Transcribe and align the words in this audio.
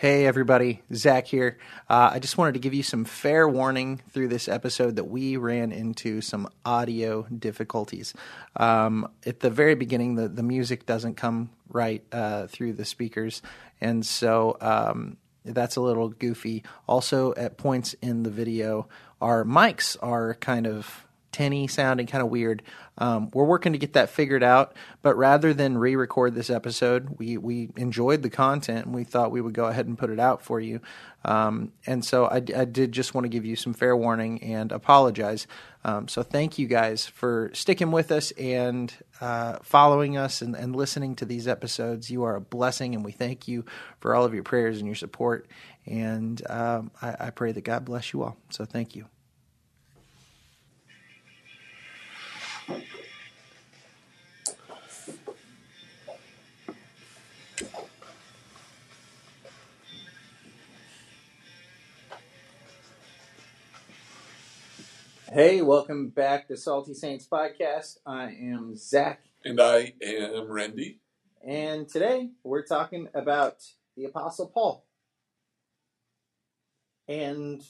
Hey, 0.00 0.24
everybody, 0.24 0.80
Zack 0.94 1.26
here. 1.26 1.58
Uh, 1.86 2.12
I 2.14 2.20
just 2.20 2.38
wanted 2.38 2.54
to 2.54 2.58
give 2.58 2.72
you 2.72 2.82
some 2.82 3.04
fair 3.04 3.46
warning 3.46 4.00
through 4.08 4.28
this 4.28 4.48
episode 4.48 4.96
that 4.96 5.04
we 5.04 5.36
ran 5.36 5.72
into 5.72 6.22
some 6.22 6.48
audio 6.64 7.24
difficulties. 7.24 8.14
Um, 8.56 9.10
at 9.26 9.40
the 9.40 9.50
very 9.50 9.74
beginning, 9.74 10.14
the, 10.14 10.26
the 10.26 10.42
music 10.42 10.86
doesn't 10.86 11.18
come 11.18 11.50
right 11.68 12.02
uh, 12.12 12.46
through 12.46 12.72
the 12.72 12.86
speakers, 12.86 13.42
and 13.82 14.06
so 14.06 14.56
um, 14.62 15.18
that's 15.44 15.76
a 15.76 15.82
little 15.82 16.08
goofy. 16.08 16.64
Also, 16.88 17.34
at 17.34 17.58
points 17.58 17.94
in 18.00 18.22
the 18.22 18.30
video, 18.30 18.88
our 19.20 19.44
mics 19.44 19.98
are 20.00 20.32
kind 20.36 20.66
of 20.66 21.06
tinny 21.32 21.66
sounding, 21.68 22.06
kind 22.06 22.22
of 22.22 22.30
weird. 22.30 22.62
Um, 22.98 23.30
we're 23.32 23.44
working 23.44 23.72
to 23.72 23.78
get 23.78 23.94
that 23.94 24.10
figured 24.10 24.42
out, 24.42 24.74
but 25.00 25.16
rather 25.16 25.54
than 25.54 25.78
re-record 25.78 26.34
this 26.34 26.50
episode, 26.50 27.18
we 27.18 27.38
we 27.38 27.70
enjoyed 27.76 28.22
the 28.22 28.30
content 28.30 28.86
and 28.86 28.94
we 28.94 29.04
thought 29.04 29.30
we 29.30 29.40
would 29.40 29.54
go 29.54 29.66
ahead 29.66 29.86
and 29.86 29.96
put 29.96 30.10
it 30.10 30.20
out 30.20 30.42
for 30.42 30.60
you. 30.60 30.80
Um, 31.24 31.72
and 31.86 32.04
so 32.04 32.26
I, 32.26 32.36
I, 32.36 32.64
did 32.64 32.92
just 32.92 33.12
want 33.12 33.26
to 33.26 33.28
give 33.28 33.44
you 33.44 33.54
some 33.54 33.74
fair 33.74 33.94
warning 33.94 34.42
and 34.42 34.72
apologize. 34.72 35.46
Um, 35.84 36.08
so 36.08 36.22
thank 36.22 36.58
you 36.58 36.66
guys 36.66 37.06
for 37.06 37.50
sticking 37.52 37.90
with 37.90 38.10
us 38.10 38.30
and 38.32 38.92
uh, 39.20 39.58
following 39.62 40.16
us 40.16 40.40
and, 40.40 40.54
and 40.54 40.74
listening 40.74 41.16
to 41.16 41.26
these 41.26 41.46
episodes. 41.46 42.10
You 42.10 42.24
are 42.24 42.36
a 42.36 42.40
blessing, 42.40 42.94
and 42.94 43.04
we 43.04 43.12
thank 43.12 43.46
you 43.48 43.66
for 44.00 44.14
all 44.14 44.24
of 44.24 44.32
your 44.32 44.44
prayers 44.44 44.78
and 44.78 44.86
your 44.86 44.94
support. 44.94 45.46
And 45.84 46.40
um, 46.48 46.90
I, 47.02 47.16
I 47.20 47.30
pray 47.30 47.52
that 47.52 47.64
God 47.64 47.84
bless 47.84 48.14
you 48.14 48.22
all. 48.22 48.38
So 48.48 48.64
thank 48.64 48.96
you. 48.96 49.06
Hey, 65.32 65.62
welcome 65.62 66.08
back 66.08 66.48
to 66.48 66.56
Salty 66.56 66.94
Saints 66.94 67.26
Podcast. 67.30 67.98
I 68.04 68.24
am 68.30 68.74
Zack, 68.76 69.20
And 69.44 69.60
I 69.60 69.94
am 70.02 70.50
Randy. 70.50 70.98
and 71.46 71.88
today 71.88 72.30
we're 72.42 72.64
talking 72.64 73.08
about 73.14 73.62
the 73.96 74.04
Apostle 74.04 74.48
Paul. 74.48 74.84
And 77.08 77.62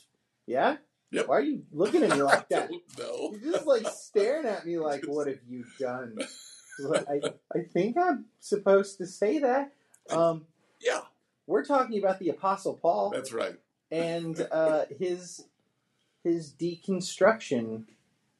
yeah, 0.47 0.77
Yep. 1.12 1.28
why 1.28 1.36
are 1.36 1.42
you 1.42 1.64
looking 1.72 2.03
at 2.03 2.11
me 2.11 2.22
like 2.22 2.48
that? 2.50 2.70
know. 2.98 3.34
You're 3.42 3.53
just 3.53 3.66
like 3.66 3.86
staring 3.88 4.47
at 4.47 4.64
me 4.66 4.78
like, 4.78 5.05
what 5.06 5.27
have 5.27 5.41
you 5.48 5.64
done? 5.78 6.16
I, 7.08 7.20
I 7.55 7.61
think 7.72 7.97
I'm 7.98 8.27
supposed 8.38 8.98
to 8.98 9.06
say 9.06 9.38
that. 9.41 9.72
Um, 10.08 10.47
Yeah, 10.81 11.03
we're 11.47 11.64
talking 11.64 11.98
about 11.98 12.19
the 12.20 12.31
Apostle 12.31 12.75
Paul 12.75 13.11
that's 13.11 13.33
right. 13.33 13.56
and 13.91 14.41
uh, 14.50 14.86
his 14.98 15.44
his 16.24 16.52
deconstruction 16.52 17.84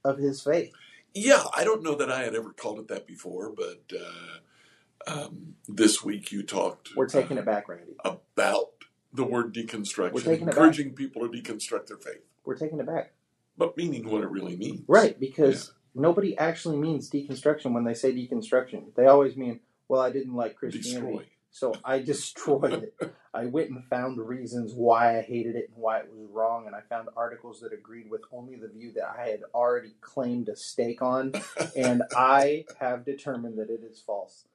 of 0.05 0.19
his 0.19 0.42
faith. 0.42 0.73
Yeah, 1.14 1.45
I 1.56 1.64
don't 1.64 1.83
know 1.83 1.95
that 1.97 2.11
I 2.11 2.23
had 2.23 2.34
ever 2.34 2.53
called 2.53 2.78
it 2.78 2.89
that 2.89 3.06
before, 3.06 3.50
but 3.50 3.83
uh, 3.98 5.11
um, 5.11 5.55
this 5.69 6.05
week 6.05 6.31
you 6.31 6.42
talked 6.42 6.91
We're 6.97 7.06
taking 7.08 7.36
it 7.39 7.45
back, 7.45 7.69
Randy. 7.69 7.97
about 8.05 8.69
the 9.12 9.25
word 9.25 9.53
deconstruction, 9.55 10.12
We're 10.12 10.20
taking 10.20 10.42
it 10.42 10.47
back. 10.47 10.55
encouraging 10.55 10.92
people 10.95 11.23
to 11.23 11.28
deconstruct 11.28 11.89
their 11.89 11.97
faith, 11.97 12.23
We're 12.45 12.56
taking 12.56 12.78
it 12.78 12.86
back. 12.86 13.12
but 13.58 13.77
meaning 13.77 14.08
what 14.08 14.23
it 14.23 14.31
really 14.31 14.56
means. 14.56 14.83
Right, 14.86 15.19
because 15.19 15.73
nobody 15.95 16.39
actually 16.39 16.77
means 16.77 17.11
deconstruction 17.11 17.73
when 17.73 17.84
they 17.84 17.95
say 17.95 18.12
deconstruction. 18.12 18.95
They 18.95 19.06
always 19.06 19.36
mean, 19.36 19.61
well, 19.89 20.01
I 20.01 20.11
didn't 20.12 20.34
like 20.34 20.55
Christianity, 20.55 21.06
Destroy. 21.06 21.25
So 21.51 21.75
I 21.84 21.98
destroyed 22.01 22.93
it. 23.01 23.15
I 23.33 23.47
went 23.47 23.70
and 23.70 23.84
found 23.84 24.19
reasons 24.19 24.73
why 24.75 25.19
I 25.19 25.23
hated 25.23 25.57
it 25.57 25.70
and 25.73 25.83
why 25.83 25.98
it 25.98 26.09
was 26.12 26.29
wrong, 26.33 26.67
and 26.67 26.75
I 26.75 26.81
found 26.81 27.09
articles 27.17 27.61
that 27.61 27.73
agreed 27.73 28.11
with 28.11 28.23
only 28.33 28.57
the 28.57 28.69
view 28.69 28.92
that 28.95 29.15
I 29.19 29.29
had 29.29 29.42
already 29.55 29.95
claimed 30.01 30.48
a 30.48 30.57
stake 30.57 31.02
on, 31.02 31.33
and 31.77 32.02
I 32.17 32.64
have 32.80 33.05
determined 33.05 33.58
that 33.58 33.70
it 33.70 33.83
is 33.85 34.01
false. 34.01 34.47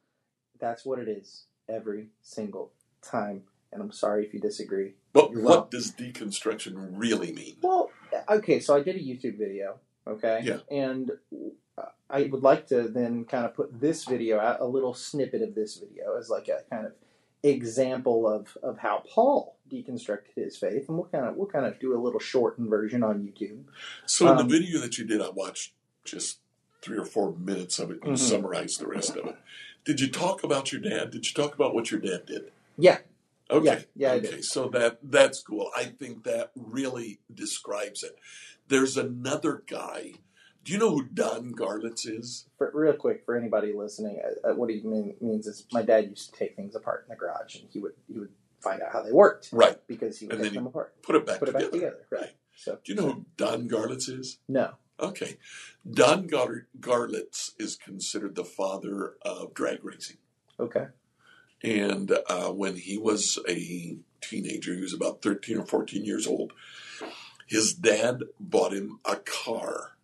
That's 0.59 0.85
what 0.85 0.99
it 0.99 1.07
is 1.07 1.45
every 1.69 2.09
single 2.21 2.71
time, 3.01 3.43
and 3.71 3.81
I'm 3.81 3.91
sorry 3.91 4.25
if 4.25 4.33
you 4.33 4.39
disagree. 4.39 4.93
But 5.13 5.31
You're 5.31 5.41
what 5.41 5.55
wrong. 5.57 5.67
does 5.71 5.91
deconstruction 5.91 6.73
really 6.93 7.31
mean? 7.31 7.55
Well, 7.61 7.91
okay, 8.29 8.59
so 8.59 8.75
I 8.75 8.81
did 8.81 8.95
a 8.95 8.99
YouTube 8.99 9.37
video, 9.37 9.79
okay? 10.07 10.41
Yeah. 10.43 10.59
And 10.69 11.11
uh, 11.77 11.83
I 12.09 12.23
would 12.23 12.43
like 12.43 12.67
to 12.67 12.87
then 12.87 13.25
kind 13.25 13.45
of 13.45 13.55
put 13.55 13.79
this 13.79 14.05
video 14.05 14.39
out, 14.39 14.61
a 14.61 14.65
little 14.65 14.93
snippet 14.93 15.41
of 15.41 15.55
this 15.55 15.77
video, 15.77 16.15
as 16.17 16.29
like 16.29 16.47
a 16.47 16.61
kind 16.69 16.85
of 16.85 16.93
example 17.41 18.27
of, 18.27 18.57
of 18.61 18.77
how 18.79 19.03
Paul 19.07 19.57
deconstructed 19.71 20.35
his 20.35 20.57
faith, 20.57 20.87
and 20.87 20.97
we'll 20.97 21.07
kind 21.07 21.25
of 21.25 21.35
we'll 21.35 21.47
kind 21.47 21.65
of 21.65 21.79
do 21.79 21.95
a 21.95 22.01
little 22.01 22.19
shortened 22.19 22.69
version 22.69 23.03
on 23.03 23.21
YouTube. 23.21 23.63
So 24.05 24.25
in 24.27 24.37
Um, 24.37 24.47
the 24.47 24.59
video 24.59 24.79
that 24.81 24.97
you 24.97 25.05
did, 25.05 25.21
I 25.21 25.29
watched 25.29 25.73
just 26.03 26.39
three 26.81 26.97
or 26.97 27.05
four 27.05 27.35
minutes 27.35 27.79
of 27.79 27.89
it 27.89 27.99
and 28.03 28.13
Mhm. 28.13 28.19
summarized 28.19 28.79
the 28.79 28.87
rest 28.87 29.15
of 29.15 29.25
it. 29.25 29.35
Did 29.83 29.99
you 29.99 30.07
talk 30.07 30.43
about 30.43 30.71
your 30.71 30.81
dad? 30.81 31.09
Did 31.11 31.27
you 31.27 31.33
talk 31.33 31.55
about 31.55 31.73
what 31.73 31.89
your 31.89 31.99
dad 31.99 32.25
did? 32.25 32.51
Yeah, 32.77 32.99
Okay. 33.49 33.85
Yeah, 33.95 34.13
yeah, 34.13 34.27
okay. 34.27 34.41
So 34.41 34.67
that 34.69 34.99
that's 35.03 35.41
cool. 35.41 35.71
I 35.75 35.85
think 35.85 36.23
that 36.23 36.51
really 36.55 37.19
describes 37.33 38.03
it. 38.03 38.17
There's 38.67 38.97
another 38.97 39.63
guy. 39.67 40.13
Do 40.65 40.73
you 40.73 40.79
know 40.79 40.89
who 40.89 41.03
Don 41.05 41.53
Garlits 41.53 42.07
is? 42.07 42.47
for, 42.57 42.71
real 42.73 42.93
quick 42.93 43.23
for 43.23 43.35
anybody 43.37 43.71
listening, 43.71 44.19
uh, 44.43 44.49
uh, 44.49 44.55
what 44.55 44.69
he 44.71 44.81
mean, 44.81 45.15
means 45.21 45.45
is 45.45 45.65
my 45.71 45.83
dad 45.83 46.09
used 46.09 46.33
to 46.33 46.39
take 46.39 46.55
things 46.55 46.75
apart 46.75 47.05
in 47.07 47.13
the 47.13 47.15
garage, 47.15 47.55
and 47.55 47.69
he 47.71 47.79
would 47.79 47.93
he 48.11 48.17
would 48.19 48.31
find 48.61 48.81
out 48.81 48.91
how 48.91 49.03
they 49.03 49.11
worked 49.11 49.49
Right. 49.53 49.77
because 49.87 50.17
he 50.17 50.25
would 50.25 50.35
And 50.37 50.43
take 50.45 50.53
them 50.53 50.65
apart, 50.65 50.99
Put 51.03 51.15
it 51.15 51.25
back 51.27 51.37
put 51.39 51.49
it 51.49 51.51
together. 51.51 51.69
back 51.71 51.79
together, 51.79 52.05
right? 52.09 52.31
So 52.55 52.79
Do 52.83 52.91
you 52.93 52.95
know 52.99 53.11
who 53.11 53.25
Don 53.37 53.69
Garlits 53.69 54.09
is? 54.09 54.39
no, 54.47 54.71
Okay. 54.99 55.37
Don 55.89 56.25
Gar- 56.25 56.65
Garlits 56.79 57.51
is 57.59 57.75
considered 57.75 58.33
the 58.33 58.45
father 58.45 59.17
of 59.21 59.53
drag 59.53 59.83
racing. 59.85 60.17
okay, 60.59 60.87
And 61.63 62.11
uh, 62.27 62.49
when 62.51 62.77
he 62.77 62.97
was 62.97 63.37
a 63.47 63.97
teenager, 64.21 64.73
he 64.73 64.81
was 64.81 64.93
about 64.93 65.21
13 65.21 65.57
or 65.59 65.65
14 65.65 66.03
years 66.05 66.25
old, 66.25 66.53
his 67.45 67.73
dad 67.75 68.23
bought 68.39 68.73
him 68.73 68.99
a 69.05 69.17
car. 69.17 69.94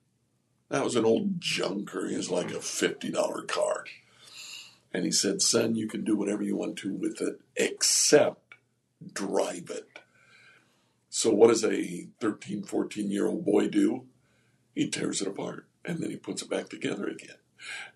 That 0.72 0.86
was 0.86 0.96
an 0.96 1.04
old 1.04 1.42
junker. 1.42 2.08
It 2.08 2.16
was 2.16 2.32
like 2.32 2.52
a 2.52 2.60
$50 2.60 3.48
car. 3.48 3.84
And 4.94 5.04
he 5.04 5.12
said, 5.12 5.42
Son, 5.42 5.76
you 5.76 5.86
can 5.86 6.06
do 6.06 6.16
whatever 6.16 6.44
you 6.44 6.56
want 6.56 6.78
to 6.78 6.94
with 6.94 7.22
it 7.22 7.42
except 7.58 8.56
drive 9.14 9.70
it. 9.70 10.00
So, 11.10 11.30
what 11.30 11.50
does 11.50 11.66
a 11.66 12.08
13, 12.22 12.64
14 12.64 13.12
year 13.12 13.28
old 13.28 13.44
boy 13.44 13.68
do? 13.68 14.06
He 14.74 14.88
tears 14.88 15.22
it 15.22 15.28
apart 15.28 15.66
and 15.84 16.00
then 16.00 16.10
he 16.10 16.16
puts 16.16 16.42
it 16.42 16.50
back 16.50 16.70
together 16.70 17.06
again. 17.06 17.36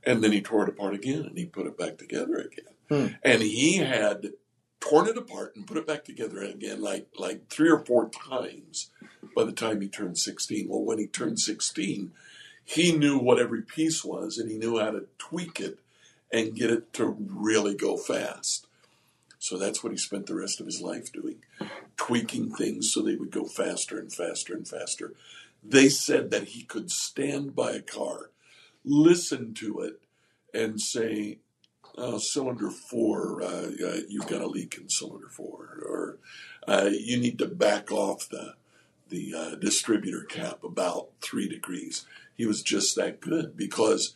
And 0.06 0.22
then 0.22 0.34
he 0.34 0.42
tore 0.42 0.64
it 0.64 0.70
apart 0.70 0.94
again 0.94 1.24
and 1.24 1.38
he 1.38 1.46
put 1.46 1.68
it 1.68 1.78
back 1.78 1.98
together 1.98 2.36
again. 2.36 2.74
Hmm. 2.90 3.16
And 3.24 3.42
he 3.42 3.78
had 3.78 4.34
torn 4.82 5.08
it 5.08 5.18
apart 5.18 5.56
and 5.56 5.66
put 5.66 5.78
it 5.78 5.88
back 5.88 6.04
together 6.04 6.42
again 6.42 6.82
like 6.82 7.08
like 7.18 7.50
three 7.50 7.70
or 7.70 7.84
four 7.86 8.10
times 8.10 8.92
by 9.34 9.46
the 9.46 9.54
time 9.54 9.80
he 9.80 9.88
turned 9.88 10.18
16. 10.18 10.68
Well, 10.68 10.84
when 10.84 11.00
he 11.00 11.08
turned 11.08 11.40
16, 11.40 12.12
he 12.66 12.92
knew 12.92 13.18
what 13.18 13.40
every 13.40 13.62
piece 13.62 14.04
was 14.04 14.38
and 14.38 14.50
he 14.50 14.58
knew 14.58 14.80
how 14.80 14.92
to 14.92 15.06
tweak 15.18 15.60
it 15.60 15.80
and 16.34 16.56
get 16.56 16.72
it 16.72 16.92
to 16.94 17.16
really 17.20 17.76
go 17.76 17.96
fast. 17.96 18.68
So 19.38 19.58
that's 19.58 19.84
what 19.84 19.92
he 19.92 19.98
spent 19.98 20.26
the 20.26 20.36
rest 20.36 20.60
of 20.60 20.66
his 20.66 20.82
life 20.82 21.12
doing, 21.14 21.38
tweaking 21.96 22.52
things 22.52 22.92
so 22.92 23.02
they 23.02 23.16
would 23.16 23.30
go 23.30 23.46
faster 23.46 24.00
and 24.00 24.12
faster 24.12 24.56
and 24.56 24.68
faster. 24.68 25.14
They 25.64 25.88
said 25.88 26.32
that 26.32 26.50
he 26.50 26.64
could 26.64 26.90
stand 26.90 27.56
by 27.56 27.74
a 27.74 27.82
car, 27.82 28.32
listen 28.84 29.54
to 29.56 29.82
it, 29.82 30.02
and 30.54 30.82
say, 30.82 31.38
uh, 31.98 32.18
cylinder 32.18 32.72
four, 32.72 33.42
uh, 33.42 33.70
uh, 33.86 34.00
you've 34.10 34.28
got 34.28 34.42
a 34.42 34.48
leak 34.48 34.78
in 34.80 34.90
cylinder 34.90 35.30
four, 35.30 35.80
or 35.88 36.18
uh, 36.68 36.90
you 36.92 37.18
need 37.18 37.38
to 37.40 37.48
back 37.48 37.92
off 37.92 38.28
the 38.30 38.56
the 39.10 39.34
uh, 39.38 39.56
distributor 39.56 40.24
cap 40.24 40.64
about 40.64 41.10
three 41.22 41.48
degrees. 41.48 42.06
He 42.36 42.46
was 42.46 42.62
just 42.62 42.96
that 42.96 43.22
good 43.22 43.56
because 43.56 44.16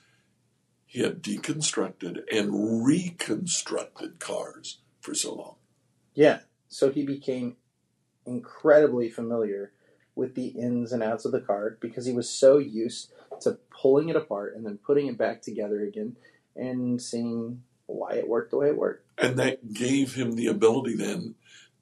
he 0.85 1.01
had 1.01 1.21
deconstructed 1.21 2.21
and 2.31 2.85
reconstructed 2.85 4.19
cars 4.19 4.79
for 4.99 5.13
so 5.13 5.35
long. 5.35 5.55
Yeah. 6.13 6.39
So 6.67 6.91
he 6.91 7.05
became 7.05 7.57
incredibly 8.25 9.09
familiar 9.09 9.71
with 10.15 10.35
the 10.35 10.47
ins 10.47 10.91
and 10.91 11.01
outs 11.01 11.25
of 11.25 11.31
the 11.31 11.39
car 11.39 11.77
because 11.79 12.05
he 12.05 12.11
was 12.11 12.29
so 12.29 12.57
used 12.57 13.13
to 13.41 13.57
pulling 13.69 14.09
it 14.09 14.15
apart 14.15 14.55
and 14.55 14.65
then 14.65 14.77
putting 14.77 15.07
it 15.07 15.17
back 15.17 15.41
together 15.41 15.81
again 15.81 16.15
and 16.55 17.01
seeing 17.01 17.63
why 17.85 18.13
it 18.13 18.27
worked 18.27 18.51
the 18.51 18.57
way 18.57 18.67
it 18.67 18.77
worked. 18.77 19.05
And 19.17 19.37
that 19.37 19.73
gave 19.73 20.15
him 20.15 20.33
the 20.33 20.47
ability 20.47 20.95
then 20.95 21.35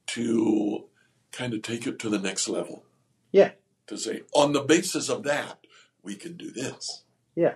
to 0.07 0.85
kind 1.31 1.53
of 1.53 1.61
take 1.61 1.87
it 1.87 1.99
to 1.99 2.09
the 2.09 2.19
next 2.19 2.47
level. 2.47 2.83
Yeah. 3.31 3.51
To 3.87 3.97
say, 3.97 4.21
on 4.33 4.53
the 4.53 4.61
basis 4.61 5.09
of 5.09 5.23
that, 5.23 5.65
we 6.03 6.15
can 6.15 6.37
do 6.37 6.51
this. 6.51 7.03
Yeah. 7.35 7.55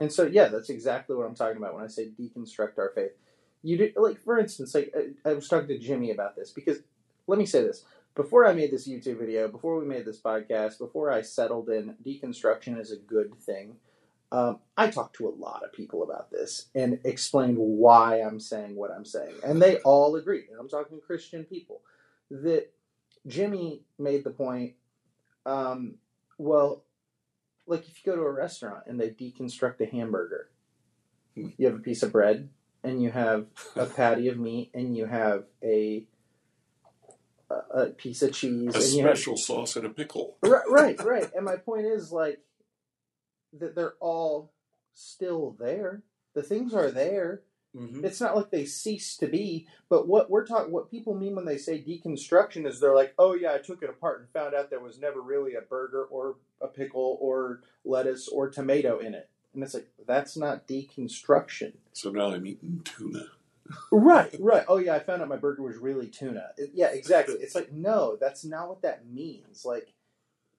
And 0.00 0.12
so, 0.12 0.24
yeah, 0.24 0.48
that's 0.48 0.70
exactly 0.70 1.14
what 1.16 1.26
I'm 1.26 1.34
talking 1.34 1.58
about 1.58 1.74
when 1.74 1.84
I 1.84 1.88
say 1.88 2.10
deconstruct 2.18 2.78
our 2.78 2.92
faith. 2.94 3.12
You 3.62 3.76
did, 3.76 3.94
like, 3.96 4.20
for 4.22 4.38
instance, 4.38 4.74
like 4.74 4.92
I, 4.96 5.30
I 5.30 5.34
was 5.34 5.48
talking 5.48 5.68
to 5.68 5.78
Jimmy 5.78 6.10
about 6.10 6.34
this 6.34 6.50
because 6.50 6.78
let 7.26 7.38
me 7.38 7.46
say 7.46 7.62
this. 7.62 7.84
Before 8.14 8.46
I 8.46 8.52
made 8.52 8.70
this 8.70 8.88
YouTube 8.88 9.20
video, 9.20 9.48
before 9.48 9.78
we 9.78 9.86
made 9.86 10.04
this 10.04 10.20
podcast, 10.20 10.78
before 10.78 11.10
I 11.10 11.22
settled 11.22 11.70
in, 11.70 11.94
deconstruction 12.04 12.78
is 12.78 12.90
a 12.92 12.96
good 12.96 13.34
thing. 13.40 13.76
Um, 14.30 14.58
I 14.76 14.88
talked 14.88 15.16
to 15.16 15.28
a 15.28 15.30
lot 15.30 15.62
of 15.62 15.72
people 15.72 16.02
about 16.02 16.30
this 16.30 16.66
and 16.74 16.98
explained 17.04 17.58
why 17.58 18.20
I'm 18.20 18.40
saying 18.40 18.76
what 18.76 18.90
I'm 18.90 19.04
saying. 19.04 19.34
And 19.44 19.62
they 19.62 19.76
all 19.78 20.16
agree, 20.16 20.44
and 20.50 20.58
I'm 20.58 20.68
talking 20.68 21.00
Christian 21.06 21.44
people, 21.44 21.80
that 22.30 22.70
Jimmy 23.26 23.82
made 23.98 24.24
the 24.24 24.30
point 24.30 24.74
um, 25.46 25.94
well, 26.38 26.84
like 27.66 27.88
if 27.88 28.04
you 28.04 28.12
go 28.12 28.16
to 28.16 28.22
a 28.22 28.30
restaurant 28.30 28.84
and 28.86 29.00
they 29.00 29.10
deconstruct 29.10 29.80
a 29.80 29.86
hamburger, 29.86 30.50
you 31.34 31.66
have 31.66 31.76
a 31.76 31.80
piece 31.80 32.02
of 32.02 32.12
bread 32.12 32.48
and 32.84 33.02
you 33.02 33.10
have 33.10 33.46
a 33.76 33.86
patty 33.96 34.28
of 34.28 34.38
meat 34.38 34.70
and 34.74 34.96
you 34.96 35.06
have 35.06 35.44
a 35.62 36.06
a, 37.74 37.86
piece 37.86 38.22
of 38.22 38.32
cheese 38.32 38.74
A 38.74 38.78
and 38.78 38.94
you 38.94 39.06
have 39.06 39.18
special 39.18 39.36
sauce 39.36 39.76
and 39.76 39.84
a 39.84 39.90
pickle. 39.90 40.38
right, 40.42 40.64
right, 40.68 41.04
right. 41.04 41.30
And 41.34 41.44
my 41.44 41.56
point 41.56 41.84
is 41.84 42.10
like 42.10 42.40
that 43.58 43.74
they're 43.74 43.94
all 44.00 44.52
still 44.94 45.54
there. 45.58 46.02
The 46.34 46.42
things 46.42 46.72
are 46.72 46.90
there. 46.90 47.42
Hmm 47.76 48.04
It's 48.04 48.20
not 48.20 48.36
like 48.36 48.50
they 48.50 48.64
cease 48.64 49.16
to 49.18 49.26
be. 49.26 49.66
But 49.88 50.06
what 50.06 50.30
we're 50.30 50.46
talking, 50.46 50.72
what 50.72 50.90
people 50.90 51.14
mean 51.14 51.34
when 51.36 51.44
they 51.44 51.58
say 51.58 51.78
deconstruction 51.82 52.66
is 52.66 52.80
they're 52.80 52.94
like, 52.94 53.14
oh 53.18 53.34
yeah, 53.34 53.52
I 53.54 53.58
took 53.58 53.82
it 53.82 53.90
apart 53.90 54.20
and 54.20 54.28
found 54.30 54.54
out 54.54 54.70
there 54.70 54.80
was 54.80 54.98
never 54.98 55.20
really 55.20 55.54
a 55.54 55.60
burger 55.62 56.04
or 56.04 56.36
a 56.60 56.68
pickle 56.68 57.18
or 57.20 57.60
lettuce 57.84 58.28
or 58.28 58.50
tomato 58.50 58.98
in 58.98 59.14
it. 59.14 59.28
And 59.54 59.62
it's 59.62 59.74
like 59.74 59.88
that's 60.06 60.36
not 60.36 60.66
deconstruction. 60.66 61.72
So 61.92 62.10
now 62.10 62.32
I'm 62.32 62.46
eating 62.46 62.82
tuna. 62.84 63.26
Right, 63.90 64.34
right. 64.40 64.64
Oh 64.68 64.76
yeah, 64.78 64.94
I 64.94 64.98
found 64.98 65.22
out 65.22 65.28
my 65.28 65.36
burger 65.36 65.62
was 65.62 65.76
really 65.78 66.08
tuna. 66.08 66.48
It- 66.58 66.72
yeah, 66.74 66.88
exactly. 66.88 67.36
It's 67.36 67.54
like 67.54 67.72
no, 67.72 68.16
that's 68.20 68.44
not 68.44 68.68
what 68.68 68.82
that 68.82 69.06
means. 69.06 69.64
Like, 69.64 69.92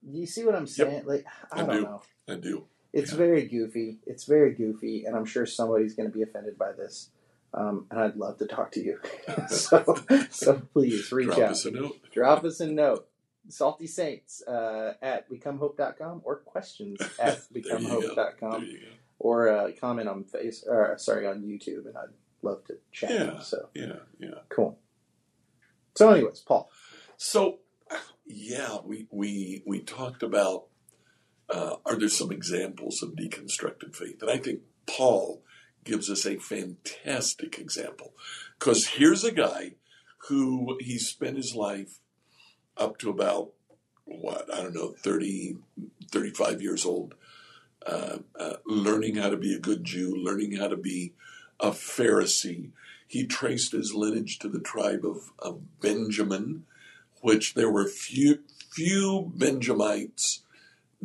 you 0.01 0.25
see 0.25 0.44
what 0.45 0.56
I'm 0.56 0.65
saying? 0.68 1.04
Like, 1.06 1.25
I, 1.51 1.62
I 1.62 1.65
don't 1.65 1.75
do. 1.75 1.81
know. 1.83 2.01
I 2.27 2.36
do. 2.36 2.65
It's 2.93 3.11
Yeah. 3.11 3.17
very 3.17 3.45
goofy. 3.47 3.99
It's 4.05 4.25
very 4.25 4.53
goofy, 4.53 5.05
and 5.05 5.15
I'm 5.15 5.25
sure 5.25 5.45
somebody's 5.45 5.95
going 5.95 6.09
to 6.09 6.15
be 6.15 6.21
offended 6.23 6.57
by 6.57 6.71
this. 6.73 7.09
Um, 7.55 7.85
and 7.91 7.99
I'd 7.99 8.15
love 8.15 8.37
to 8.39 8.45
talk 8.47 8.71
to 8.73 8.79
you. 8.83 8.99
so, 9.49 9.95
so 10.29 10.61
please 10.73 11.11
reach 11.11 11.27
Drop 11.27 11.39
out. 11.39 11.51
us 11.51 11.65
a 11.65 11.71
note. 11.71 11.97
Drop 12.11 12.43
us 12.43 12.59
a 12.59 12.67
note. 12.67 13.07
Salty 13.49 13.87
Saints 13.87 14.41
uh, 14.47 14.93
at 15.01 15.29
becomehope.com 15.29 16.21
or 16.23 16.37
questions 16.37 16.99
at 17.19 17.41
There 17.51 17.61
you 17.61 17.69
go. 17.69 17.77
Becomehope.com 17.77 18.69
or 19.19 19.49
uh, 19.49 19.71
comment 19.79 20.07
on 20.07 20.23
face 20.23 20.63
or 20.67 20.97
sorry 20.97 21.27
on 21.27 21.41
YouTube, 21.41 21.85
and 21.87 21.97
I'd 21.97 22.13
love 22.41 22.63
to 22.65 22.77
chat. 22.91 23.11
Yeah. 23.11 23.39
So 23.41 23.69
Yeah, 23.73 23.93
yeah. 24.19 24.29
cool. 24.49 24.79
So, 25.95 26.09
anyways, 26.09 26.39
Paul. 26.39 26.71
So, 27.17 27.59
yeah, 28.25 28.77
we 28.83 29.07
we 29.11 29.61
we 29.67 29.79
talked 29.81 30.23
about 30.23 30.65
uh, 31.49 31.75
are 31.85 31.97
there 31.97 32.09
some 32.09 32.31
examples 32.31 33.01
of 33.03 33.15
deconstructed 33.15 33.95
faith, 33.95 34.21
and 34.21 34.31
I 34.31 34.37
think 34.37 34.61
Paul 34.87 35.41
gives 35.83 36.09
us 36.09 36.25
a 36.25 36.37
fantastic 36.37 37.59
example 37.59 38.13
because 38.57 38.87
here's 38.87 39.23
a 39.23 39.31
guy 39.31 39.73
who 40.29 40.77
he 40.79 40.97
spent 40.97 41.37
his 41.37 41.55
life 41.55 41.99
up 42.77 42.97
to 42.99 43.09
about 43.09 43.51
what 44.05 44.53
I 44.53 44.61
don't 44.61 44.73
know 44.73 44.93
30, 44.97 45.57
35 46.11 46.61
years 46.61 46.85
old, 46.85 47.15
uh, 47.85 48.19
uh, 48.39 48.55
learning 48.65 49.15
how 49.15 49.29
to 49.29 49.37
be 49.37 49.53
a 49.53 49.59
good 49.59 49.83
Jew, 49.83 50.15
learning 50.15 50.57
how 50.57 50.67
to 50.67 50.77
be 50.77 51.13
a 51.59 51.71
Pharisee. 51.71 52.71
He 53.07 53.25
traced 53.25 53.73
his 53.73 53.93
lineage 53.93 54.39
to 54.39 54.49
the 54.49 54.59
tribe 54.59 55.05
of, 55.05 55.31
of 55.39 55.79
Benjamin, 55.79 56.65
which 57.21 57.53
there 57.53 57.69
were 57.69 57.87
few 57.87 58.39
few 58.71 59.31
Benjamites 59.35 60.42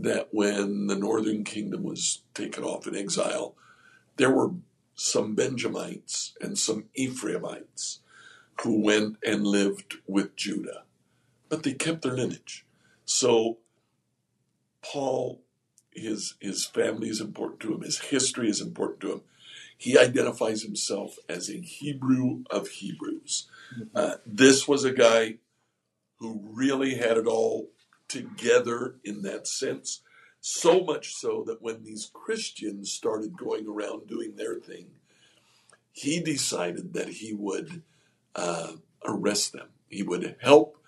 that 0.02 0.28
when 0.32 0.86
the 0.86 0.96
northern 0.96 1.44
kingdom 1.44 1.82
was 1.82 2.22
taken 2.34 2.64
off 2.64 2.86
in 2.86 2.96
exile, 2.96 3.54
there 4.16 4.30
were 4.30 4.52
some 4.94 5.34
Benjamites 5.34 6.34
and 6.40 6.58
some 6.58 6.86
Ephraimites 6.94 8.00
who 8.62 8.82
went 8.82 9.16
and 9.24 9.46
lived 9.46 9.96
with 10.06 10.36
Judah, 10.36 10.82
but 11.48 11.62
they 11.62 11.72
kept 11.72 12.02
their 12.02 12.14
lineage. 12.16 12.66
So 13.04 13.58
Paul, 14.82 15.42
his 15.92 16.34
his 16.40 16.64
family 16.66 17.08
is 17.08 17.20
important 17.20 17.60
to 17.60 17.74
him. 17.74 17.82
His 17.82 18.00
history 18.00 18.48
is 18.48 18.60
important 18.60 19.00
to 19.00 19.12
him. 19.12 19.20
He 19.76 19.96
identifies 19.98 20.62
himself 20.62 21.16
as 21.28 21.48
a 21.48 21.60
Hebrew 21.60 22.42
of 22.50 22.68
Hebrews. 22.68 23.48
Uh, 23.94 24.16
this 24.26 24.66
was 24.66 24.84
a 24.84 24.92
guy 24.92 25.36
who 26.18 26.40
really 26.52 26.96
had 26.96 27.16
it 27.16 27.26
all 27.26 27.70
together 28.08 28.96
in 29.04 29.22
that 29.22 29.46
sense. 29.46 30.02
So 30.40 30.84
much 30.84 31.14
so 31.14 31.44
that 31.46 31.62
when 31.62 31.82
these 31.82 32.10
Christians 32.12 32.92
started 32.92 33.36
going 33.36 33.66
around 33.66 34.06
doing 34.06 34.36
their 34.36 34.56
thing, 34.56 34.86
he 35.92 36.20
decided 36.20 36.94
that 36.94 37.08
he 37.08 37.32
would 37.32 37.82
uh, 38.34 38.72
arrest 39.04 39.52
them. 39.52 39.68
He 39.88 40.02
would 40.02 40.36
help 40.40 40.78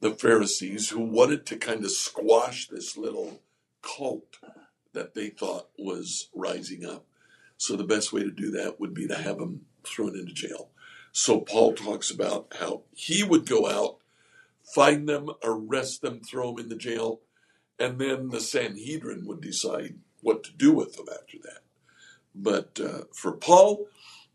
the 0.00 0.10
Pharisees 0.10 0.90
who 0.90 1.00
wanted 1.00 1.46
to 1.46 1.56
kind 1.56 1.84
of 1.84 1.90
squash 1.90 2.68
this 2.68 2.96
little 2.96 3.40
cult 3.82 4.38
that 4.92 5.14
they 5.14 5.28
thought 5.28 5.68
was 5.78 6.28
rising 6.34 6.84
up. 6.84 7.04
So 7.56 7.76
the 7.76 7.84
best 7.84 8.12
way 8.12 8.22
to 8.22 8.30
do 8.30 8.50
that 8.52 8.80
would 8.80 8.94
be 8.94 9.06
to 9.08 9.14
have 9.14 9.38
them 9.38 9.66
thrown 9.84 10.16
into 10.16 10.32
jail. 10.32 10.70
So 11.12 11.40
Paul 11.40 11.74
talks 11.74 12.10
about 12.10 12.52
how 12.58 12.82
he 12.94 13.22
would 13.22 13.46
go 13.46 13.68
out, 13.68 13.98
find 14.64 15.08
them, 15.08 15.30
arrest 15.42 16.02
them, 16.02 16.20
throw 16.20 16.52
them 16.52 16.64
in 16.64 16.68
the 16.68 16.76
jail, 16.76 17.20
and 17.78 17.98
then 17.98 18.30
the 18.30 18.40
Sanhedrin 18.40 19.26
would 19.26 19.40
decide 19.40 19.98
what 20.20 20.42
to 20.44 20.52
do 20.52 20.72
with 20.72 20.96
them 20.96 21.06
after 21.12 21.38
that. 21.42 21.60
But 22.34 22.80
uh, 22.80 23.04
for 23.12 23.32
Paul, 23.32 23.86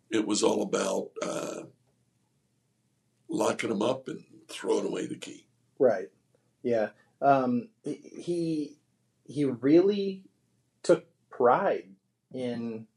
it 0.09 0.25
was 0.25 0.43
all 0.43 0.61
about 0.61 1.09
uh, 1.21 1.63
locking 3.27 3.69
them 3.69 3.81
up 3.81 4.07
and 4.07 4.23
throwing 4.47 4.87
away 4.87 5.07
the 5.07 5.17
key. 5.17 5.45
Right. 5.77 6.09
Yeah. 6.63 6.89
Um, 7.21 7.69
he 7.83 8.77
he 9.25 9.45
really 9.45 10.23
took 10.83 11.05
pride 11.29 11.89
in 12.33 12.87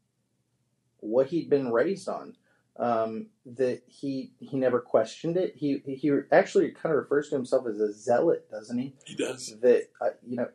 what 0.99 1.27
he'd 1.27 1.49
been 1.49 1.71
raised 1.71 2.07
on. 2.07 2.35
Um, 2.77 3.27
that 3.45 3.83
he 3.85 4.31
he 4.39 4.57
never 4.57 4.79
questioned 4.79 5.37
it. 5.37 5.53
He 5.55 5.83
he 5.85 6.11
actually 6.31 6.71
kind 6.71 6.91
of 6.91 7.03
refers 7.03 7.29
to 7.29 7.35
himself 7.35 7.67
as 7.67 7.79
a 7.79 7.93
zealot, 7.93 8.49
doesn't 8.49 8.77
he? 8.77 8.95
He 9.05 9.15
does. 9.15 9.55
That 9.61 9.89
uh, 10.01 10.09
you 10.27 10.37
know, 10.37 10.47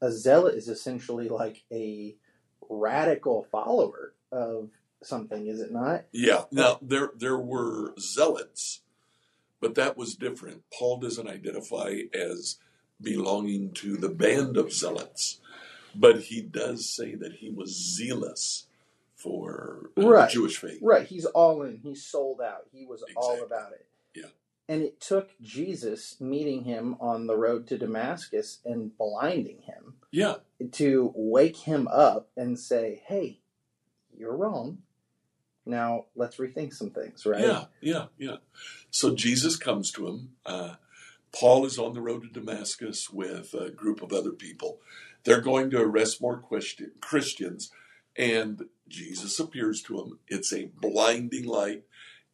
a 0.00 0.10
zealot 0.10 0.54
is 0.54 0.68
essentially 0.68 1.28
like 1.28 1.64
a 1.70 2.16
radical 2.68 3.46
follower 3.50 4.14
of 4.32 4.70
something, 5.02 5.46
is 5.46 5.60
it 5.60 5.72
not? 5.72 6.04
Yeah. 6.12 6.44
Now 6.50 6.78
there 6.82 7.10
there 7.16 7.38
were 7.38 7.94
zealots, 7.98 8.82
but 9.60 9.74
that 9.74 9.96
was 9.96 10.14
different. 10.14 10.62
Paul 10.72 10.98
doesn't 10.98 11.28
identify 11.28 12.00
as 12.12 12.58
belonging 13.00 13.72
to 13.74 13.96
the 13.96 14.08
band 14.08 14.56
of 14.56 14.72
zealots, 14.72 15.40
but 15.94 16.22
he 16.22 16.40
does 16.40 16.88
say 16.88 17.14
that 17.14 17.34
he 17.34 17.50
was 17.50 17.70
zealous 17.70 18.66
for 19.16 19.90
uh, 19.98 20.02
Right. 20.06 20.28
the 20.28 20.34
Jewish 20.34 20.58
faith. 20.58 20.78
Right. 20.82 21.06
He's 21.06 21.24
all 21.24 21.62
in. 21.62 21.78
He's 21.78 22.04
sold 22.04 22.40
out. 22.40 22.66
He 22.72 22.84
was 22.86 23.02
all 23.16 23.42
about 23.42 23.72
it. 23.72 23.86
Yeah. 24.14 24.28
And 24.68 24.82
it 24.82 25.00
took 25.00 25.30
Jesus 25.40 26.20
meeting 26.20 26.64
him 26.64 26.96
on 27.00 27.26
the 27.26 27.36
road 27.36 27.66
to 27.68 27.78
Damascus 27.78 28.58
and 28.64 28.96
blinding 28.96 29.62
him 29.62 29.94
Yeah. 30.12 30.36
to 30.72 31.12
wake 31.16 31.56
him 31.56 31.88
up 31.88 32.30
and 32.36 32.58
say, 32.58 33.02
"Hey, 33.06 33.40
you're 34.16 34.36
wrong. 34.36 34.82
Now 35.64 36.06
let's 36.14 36.36
rethink 36.36 36.74
some 36.74 36.90
things." 36.90 37.24
Right. 37.26 37.40
Yeah, 37.44 37.64
yeah, 37.80 38.06
yeah. 38.18 38.36
So 38.90 39.14
Jesus 39.14 39.56
comes 39.56 39.90
to 39.92 40.06
him. 40.08 40.36
Uh, 40.44 40.74
Paul 41.32 41.64
is 41.66 41.78
on 41.78 41.92
the 41.94 42.00
road 42.00 42.22
to 42.22 42.28
Damascus 42.28 43.10
with 43.10 43.52
a 43.54 43.70
group 43.70 44.00
of 44.02 44.12
other 44.12 44.32
people. 44.32 44.80
They're 45.24 45.40
going 45.40 45.70
to 45.70 45.80
arrest 45.80 46.20
more 46.20 46.40
Christi- 46.40 46.92
Christians, 47.00 47.70
and 48.16 48.66
Jesus 48.88 49.38
appears 49.38 49.82
to 49.82 50.00
him. 50.00 50.18
It's 50.28 50.52
a 50.52 50.70
blinding 50.80 51.44
light. 51.44 51.84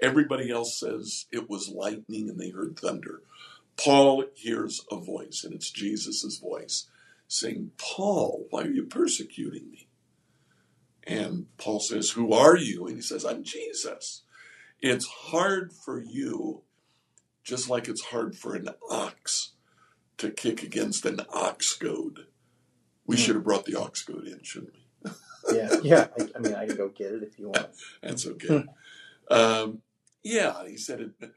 Everybody 0.00 0.50
else 0.50 0.78
says 0.78 1.26
it 1.32 1.48
was 1.48 1.68
lightning 1.68 2.28
and 2.28 2.38
they 2.38 2.50
heard 2.50 2.78
thunder. 2.78 3.22
Paul 3.76 4.24
hears 4.34 4.84
a 4.90 4.96
voice, 4.96 5.42
and 5.44 5.54
it's 5.54 5.70
Jesus' 5.70 6.38
voice 6.38 6.88
saying, 7.26 7.70
Paul, 7.78 8.46
why 8.50 8.62
are 8.62 8.70
you 8.70 8.84
persecuting 8.84 9.70
me? 9.70 9.88
And 11.04 11.46
Paul 11.56 11.80
says, 11.80 12.10
Who 12.10 12.32
are 12.32 12.56
you? 12.56 12.86
And 12.86 12.96
he 12.96 13.02
says, 13.02 13.24
I'm 13.24 13.42
Jesus. 13.42 14.22
It's 14.80 15.06
hard 15.06 15.72
for 15.72 16.00
you, 16.00 16.62
just 17.42 17.68
like 17.70 17.88
it's 17.88 18.02
hard 18.06 18.36
for 18.36 18.54
an 18.54 18.68
ox 18.90 19.52
to 20.18 20.30
kick 20.30 20.62
against 20.62 21.06
an 21.06 21.20
ox 21.32 21.74
goad. 21.74 22.26
We 23.06 23.16
Hmm. 23.16 23.22
should 23.22 23.34
have 23.36 23.44
brought 23.44 23.64
the 23.64 23.78
ox 23.78 24.02
goad 24.02 24.26
in, 24.26 24.40
shouldn't 24.42 24.74
we? 24.74 24.81
Yeah. 25.54 25.76
Yeah. 25.82 26.06
I, 26.18 26.28
I 26.36 26.38
mean, 26.38 26.54
I 26.54 26.66
can 26.66 26.76
go 26.76 26.88
get 26.88 27.12
it 27.12 27.22
if 27.22 27.38
you 27.38 27.48
want. 27.48 27.68
That's 28.02 28.26
okay. 28.26 28.64
um, 29.30 29.82
yeah, 30.22 30.66
he 30.66 30.76
said 30.76 31.00
it. 31.00 31.30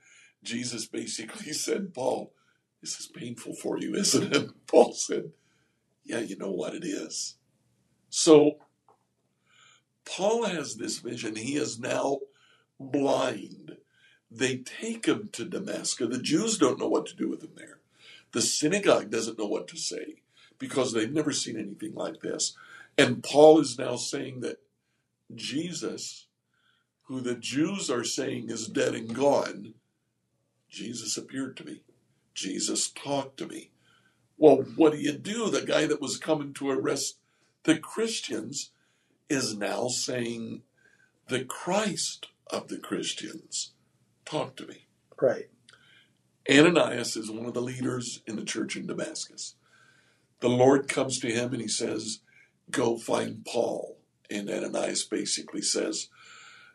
Jesus 0.43 0.86
basically 0.86 1.53
said, 1.53 1.93
Paul, 1.93 2.34
this 2.81 3.00
is 3.00 3.07
painful 3.07 3.55
for 3.55 3.79
you, 3.79 3.95
isn't 3.95 4.36
it? 4.36 4.50
Paul 4.67 4.93
said, 4.93 5.31
Yeah, 6.03 6.19
you 6.19 6.38
know 6.38 6.51
what 6.51 6.75
it 6.75 6.86
is. 6.86 7.36
So 8.10 8.60
Paul 10.05 10.45
has 10.45 10.75
this 10.75 11.00
vision. 11.00 11.36
He 11.36 11.57
is 11.57 11.79
now 11.79 12.19
blind. 12.79 13.77
They 14.29 14.57
take 14.57 15.05
him 15.05 15.29
to 15.34 15.45
Damascus. 15.45 16.10
The 16.10 16.22
Jews 16.22 16.57
don't 16.57 16.79
know 16.79 16.88
what 16.88 17.05
to 17.07 17.15
do 17.15 17.29
with 17.29 17.43
him 17.43 17.53
there. 17.55 17.79
The 18.31 18.41
synagogue 18.41 19.10
doesn't 19.10 19.39
know 19.39 19.48
what 19.48 19.67
to 19.69 19.77
say 19.77 20.22
because 20.60 20.93
they've 20.93 21.12
never 21.12 21.31
seen 21.31 21.57
anything 21.57 21.95
like 21.95 22.22
this. 22.22 22.55
And 22.97 23.23
Paul 23.23 23.59
is 23.59 23.77
now 23.77 23.95
saying 23.95 24.41
that 24.41 24.59
Jesus, 25.33 26.27
who 27.03 27.21
the 27.21 27.35
Jews 27.35 27.89
are 27.89 28.03
saying 28.03 28.49
is 28.49 28.67
dead 28.67 28.95
and 28.95 29.13
gone, 29.13 29.73
Jesus 30.69 31.17
appeared 31.17 31.57
to 31.57 31.65
me. 31.65 31.81
Jesus 32.33 32.89
talked 32.89 33.37
to 33.37 33.47
me. 33.47 33.71
Well, 34.37 34.57
what 34.75 34.91
do 34.91 34.99
you 34.99 35.13
do? 35.13 35.49
The 35.49 35.61
guy 35.61 35.85
that 35.87 36.01
was 36.01 36.17
coming 36.17 36.53
to 36.55 36.69
arrest 36.69 37.17
the 37.63 37.77
Christians 37.77 38.71
is 39.29 39.57
now 39.57 39.87
saying, 39.87 40.61
the 41.27 41.43
Christ 41.43 42.27
of 42.47 42.67
the 42.67 42.77
Christians 42.77 43.73
talked 44.25 44.57
to 44.57 44.67
me. 44.67 44.85
Right. 45.19 45.49
Ananias 46.49 47.15
is 47.15 47.31
one 47.31 47.45
of 47.45 47.53
the 47.53 47.61
leaders 47.61 48.21
in 48.27 48.35
the 48.35 48.43
church 48.43 48.75
in 48.75 48.85
Damascus. 48.85 49.55
The 50.41 50.49
Lord 50.49 50.87
comes 50.87 51.19
to 51.19 51.31
him 51.31 51.53
and 51.53 51.61
he 51.61 51.67
says, 51.67 52.19
Go 52.69 52.98
find 52.98 53.45
Paul. 53.45 53.98
And 54.29 54.50
Ananias 54.50 55.03
basically 55.03 55.62
says, 55.62 56.10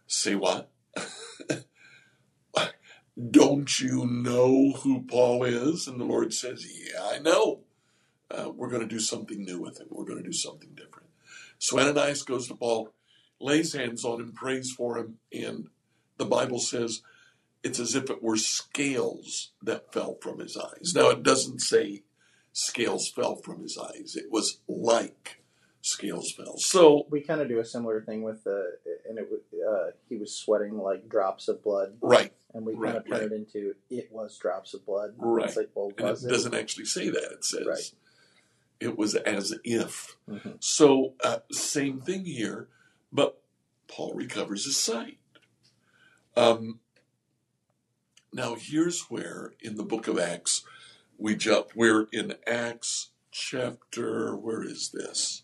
Say 0.06 0.34
what? 0.34 0.70
Don't 3.30 3.80
you 3.80 4.06
know 4.06 4.72
who 4.72 5.02
Paul 5.02 5.44
is? 5.44 5.86
And 5.86 6.00
the 6.00 6.04
Lord 6.04 6.32
says, 6.32 6.66
Yeah, 6.66 7.02
I 7.02 7.18
know. 7.18 7.60
Uh, 8.30 8.50
we're 8.54 8.70
going 8.70 8.82
to 8.82 8.86
do 8.86 9.00
something 9.00 9.44
new 9.44 9.60
with 9.60 9.80
him. 9.80 9.88
We're 9.90 10.04
going 10.04 10.22
to 10.22 10.28
do 10.28 10.32
something 10.32 10.70
different. 10.76 11.08
So 11.58 11.78
Ananias 11.78 12.22
goes 12.22 12.46
to 12.48 12.54
Paul, 12.54 12.94
lays 13.40 13.74
hands 13.74 14.04
on 14.04 14.20
him, 14.20 14.32
prays 14.32 14.70
for 14.70 14.96
him, 14.96 15.18
and 15.32 15.66
the 16.16 16.24
Bible 16.24 16.60
says 16.60 17.02
it's 17.62 17.80
as 17.80 17.94
if 17.94 18.08
it 18.08 18.22
were 18.22 18.36
scales 18.36 19.52
that 19.62 19.92
fell 19.92 20.16
from 20.20 20.38
his 20.38 20.56
eyes. 20.56 20.92
Now, 20.94 21.10
it 21.10 21.22
doesn't 21.22 21.60
say 21.60 22.04
scales 22.52 23.10
fell 23.10 23.36
from 23.36 23.62
his 23.62 23.76
eyes, 23.76 24.16
it 24.16 24.30
was 24.30 24.60
like 24.68 25.39
scales 25.82 26.32
fell. 26.32 26.56
So, 26.58 27.06
We 27.10 27.20
kind 27.22 27.40
of 27.40 27.48
do 27.48 27.58
a 27.58 27.64
similar 27.64 28.00
thing 28.02 28.22
with 28.22 28.44
the, 28.44 28.76
and 29.08 29.18
it 29.18 29.28
was 29.30 29.40
uh, 29.60 29.90
he 30.08 30.16
was 30.16 30.34
sweating 30.34 30.76
like 30.78 31.08
drops 31.08 31.48
of 31.48 31.62
blood, 31.62 31.96
right, 32.00 32.32
and 32.54 32.64
we 32.66 32.74
Right, 32.74 32.92
kind 32.94 32.98
of 32.98 33.04
turn 33.08 33.12
right. 33.20 33.32
it 33.32 33.32
into 33.32 33.74
it 33.88 34.08
was 34.12 34.36
drops 34.38 34.74
of 34.74 34.84
blood. 34.84 35.14
Right. 35.16 35.46
It's 35.46 35.56
like, 35.56 35.70
well, 35.74 35.92
and 35.98 36.08
was 36.08 36.24
it 36.24 36.28
it? 36.28 36.30
doesn't 36.32 36.54
actually 36.54 36.84
say 36.86 37.08
that. 37.10 37.32
It 37.32 37.44
says 37.44 37.66
Right. 37.66 37.92
it 38.80 38.96
was 38.98 39.14
as 39.14 39.54
if. 39.64 40.16
Mhm. 40.28 40.62
So, 40.62 41.14
uh, 41.24 41.38
same 41.50 42.00
thing 42.00 42.24
here, 42.24 42.68
but 43.12 43.40
Paul 43.88 44.14
recovers 44.14 44.64
his 44.66 44.76
sight. 44.76 45.18
Um, 46.36 46.80
now, 48.32 48.54
here's 48.54 49.02
where 49.10 49.52
in 49.60 49.76
the 49.76 49.82
book 49.82 50.06
of 50.08 50.18
Acts 50.18 50.64
we 51.18 51.34
jump. 51.34 51.70
We're 51.74 52.06
in 52.12 52.34
Acts 52.46 53.08
chapter, 53.32 54.36
where 54.36 54.62
is 54.62 54.90
this? 54.90 55.42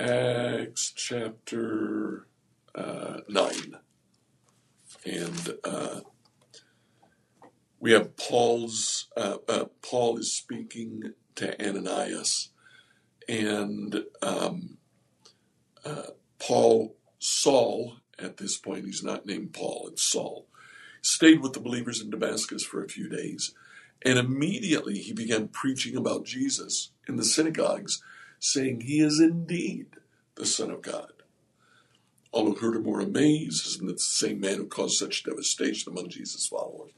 Acts 0.00 0.94
chapter 0.96 2.26
uh, 2.74 3.18
9. 3.28 3.52
And 5.04 5.54
uh, 5.62 6.00
we 7.78 7.92
have 7.92 8.16
Paul's, 8.16 9.08
uh, 9.14 9.36
uh, 9.46 9.66
Paul 9.82 10.16
is 10.16 10.34
speaking 10.34 11.12
to 11.34 11.68
Ananias, 11.68 12.48
and 13.28 14.04
um, 14.22 14.78
uh, 15.84 16.12
Paul, 16.38 16.96
Saul, 17.18 17.96
at 18.18 18.38
this 18.38 18.56
point, 18.56 18.86
he's 18.86 19.04
not 19.04 19.26
named 19.26 19.52
Paul, 19.52 19.88
it's 19.92 20.02
Saul, 20.02 20.46
stayed 21.02 21.42
with 21.42 21.52
the 21.52 21.60
believers 21.60 22.00
in 22.00 22.08
Damascus 22.08 22.64
for 22.64 22.82
a 22.82 22.88
few 22.88 23.10
days. 23.10 23.54
And 24.02 24.18
immediately 24.18 24.98
he 24.98 25.12
began 25.12 25.48
preaching 25.48 25.94
about 25.94 26.24
Jesus 26.24 26.92
in 27.06 27.16
the 27.16 27.24
synagogues, 27.24 28.02
saying, 28.40 28.82
He 28.82 29.00
is 29.00 29.20
indeed 29.20 29.86
the 30.34 30.46
Son 30.46 30.70
of 30.70 30.82
God. 30.82 31.12
All 32.32 32.46
who 32.46 32.54
heard 32.54 32.76
him 32.76 32.84
were 32.84 33.00
amazed, 33.00 33.66
isn't 33.66 33.88
it 33.88 33.94
the 33.94 33.98
same 33.98 34.40
man 34.40 34.56
who 34.56 34.66
caused 34.66 34.98
such 34.98 35.24
devastation 35.24 35.92
among 35.92 36.08
Jesus' 36.08 36.46
followers? 36.46 36.92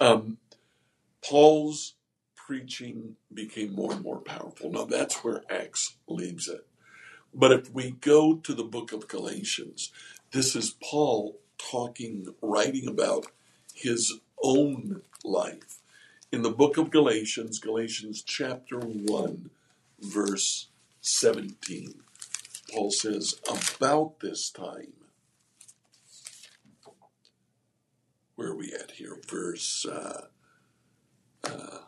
Um, 0.00 0.38
Paul's 1.24 1.94
preaching 2.34 3.16
became 3.32 3.74
more 3.74 3.92
and 3.92 4.02
more 4.02 4.18
powerful. 4.18 4.70
Now 4.70 4.84
that's 4.84 5.22
where 5.22 5.42
Acts 5.50 5.96
leaves 6.08 6.48
it. 6.48 6.66
But 7.34 7.52
if 7.52 7.72
we 7.72 7.92
go 7.92 8.36
to 8.36 8.54
the 8.54 8.64
book 8.64 8.92
of 8.92 9.08
Galatians, 9.08 9.90
this 10.32 10.56
is 10.56 10.76
Paul 10.82 11.38
talking, 11.58 12.34
writing 12.42 12.88
about 12.88 13.26
his 13.74 14.20
own 14.42 15.02
life. 15.24 15.78
In 16.30 16.42
the 16.42 16.50
book 16.50 16.76
of 16.76 16.90
Galatians, 16.90 17.58
Galatians 17.58 18.22
chapter 18.22 18.78
1, 18.80 19.50
verse 20.00 20.68
17, 21.02 21.94
Paul 22.72 22.92
says, 22.92 23.34
About 23.50 24.20
this 24.20 24.50
time, 24.50 24.92
where 28.36 28.48
are 28.48 28.56
we 28.56 28.72
at 28.72 28.92
here? 28.92 29.18
Verse 29.28 29.84
uh, 29.84 30.26
uh, 31.42 31.78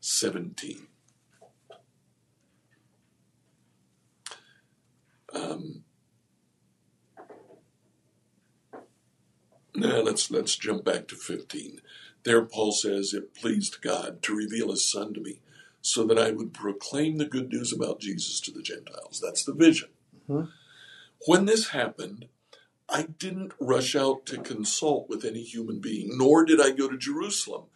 17. 0.00 0.86
Um, 5.34 5.84
now 9.74 10.00
let's 10.00 10.30
let's 10.30 10.56
jump 10.56 10.82
back 10.82 11.08
to 11.08 11.14
15. 11.14 11.82
There 12.22 12.42
Paul 12.42 12.72
says, 12.72 13.12
It 13.12 13.34
pleased 13.34 13.82
God 13.82 14.22
to 14.22 14.34
reveal 14.34 14.70
his 14.70 14.90
son 14.90 15.12
to 15.12 15.20
me 15.20 15.40
so 15.80 16.04
that 16.04 16.18
I 16.18 16.30
would 16.30 16.52
proclaim 16.52 17.18
the 17.18 17.26
good 17.26 17.50
news 17.50 17.72
about 17.72 18.00
Jesus 18.00 18.40
to 18.40 18.50
the 18.50 18.62
Gentiles. 18.62 19.20
That's 19.22 19.44
the 19.44 19.54
vision. 19.54 19.90
Mhm. 20.28 20.50
When 21.26 21.44
this 21.44 21.68
happened, 21.68 22.28
I 22.88 23.02
didn't 23.02 23.52
rush 23.60 23.96
out 23.96 24.26
to 24.26 24.38
consult 24.40 25.08
with 25.08 25.24
any 25.24 25.42
human 25.42 25.80
being, 25.80 26.16
nor 26.16 26.44
did 26.44 26.60
I 26.60 26.70
go 26.70 26.88
to 26.88 26.96
Jerusalem 26.96 27.66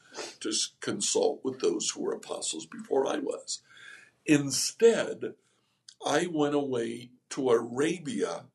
to 0.40 0.52
consult 0.80 1.44
with 1.44 1.60
those 1.60 1.90
who 1.90 2.02
were 2.02 2.12
apostles 2.12 2.66
before 2.66 3.06
I 3.06 3.18
was. 3.18 3.62
Instead, 4.26 5.34
I 6.04 6.26
went 6.26 6.54
away 6.54 7.10
to 7.30 7.50
Arabia, 7.50 8.46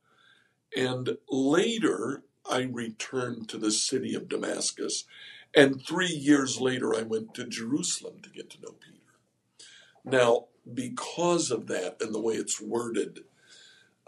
and 0.75 1.17
later 1.29 2.23
I 2.49 2.61
returned 2.61 3.49
to 3.49 3.57
the 3.57 3.71
city 3.71 4.15
of 4.15 4.29
Damascus. 4.29 5.05
And 5.55 5.81
three 5.85 6.13
years 6.13 6.59
later, 6.59 6.93
I 6.95 7.01
went 7.01 7.33
to 7.35 7.45
Jerusalem 7.45 8.21
to 8.21 8.29
get 8.29 8.49
to 8.51 8.61
know 8.61 8.73
Peter. 8.73 8.94
Now, 10.05 10.45
because 10.71 11.51
of 11.51 11.67
that 11.67 11.97
and 11.99 12.13
the 12.13 12.21
way 12.21 12.35
it's 12.35 12.61
worded, 12.61 13.21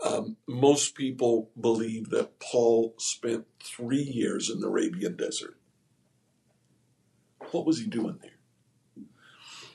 um, 0.03 0.37
most 0.47 0.93
people 0.93 1.49
believe 1.59 2.11
that 2.11 2.39
Paul 2.39 2.93
spent 2.97 3.45
three 3.63 4.03
years 4.03 4.49
in 4.49 4.59
the 4.59 4.67
Arabian 4.67 5.15
desert. 5.17 5.57
What 7.51 7.65
was 7.65 7.79
he 7.79 7.87
doing 7.87 8.19
there? 8.21 9.05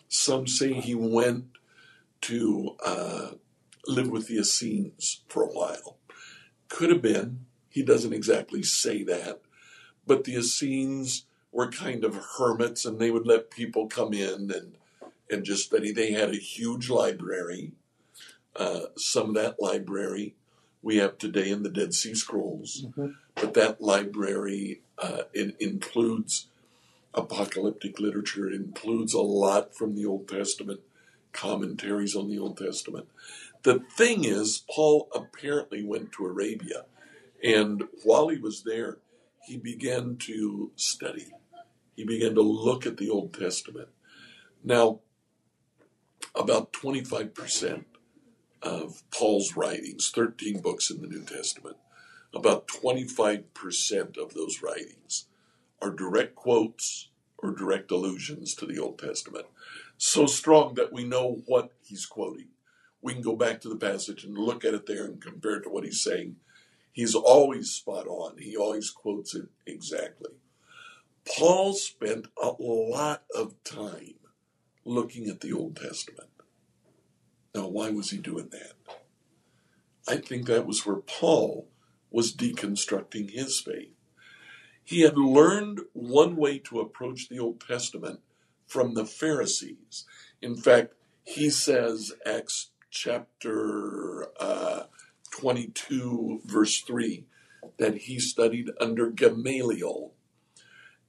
Some 0.08 0.46
say 0.46 0.74
he 0.74 0.94
went 0.94 1.46
to 2.22 2.76
uh, 2.84 3.30
live 3.86 4.08
with 4.08 4.28
the 4.28 4.38
Essenes 4.38 5.22
for 5.28 5.42
a 5.42 5.48
while. 5.52 5.98
Could 6.68 6.90
have 6.90 7.02
been. 7.02 7.46
He 7.68 7.82
doesn't 7.82 8.12
exactly 8.12 8.62
say 8.62 9.02
that. 9.04 9.40
But 10.06 10.24
the 10.24 10.36
Essenes 10.36 11.24
were 11.50 11.70
kind 11.70 12.04
of 12.04 12.14
hermits 12.38 12.84
and 12.84 12.98
they 12.98 13.10
would 13.10 13.26
let 13.26 13.50
people 13.50 13.88
come 13.88 14.12
in 14.12 14.50
and, 14.52 14.76
and 15.32 15.44
just 15.44 15.64
study. 15.64 15.92
They 15.92 16.12
had 16.12 16.30
a 16.30 16.36
huge 16.36 16.90
library. 16.90 17.72
Uh, 18.54 18.82
some 18.96 19.30
of 19.30 19.34
that 19.34 19.60
library 19.60 20.34
we 20.82 20.96
have 20.96 21.16
today 21.16 21.50
in 21.50 21.62
the 21.62 21.70
Dead 21.70 21.94
Sea 21.94 22.14
Scrolls. 22.14 22.84
Mhm. 22.86 23.14
But 23.34 23.54
that 23.54 23.80
library 23.80 24.82
uh, 24.98 25.24
it 25.32 25.56
includes 25.58 26.48
apocalyptic 27.14 27.98
literature. 27.98 28.48
It 28.48 28.54
includes 28.54 29.14
a 29.14 29.20
lot 29.20 29.74
from 29.74 29.94
the 29.94 30.06
Old 30.06 30.28
Testament, 30.28 30.80
commentaries 31.32 32.14
on 32.14 32.28
the 32.28 32.38
Old 32.38 32.56
Testament. 32.56 33.08
The 33.62 33.80
thing 33.80 34.24
is, 34.24 34.64
Paul 34.70 35.08
apparently 35.14 35.82
went 35.84 36.12
to 36.12 36.26
Arabia, 36.26 36.84
and 37.42 37.84
while 38.04 38.28
he 38.28 38.38
was 38.38 38.62
there, 38.62 38.98
he 39.46 39.56
began 39.56 40.16
to 40.18 40.70
study. 40.76 41.32
He 41.96 42.04
began 42.04 42.34
to 42.34 42.42
look 42.42 42.86
at 42.86 42.96
the 42.96 43.10
Old 43.10 43.34
Testament. 43.34 43.88
Now, 44.64 45.00
about 46.34 46.72
25% 46.72 47.84
of 48.62 49.02
Paul's 49.10 49.56
writings, 49.56 50.10
13 50.14 50.60
books 50.60 50.90
in 50.90 51.00
the 51.00 51.08
New 51.08 51.22
Testament, 51.22 51.76
about 52.34 52.66
25% 52.68 54.16
of 54.16 54.34
those 54.34 54.62
writings 54.62 55.26
are 55.80 55.90
direct 55.90 56.34
quotes 56.34 57.08
or 57.38 57.50
direct 57.50 57.90
allusions 57.90 58.54
to 58.54 58.66
the 58.66 58.78
Old 58.78 58.98
Testament. 58.98 59.46
So 59.98 60.26
strong 60.26 60.74
that 60.74 60.92
we 60.92 61.04
know 61.04 61.42
what 61.46 61.72
he's 61.82 62.06
quoting. 62.06 62.48
We 63.02 63.14
can 63.14 63.22
go 63.22 63.36
back 63.36 63.60
to 63.62 63.68
the 63.68 63.76
passage 63.76 64.24
and 64.24 64.38
look 64.38 64.64
at 64.64 64.74
it 64.74 64.86
there 64.86 65.04
and 65.04 65.20
compare 65.20 65.56
it 65.56 65.64
to 65.64 65.70
what 65.70 65.84
he's 65.84 66.02
saying. 66.02 66.36
He's 66.92 67.14
always 67.14 67.70
spot 67.70 68.06
on. 68.06 68.38
He 68.38 68.56
always 68.56 68.90
quotes 68.90 69.34
it 69.34 69.48
exactly. 69.66 70.30
Paul 71.26 71.74
spent 71.74 72.26
a 72.40 72.52
lot 72.58 73.24
of 73.34 73.54
time 73.64 74.14
looking 74.84 75.28
at 75.28 75.40
the 75.40 75.52
Old 75.52 75.76
Testament. 75.76 76.30
Now, 77.54 77.68
why 77.68 77.90
was 77.90 78.10
he 78.10 78.18
doing 78.18 78.48
that? 78.50 78.72
I 80.08 80.16
think 80.16 80.46
that 80.46 80.66
was 80.66 80.84
where 80.84 80.96
Paul 80.96 81.68
was 82.10 82.34
deconstructing 82.34 83.30
his 83.30 83.60
faith. 83.60 83.92
He 84.84 85.02
had 85.02 85.16
learned 85.16 85.80
one 85.92 86.36
way 86.36 86.58
to 86.58 86.80
approach 86.80 87.28
the 87.28 87.38
Old 87.38 87.60
Testament 87.60 88.20
from 88.66 88.94
the 88.94 89.06
Pharisees. 89.06 90.04
In 90.40 90.56
fact, 90.56 90.94
he 91.24 91.50
says, 91.50 92.12
Acts 92.26 92.70
chapter 92.90 94.28
uh, 94.40 94.84
22, 95.30 96.40
verse 96.44 96.80
3, 96.80 97.24
that 97.78 97.96
he 97.96 98.18
studied 98.18 98.70
under 98.80 99.08
Gamaliel. 99.08 100.12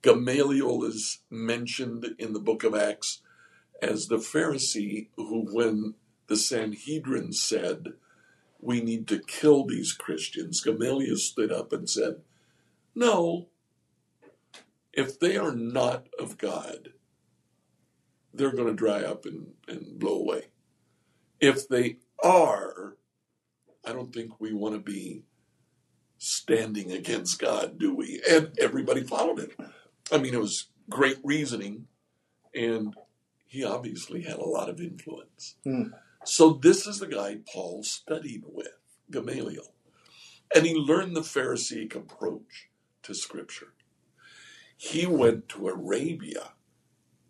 Gamaliel 0.01 0.84
is 0.84 1.20
mentioned 1.30 2.15
in 2.20 2.34
the 2.34 2.39
book 2.39 2.63
of 2.63 2.75
Acts 2.75 3.22
as 3.83 4.07
the 4.07 4.17
Pharisee 4.17 5.09
who, 5.17 5.47
when 5.51 5.95
the 6.27 6.37
Sanhedrin 6.37 7.33
said, 7.33 7.93
We 8.59 8.81
need 8.81 9.07
to 9.09 9.19
kill 9.19 9.65
these 9.65 9.91
Christians, 9.91 10.61
Gamaliel 10.61 11.17
stood 11.17 11.51
up 11.51 11.73
and 11.73 11.89
said, 11.89 12.21
No, 12.95 13.49
if 14.93 15.19
they 15.19 15.37
are 15.37 15.53
not 15.53 16.07
of 16.19 16.37
God, 16.37 16.93
they're 18.33 18.53
going 18.53 18.67
to 18.67 18.73
dry 18.73 19.03
up 19.03 19.25
and, 19.25 19.47
and 19.67 19.99
blow 19.99 20.15
away. 20.15 20.45
If 21.39 21.67
they 21.67 21.97
are, 22.23 22.95
I 23.85 23.91
don't 23.91 24.13
think 24.13 24.39
we 24.39 24.53
want 24.53 24.75
to 24.75 24.79
be 24.79 25.23
standing 26.17 26.91
against 26.91 27.39
God, 27.39 27.77
do 27.77 27.93
we? 27.93 28.21
And 28.29 28.57
everybody 28.59 29.03
followed 29.03 29.39
it. 29.39 29.51
I 30.11 30.17
mean, 30.17 30.33
it 30.33 30.39
was 30.39 30.69
great 30.89 31.17
reasoning, 31.23 31.87
and 32.55 32.95
he 33.53 33.63
obviously 33.63 34.24
had 34.24 34.39
a 34.39 34.43
lot 34.43 34.67
of 34.67 34.81
influence. 34.81 35.57
Hmm. 35.63 35.89
So, 36.25 36.53
this 36.53 36.88
is 36.88 36.98
the 36.98 37.05
guy 37.05 37.38
Paul 37.53 37.83
studied 37.83 38.45
with, 38.48 38.74
Gamaliel. 39.12 39.75
And 40.55 40.65
he 40.65 40.74
learned 40.74 41.15
the 41.15 41.22
Pharisaic 41.22 41.93
approach 41.93 42.69
to 43.03 43.13
Scripture. 43.13 43.74
He 44.75 45.05
went 45.05 45.50
to 45.50 45.67
Arabia 45.67 46.53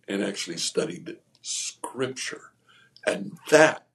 and 0.08 0.24
actually 0.24 0.56
studied 0.56 1.18
Scripture. 1.42 2.54
And 3.06 3.38
that 3.50 3.88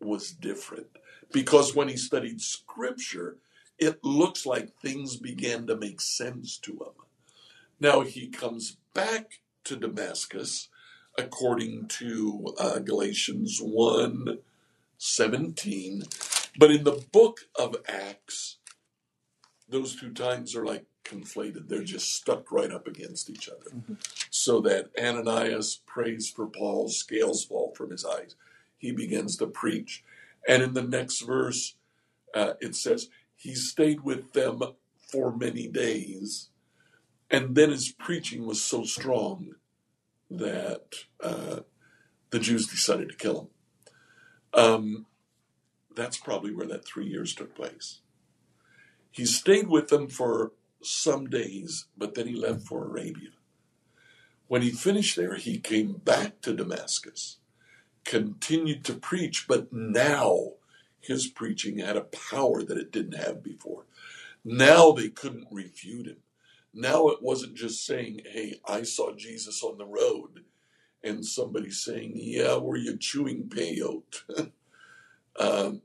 was 0.00 0.30
different 0.30 0.86
because 1.32 1.74
when 1.74 1.88
he 1.88 1.96
studied 1.96 2.40
Scripture, 2.40 3.38
it 3.76 4.04
looks 4.04 4.46
like 4.46 4.76
things 4.76 5.16
began 5.16 5.66
to 5.66 5.76
make 5.76 6.00
sense 6.00 6.58
to 6.58 6.74
him. 6.74 6.94
Now 7.80 8.02
he 8.02 8.28
comes 8.28 8.76
back 8.94 9.40
to 9.64 9.74
Damascus 9.74 10.68
according 11.18 11.88
to 11.88 12.54
uh, 12.58 12.78
Galatians 12.80 13.60
1 13.62 14.38
17. 14.98 16.04
But 16.58 16.70
in 16.70 16.84
the 16.84 17.04
book 17.12 17.40
of 17.58 17.76
Acts, 17.88 18.58
those 19.68 19.96
two 19.96 20.12
times 20.12 20.54
are 20.54 20.64
like 20.64 20.86
conflated. 21.04 21.68
They're 21.68 21.82
just 21.82 22.14
stuck 22.14 22.52
right 22.52 22.70
up 22.70 22.86
against 22.86 23.30
each 23.30 23.48
other. 23.48 23.70
Mhm. 23.70 23.96
So 24.30 24.60
that 24.62 24.90
Ananias 24.98 25.80
prays 25.86 26.30
for 26.30 26.46
Paul, 26.46 26.88
scales 26.88 27.44
fall 27.44 27.74
from 27.74 27.90
his 27.90 28.04
eyes. 28.04 28.36
He 28.78 28.92
begins 28.92 29.36
to 29.38 29.46
preach. 29.46 30.04
And 30.48 30.62
in 30.62 30.74
the 30.74 30.82
next 30.82 31.22
verse, 31.22 31.74
uh, 32.34 32.54
it 32.60 32.76
says, 32.76 33.08
He 33.36 33.54
stayed 33.54 34.02
with 34.02 34.32
them 34.32 34.62
for 35.10 35.36
many 35.36 35.68
days. 35.68 36.50
And 37.30 37.54
then 37.54 37.70
his 37.70 37.90
preaching 37.92 38.46
was 38.46 38.62
so 38.62 38.84
strong 38.84 39.56
that 40.38 41.04
uh, 41.22 41.60
the 42.30 42.38
Jews 42.38 42.66
decided 42.66 43.08
to 43.10 43.16
kill 43.16 43.40
him. 43.40 43.48
Um, 44.54 45.06
that's 45.94 46.16
probably 46.16 46.54
where 46.54 46.66
that 46.66 46.84
three 46.84 47.06
years 47.06 47.34
took 47.34 47.54
place. 47.54 48.00
He 49.10 49.24
stayed 49.26 49.68
with 49.68 49.88
them 49.88 50.08
for 50.08 50.52
some 50.82 51.28
days, 51.28 51.86
but 51.96 52.14
then 52.14 52.26
he 52.26 52.34
left 52.34 52.62
for 52.62 52.84
Arabia. 52.84 53.30
When 54.48 54.62
he 54.62 54.70
finished 54.70 55.16
there, 55.16 55.36
he 55.36 55.58
came 55.58 55.94
back 55.94 56.40
to 56.42 56.54
Damascus, 56.54 57.38
continued 58.04 58.84
to 58.84 58.94
preach, 58.94 59.46
but 59.46 59.72
now 59.72 60.54
his 61.00 61.26
preaching 61.26 61.78
had 61.78 61.96
a 61.96 62.02
power 62.02 62.62
that 62.62 62.78
it 62.78 62.92
didn't 62.92 63.18
have 63.18 63.42
before. 63.42 63.84
Now 64.44 64.92
they 64.92 65.08
couldn't 65.08 65.48
refute 65.50 66.06
him. 66.06 66.18
Now 66.74 67.08
it 67.08 67.22
wasn't 67.22 67.54
just 67.54 67.84
saying, 67.84 68.22
Hey, 68.30 68.60
I 68.66 68.82
saw 68.82 69.14
Jesus 69.14 69.62
on 69.62 69.78
the 69.78 69.86
road, 69.86 70.44
and 71.02 71.24
somebody 71.24 71.70
saying, 71.70 72.12
Yeah, 72.14 72.56
were 72.56 72.76
you 72.76 72.96
chewing 72.96 73.48
peyote? 73.48 74.22
um, 75.38 75.82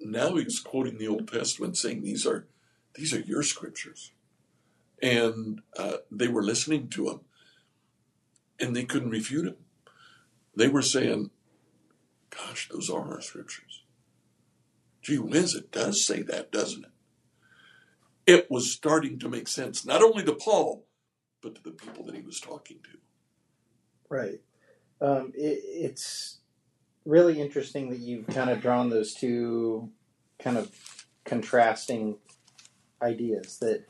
now 0.00 0.36
he's 0.36 0.60
quoting 0.60 0.98
the 0.98 1.08
Old 1.08 1.30
Testament, 1.30 1.76
saying, 1.76 2.02
These 2.02 2.26
are 2.26 2.46
these 2.94 3.12
are 3.14 3.20
your 3.20 3.42
scriptures. 3.42 4.12
And 5.00 5.60
uh, 5.76 5.98
they 6.10 6.28
were 6.28 6.42
listening 6.42 6.88
to 6.88 7.08
him, 7.08 7.20
and 8.58 8.74
they 8.74 8.84
couldn't 8.84 9.10
refute 9.10 9.46
him. 9.46 9.56
They 10.56 10.68
were 10.68 10.82
saying, 10.82 11.30
Gosh, 12.30 12.68
those 12.68 12.90
are 12.90 13.14
our 13.14 13.20
scriptures. 13.20 13.82
Gee 15.02 15.18
whiz, 15.18 15.54
it 15.54 15.72
does 15.72 16.04
say 16.04 16.22
that, 16.22 16.52
doesn't 16.52 16.84
it? 16.84 16.90
It 18.28 18.50
was 18.50 18.70
starting 18.70 19.18
to 19.20 19.28
make 19.30 19.48
sense, 19.48 19.86
not 19.86 20.02
only 20.02 20.22
to 20.24 20.34
Paul, 20.34 20.84
but 21.42 21.54
to 21.54 21.62
the 21.62 21.70
people 21.70 22.04
that 22.04 22.14
he 22.14 22.20
was 22.20 22.38
talking 22.38 22.76
to. 22.84 22.98
Right. 24.10 24.40
Um, 25.00 25.32
it, 25.34 25.60
it's 25.64 26.38
really 27.06 27.40
interesting 27.40 27.88
that 27.88 28.00
you've 28.00 28.26
kind 28.26 28.50
of 28.50 28.60
drawn 28.60 28.90
those 28.90 29.14
two 29.14 29.88
kind 30.38 30.58
of 30.58 30.70
contrasting 31.24 32.16
ideas 33.00 33.58
that 33.60 33.84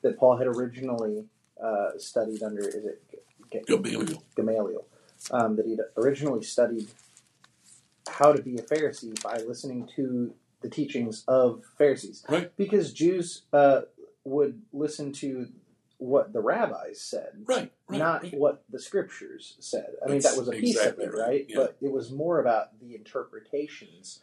that 0.00 0.18
Paul 0.18 0.38
had 0.38 0.46
originally 0.46 1.26
uh, 1.62 1.90
studied 1.98 2.42
under. 2.42 2.66
Is 2.66 2.86
it 2.86 3.02
G- 3.52 3.60
Gamaliel. 3.66 4.22
Gamaliel? 4.34 4.86
Um, 5.30 5.56
that 5.56 5.66
he'd 5.66 5.80
originally 5.98 6.42
studied 6.42 6.88
how 8.08 8.32
to 8.32 8.42
be 8.42 8.56
a 8.56 8.62
Pharisee 8.62 9.22
by 9.22 9.36
listening 9.46 9.86
to 9.96 10.32
the 10.62 10.70
teachings 10.70 11.24
of 11.28 11.64
Pharisees, 11.78 12.24
Right. 12.28 12.54
because 12.56 12.92
Jews 12.92 13.42
uh, 13.52 13.82
would 14.24 14.62
listen 14.72 15.12
to 15.14 15.48
what 15.98 16.32
the 16.32 16.40
rabbis 16.40 17.00
said, 17.00 17.30
Right, 17.44 17.70
right. 17.88 17.98
not 17.98 18.22
right. 18.24 18.34
what 18.34 18.64
the 18.70 18.78
scriptures 18.80 19.56
said. 19.60 19.86
I 20.02 20.08
mean, 20.08 20.18
That's 20.18 20.34
that 20.34 20.38
was 20.38 20.48
a 20.48 20.52
piece 20.52 20.76
exactly 20.76 21.04
of 21.06 21.12
it, 21.14 21.16
right, 21.16 21.28
right? 21.28 21.46
yeah. 21.48 21.56
But 21.56 21.76
it 21.80 21.92
was 21.92 22.10
more 22.10 22.40
about 22.40 22.78
the 22.80 22.94
interpretations 22.96 24.20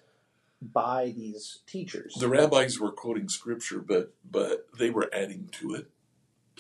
by 0.62 1.14
these 1.16 1.60
teachers. 1.68 2.16
The 2.20 2.28
rabbis 2.28 2.80
were 2.80 2.92
quoting 2.92 3.30
scripture, 3.30 3.80
but 3.80 4.14
but 4.30 4.68
they 4.78 4.90
were 4.90 5.10
adding 5.14 5.50
to 5.54 5.74
it, 5.76 5.90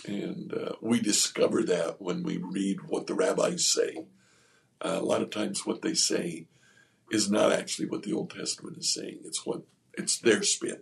and 0.07 0.53
uh, 0.53 0.73
we 0.81 1.01
discover 1.01 1.63
that 1.63 2.01
when 2.01 2.23
we 2.23 2.37
read 2.37 2.83
what 2.87 3.07
the 3.07 3.13
rabbis 3.13 3.65
say. 3.65 4.05
Uh, 4.81 4.99
a 5.01 5.03
lot 5.03 5.21
of 5.21 5.29
times, 5.29 5.65
what 5.65 5.81
they 5.81 5.93
say 5.93 6.47
is 7.11 7.29
not 7.29 7.51
actually 7.51 7.87
what 7.87 8.03
the 8.03 8.13
Old 8.13 8.31
Testament 8.31 8.77
is 8.77 8.93
saying. 8.93 9.19
It's 9.23 9.45
what 9.45 9.63
it's 9.93 10.17
their 10.17 10.43
spin. 10.43 10.81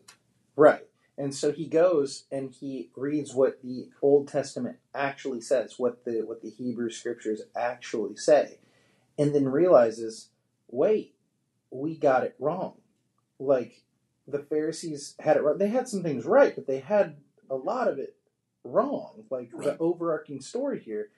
Right. 0.55 0.87
And 1.17 1.33
so 1.33 1.51
he 1.51 1.65
goes 1.65 2.25
and 2.31 2.51
he 2.51 2.91
reads 2.95 3.33
what 3.33 3.61
the 3.63 3.89
Old 4.01 4.27
Testament 4.27 4.77
actually 4.93 5.41
says, 5.41 5.75
what 5.77 6.05
the 6.05 6.21
what 6.21 6.41
the 6.41 6.49
Hebrew 6.49 6.89
scriptures 6.91 7.41
actually 7.55 8.15
say, 8.15 8.59
and 9.17 9.33
then 9.33 9.49
realizes, 9.49 10.29
wait, 10.69 11.15
we 11.71 11.97
got 11.97 12.23
it 12.23 12.35
wrong. 12.39 12.75
Like 13.39 13.83
the 14.27 14.39
Pharisees 14.39 15.15
had 15.19 15.37
it 15.37 15.43
right. 15.43 15.57
They 15.57 15.69
had 15.69 15.87
some 15.87 16.03
things 16.03 16.25
right, 16.25 16.53
but 16.53 16.67
they 16.67 16.79
had 16.79 17.17
a 17.49 17.55
lot 17.55 17.87
of 17.87 17.97
it 17.97 18.15
wrong. 18.63 19.23
Like 19.29 19.49
the 19.51 19.77
overarching 19.79 20.41
story 20.41 20.79
here. 20.79 21.09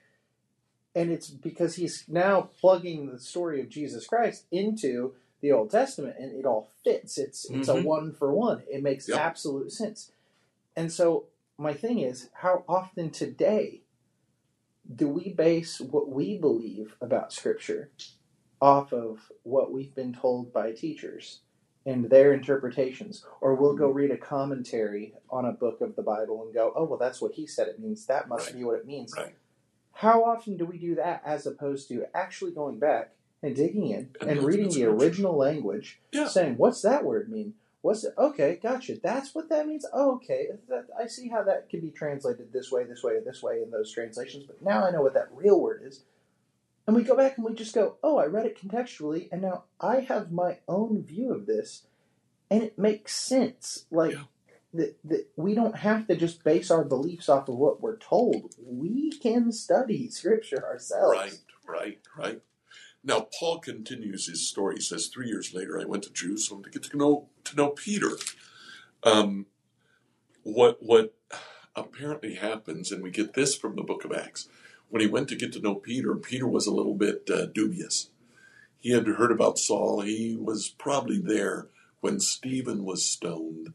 And 0.96 1.12
it's 1.12 1.30
because 1.30 1.76
he's 1.76 2.06
now 2.08 2.50
plugging 2.60 3.12
the 3.12 3.20
story 3.20 3.62
of 3.62 3.70
Jesus 3.70 4.08
Christ 4.08 4.46
into 4.52 5.16
the 5.42 5.52
Old 5.52 5.72
Testament, 5.72 6.16
and 6.20 6.34
it 6.38 6.46
all 6.46 6.70
fits. 6.84 7.18
It's 7.18 7.50
it's 7.50 7.70
a 7.70 7.76
Mhm. 7.76 7.84
one 7.84 8.14
for 8.14 8.34
one. 8.34 8.64
It 8.70 8.84
makes 8.84 9.08
Yep. 9.08 9.18
absolute 9.20 9.72
sense. 9.72 10.12
And 10.76 10.92
so 10.92 11.28
my 11.58 11.74
thing 11.74 12.00
is, 12.00 12.30
how 12.34 12.64
often 12.68 13.12
today 13.12 13.84
do 14.96 15.08
we 15.10 15.34
base 15.34 15.80
what 15.82 16.10
we 16.10 16.38
believe 16.38 16.96
about 17.02 17.34
Scripture 17.34 17.92
off 18.62 18.94
of 18.94 19.32
what 19.44 19.72
we've 19.72 19.96
been 19.96 20.14
told 20.14 20.54
by 20.54 20.72
teachers 20.74 21.42
and 21.86 22.10
their 22.10 22.34
interpretations, 22.34 23.26
or 23.42 23.56
we'll 23.56 23.76
go 23.76 23.90
read 23.90 24.12
a 24.12 24.18
commentary 24.18 25.16
on 25.30 25.46
a 25.46 25.54
book 25.54 25.82
of 25.82 25.96
the 25.96 26.04
Bible 26.04 26.44
and 26.44 26.54
go, 26.54 26.74
"Oh, 26.76 26.86
well, 26.86 27.00
that's 27.00 27.22
what 27.22 27.34
he 27.34 27.48
said 27.48 27.68
it 27.70 27.80
means. 27.80 28.06
That 28.08 28.28
must 28.30 28.48
Right. 28.48 28.58
be 28.58 28.64
what 28.66 28.80
it 28.80 28.86
means." 28.88 29.16
Right. 29.18 29.36
How 30.00 30.24
often 30.24 30.56
do 30.56 30.66
we 30.66 30.78
do 30.78 30.96
that 30.96 31.22
as 31.26 31.46
opposed 31.46 31.90
to 31.90 32.06
actually 32.14 32.52
going 32.52 32.80
back 32.80 33.12
and 33.44 33.54
digging 33.54 33.90
in 33.90 34.12
And 34.22 34.42
reading 34.44 34.70
the 34.70 34.86
original 34.86 35.36
language, 35.36 36.00
Yeah. 36.14 36.28
saying, 36.28 36.56
"What's 36.56 36.82
that 36.84 37.04
word 37.04 37.30
mean?" 37.30 37.56
What's 37.82 38.06
it? 38.06 38.14
Okay, 38.18 38.56
gotcha. 38.62 38.98
That's 39.02 39.36
what 39.36 39.50
that 39.50 39.68
means. 39.68 39.86
Oh, 39.92 40.16
okay, 40.16 40.52
that, 40.70 40.88
I 40.98 41.08
see 41.08 41.28
how 41.28 41.44
that 41.44 41.70
can 41.70 41.82
be 41.82 41.92
translated 41.92 42.54
this 42.54 42.72
way, 42.72 42.86
this 42.86 43.04
way, 43.04 43.20
this 43.20 43.44
way 43.44 43.62
in 43.62 43.72
those 43.72 43.92
translations. 43.92 44.46
But 44.46 44.62
now 44.62 44.86
I 44.86 44.92
know 44.92 45.02
what 45.02 45.16
that 45.16 45.30
real 45.34 45.60
word 45.60 45.82
is. 45.84 46.04
And 46.88 46.96
we 46.96 47.04
go 47.04 47.16
back 47.18 47.38
and 47.38 47.46
we 47.46 47.54
just 47.54 47.76
go, 47.76 47.98
"Oh, 48.02 48.18
I 48.18 48.26
read 48.26 48.46
it 48.46 48.58
contextually, 48.58 49.28
and 49.34 49.42
now 49.42 49.66
I 49.82 50.00
have 50.00 50.32
my 50.32 50.60
own 50.70 51.04
view 51.04 51.34
of 51.34 51.46
this, 51.46 51.88
and 52.50 52.64
it 52.64 52.80
makes 52.80 53.16
sense." 53.16 53.86
Like 53.92 54.14
Yeah. 54.14 54.24
That, 54.74 54.98
that 55.04 55.28
we 55.36 55.56
don't 55.56 55.76
have 55.76 56.08
to 56.08 56.16
just 56.16 56.44
base 56.44 56.70
our 56.70 56.84
beliefs 56.84 57.30
off 57.30 57.50
of 57.50 57.56
what 57.56 57.82
we're 57.82 57.98
told. 57.98 58.56
We 58.64 59.12
can 59.12 59.52
study 59.52 60.10
Scripture 60.10 60.64
ourselves. 60.64 61.18
Right, 61.18 61.40
right, 61.68 62.00
right. 62.18 62.42
Now 63.04 63.28
Paul 63.40 63.60
continues 63.60 64.28
his 64.28 64.48
story. 64.48 64.76
He 64.76 64.82
says, 64.82 65.08
three 65.08 65.28
years 65.28 65.54
later, 65.54 65.80
I 65.80 65.86
went 65.86 66.04
to 66.04 66.14
Jerusalem 66.14 66.64
to 66.64 66.70
get 66.70 66.84
to 66.84 66.98
know 66.98 67.30
to 67.46 67.56
know 67.56 67.70
Peter. 67.70 68.12
Um, 69.04 69.46
what 70.44 70.78
what 70.82 71.16
apparently 71.76 72.36
happens, 72.36 72.92
and 72.92 73.02
we 73.02 73.12
get 73.12 73.34
this 73.34 73.56
from 73.56 73.76
the 73.76 73.84
Book 73.84 74.04
of 74.04 74.12
Acts. 74.12 74.50
When 74.90 75.02
he 75.02 75.08
went 75.08 75.30
to 75.30 75.36
get 75.36 75.54
to 75.54 75.62
know 75.62 75.76
Peter, 75.76 76.16
Peter 76.16 76.48
was 76.48 76.68
a 76.68 76.74
little 76.74 76.96
bit 76.96 77.30
uh, 77.32 77.46
dubious. 77.46 78.10
He 78.80 78.92
had 78.92 79.06
heard 79.06 79.32
about 79.32 79.60
Saul. 79.60 80.02
He 80.02 80.36
was 80.36 80.70
probably 80.70 81.20
there 81.20 81.68
when 82.02 82.20
Stephen 82.20 82.84
was 82.84 83.06
stoned, 83.06 83.74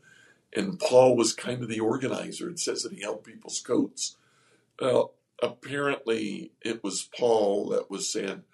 and 0.55 0.79
Paul 0.79 1.17
was 1.17 1.33
kind 1.33 1.62
of 1.62 1.69
the 1.69 1.81
organizer. 1.81 2.49
It 2.49 2.59
says 2.61 2.83
that 2.83 2.93
he 2.93 3.03
held 3.03 3.25
people's 3.25 3.61
coats. 3.61 4.17
Well, 4.81 5.14
apparently 5.43 6.53
it 6.61 6.83
was 6.83 7.09
Paul 7.17 7.69
that 7.71 7.90
was 7.90 8.12
saying, 8.12 8.45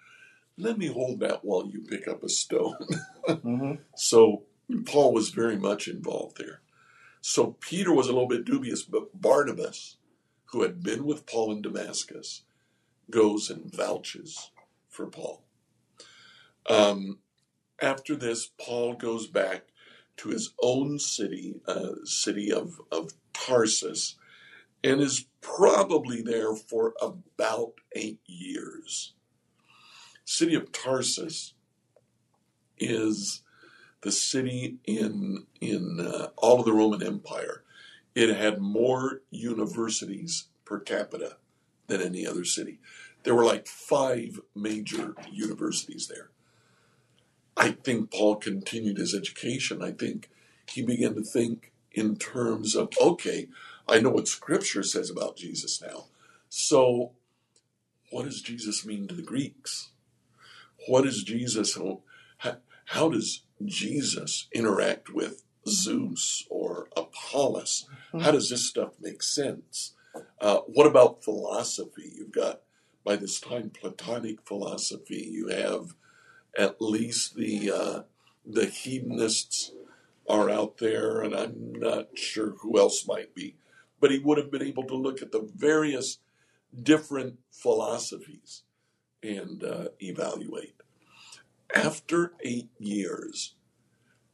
"Let 0.57 0.77
me 0.77 0.87
hold 0.87 1.19
that 1.19 1.43
while 1.43 1.67
you 1.67 1.81
pick 1.81 2.07
up 2.07 2.23
a 2.23 2.29
stone." 2.29 2.75
hmm 3.27 3.73
So 3.95 4.43
Paul 4.85 5.13
was 5.13 5.29
very 5.29 5.57
much 5.57 5.87
involved 5.87 6.37
there. 6.37 6.61
So 7.21 7.55
Peter 7.59 7.93
was 7.93 8.07
a 8.07 8.13
little 8.13 8.27
bit 8.27 8.45
dubious, 8.45 8.81
but 8.83 9.19
Barnabas, 9.21 9.97
who 10.45 10.63
had 10.63 10.81
been 10.81 11.05
with 11.05 11.27
Paul 11.27 11.51
in 11.51 11.61
Damascus, 11.61 12.43
goes 13.09 13.49
and 13.49 13.71
vouches 13.73 14.51
for 14.89 15.05
Paul. 15.05 15.43
Um, 16.67 17.19
after 17.81 18.15
this, 18.15 18.49
Paul 18.59 18.95
goes 18.95 19.27
back 19.27 19.70
to 20.21 20.29
his 20.29 20.53
own 20.61 20.99
city, 20.99 21.55
uh, 21.67 21.95
city 22.03 22.53
of, 22.53 22.79
of 22.91 23.11
Tarsus, 23.33 24.17
and 24.83 25.01
is 25.01 25.25
probably 25.41 26.21
there 26.21 26.55
for 26.55 26.93
about 27.01 27.73
eight 27.93 28.19
years. 28.27 29.13
City 30.23 30.53
of 30.53 30.71
Tarsus 30.71 31.53
is 32.77 33.41
the 34.01 34.11
city 34.11 34.77
in 34.85 35.45
in 35.59 35.99
uh, 35.99 36.27
all 36.37 36.59
of 36.59 36.65
the 36.65 36.73
Roman 36.73 37.03
Empire. 37.03 37.63
It 38.13 38.35
had 38.35 38.61
more 38.61 39.21
universities 39.31 40.49
per 40.65 40.79
capita 40.79 41.37
than 41.87 42.01
any 42.01 42.27
other 42.27 42.45
city. 42.45 42.79
There 43.23 43.35
were 43.35 43.45
like 43.45 43.67
five 43.67 44.39
major 44.55 45.15
universities 45.31 46.07
there. 46.07 46.29
I 47.57 47.71
think 47.71 48.11
Paul 48.11 48.37
continued 48.37 48.97
his 48.97 49.13
education. 49.13 49.81
I 49.81 49.91
think 49.91 50.29
he 50.69 50.81
began 50.81 51.15
to 51.15 51.23
think 51.23 51.71
in 51.91 52.15
terms 52.15 52.75
of 52.75 52.89
okay, 53.01 53.49
I 53.87 53.99
know 53.99 54.09
what 54.09 54.27
Scripture 54.27 54.83
says 54.83 55.09
about 55.09 55.35
Jesus 55.35 55.81
now. 55.81 56.05
So, 56.49 57.11
what 58.09 58.25
does 58.25 58.41
Jesus 58.41 58.85
mean 58.85 59.07
to 59.07 59.15
the 59.15 59.21
Greeks? 59.21 59.89
What 60.87 61.05
is 61.05 61.23
Jesus? 61.23 61.77
How, 62.39 62.57
how 62.85 63.09
does 63.09 63.43
Jesus 63.63 64.47
interact 64.51 65.13
with 65.13 65.43
Zeus 65.67 66.45
or 66.49 66.87
Apollos? 66.97 67.87
How 68.19 68.31
does 68.31 68.49
this 68.49 68.67
stuff 68.67 68.93
make 68.99 69.21
sense? 69.21 69.93
Uh, 70.39 70.59
what 70.67 70.87
about 70.87 71.23
philosophy? 71.23 72.11
You've 72.15 72.31
got, 72.31 72.61
by 73.03 73.15
this 73.15 73.39
time, 73.39 73.69
Platonic 73.69 74.41
philosophy. 74.45 75.29
You 75.31 75.49
have 75.49 75.95
at 76.57 76.81
least 76.81 77.35
the 77.35 77.71
uh, 77.71 78.01
the 78.45 78.65
hedonists 78.65 79.71
are 80.27 80.49
out 80.49 80.77
there, 80.77 81.21
and 81.21 81.35
I'm 81.35 81.73
not 81.73 82.17
sure 82.17 82.51
who 82.61 82.79
else 82.79 83.07
might 83.07 83.33
be. 83.35 83.55
But 83.99 84.11
he 84.11 84.19
would 84.19 84.37
have 84.37 84.51
been 84.51 84.63
able 84.63 84.83
to 84.85 84.95
look 84.95 85.21
at 85.21 85.31
the 85.31 85.49
various 85.55 86.17
different 86.81 87.37
philosophies 87.51 88.63
and 89.21 89.63
uh, 89.63 89.89
evaluate. 89.99 90.75
After 91.73 92.33
eight 92.41 92.69
years, 92.79 93.55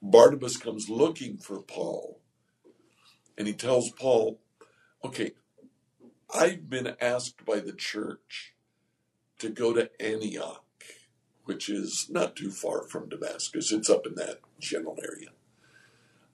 Barnabas 0.01 0.57
comes 0.57 0.89
looking 0.89 1.37
for 1.37 1.61
Paul, 1.61 2.19
and 3.37 3.47
he 3.47 3.53
tells 3.53 3.91
Paul, 3.91 4.39
Okay, 5.03 5.33
I've 6.33 6.69
been 6.69 6.95
asked 6.99 7.45
by 7.45 7.59
the 7.59 7.73
church 7.73 8.53
to 9.39 9.49
go 9.49 9.73
to 9.73 9.89
Antioch, 10.01 10.63
which 11.47 11.69
is 11.69 12.09
not 12.09 12.35
too 12.35 12.51
far 12.51 12.83
from 12.83 13.07
Damascus. 13.07 13.71
It's 13.71 13.89
up 13.89 14.05
in 14.05 14.15
that 14.15 14.41
general 14.59 14.97
area. 15.01 15.29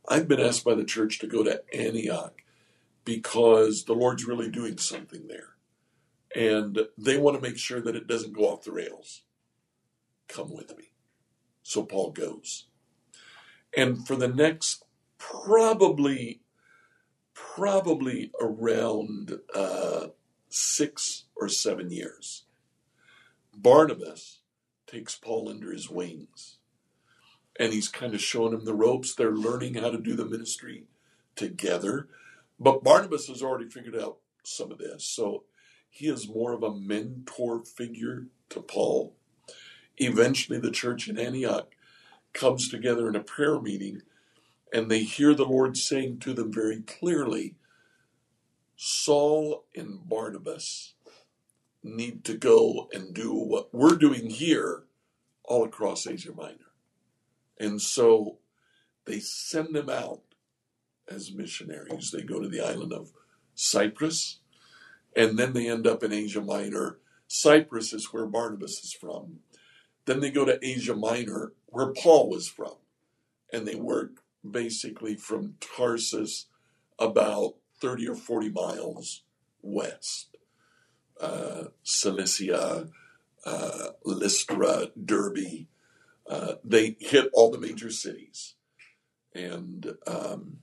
I've 0.07 0.27
been 0.27 0.39
asked 0.39 0.65
by 0.65 0.73
the 0.73 0.83
church 0.83 1.19
to 1.19 1.27
go 1.27 1.43
to 1.43 1.61
Antioch 1.73 2.41
because 3.05 3.83
the 3.83 3.93
Lord's 3.93 4.25
really 4.25 4.49
doing 4.49 4.77
something 4.77 5.27
there. 5.27 5.55
And 6.35 6.79
they 6.97 7.17
want 7.17 7.35
to 7.35 7.47
make 7.47 7.57
sure 7.57 7.79
that 7.81 7.95
it 7.95 8.07
doesn't 8.07 8.33
go 8.33 8.43
off 8.43 8.63
the 8.63 8.71
rails. 8.71 9.21
Come 10.27 10.51
with 10.51 10.75
me. 10.77 10.85
So 11.61 11.83
Paul 11.83 12.11
goes. 12.11 12.65
And 13.77 14.05
for 14.07 14.15
the 14.15 14.27
next 14.27 14.83
probably, 15.19 16.41
probably 17.35 18.31
around 18.41 19.39
uh, 19.53 20.07
six 20.49 21.25
or 21.35 21.49
seven 21.49 21.91
years, 21.91 22.45
Barnabas 23.55 24.39
takes 24.93 25.15
Paul 25.15 25.49
under 25.49 25.71
his 25.71 25.89
wings. 25.89 26.57
And 27.59 27.73
he's 27.73 27.87
kind 27.87 28.13
of 28.13 28.21
showing 28.21 28.53
him 28.53 28.65
the 28.65 28.73
ropes. 28.73 29.13
They're 29.13 29.31
learning 29.31 29.75
how 29.75 29.89
to 29.89 29.99
do 29.99 30.15
the 30.15 30.25
ministry 30.25 30.85
together. 31.35 32.07
But 32.59 32.83
Barnabas 32.83 33.27
has 33.27 33.41
already 33.41 33.69
figured 33.69 33.95
out 33.95 34.17
some 34.43 34.71
of 34.71 34.77
this. 34.77 35.05
So 35.05 35.43
he 35.89 36.07
is 36.07 36.27
more 36.27 36.53
of 36.53 36.63
a 36.63 36.73
mentor 36.73 37.63
figure 37.63 38.27
to 38.49 38.61
Paul. 38.61 39.15
Eventually, 39.97 40.59
the 40.59 40.71
church 40.71 41.07
in 41.07 41.19
Antioch 41.19 41.67
comes 42.33 42.67
together 42.67 43.07
in 43.07 43.15
a 43.15 43.23
prayer 43.23 43.59
meeting 43.59 44.01
and 44.73 44.89
they 44.89 45.03
hear 45.03 45.35
the 45.35 45.45
Lord 45.45 45.77
saying 45.77 46.17
to 46.19 46.33
them 46.33 46.51
very 46.51 46.81
clearly 46.81 47.55
Saul 48.75 49.65
and 49.75 50.09
Barnabas 50.09 50.95
need 51.83 52.23
to 52.25 52.35
go 52.35 52.87
and 52.93 53.13
do 53.13 53.33
what 53.33 53.73
we're 53.73 53.95
doing 53.95 54.29
here 54.29 54.83
all 55.43 55.63
across 55.65 56.07
Asia 56.07 56.33
Minor. 56.33 56.71
And 57.59 57.81
so 57.81 58.37
they 59.05 59.19
send 59.19 59.75
them 59.75 59.89
out 59.89 60.21
as 61.09 61.33
missionaries. 61.33 62.11
They 62.11 62.21
go 62.21 62.39
to 62.39 62.47
the 62.47 62.61
island 62.61 62.93
of 62.93 63.11
Cyprus 63.55 64.39
and 65.15 65.37
then 65.37 65.53
they 65.53 65.69
end 65.69 65.85
up 65.85 66.03
in 66.03 66.13
Asia 66.13 66.41
Minor. 66.41 66.99
Cyprus 67.27 67.93
is 67.93 68.11
where 68.11 68.25
Barnabas 68.25 68.83
is 68.83 68.93
from. 68.93 69.39
Then 70.05 70.19
they 70.19 70.31
go 70.31 70.45
to 70.45 70.59
Asia 70.61 70.95
Minor, 70.95 71.53
where 71.67 71.93
Paul 71.93 72.29
was 72.29 72.47
from. 72.47 72.75
And 73.51 73.67
they 73.67 73.75
work 73.75 74.21
basically 74.49 75.15
from 75.15 75.55
Tarsus 75.61 76.47
about 76.99 77.55
30 77.79 78.09
or 78.09 78.15
40 78.15 78.49
miles 78.49 79.23
west. 79.61 80.32
Cilicia, 81.83 82.89
uh, 83.45 83.87
Lystra, 84.03 84.87
Derbe. 85.03 85.67
Uh, 86.27 86.53
they 86.63 86.95
hit 86.99 87.29
all 87.33 87.51
the 87.51 87.59
major 87.59 87.91
cities 87.91 88.55
and 89.35 89.95
um, 90.07 90.57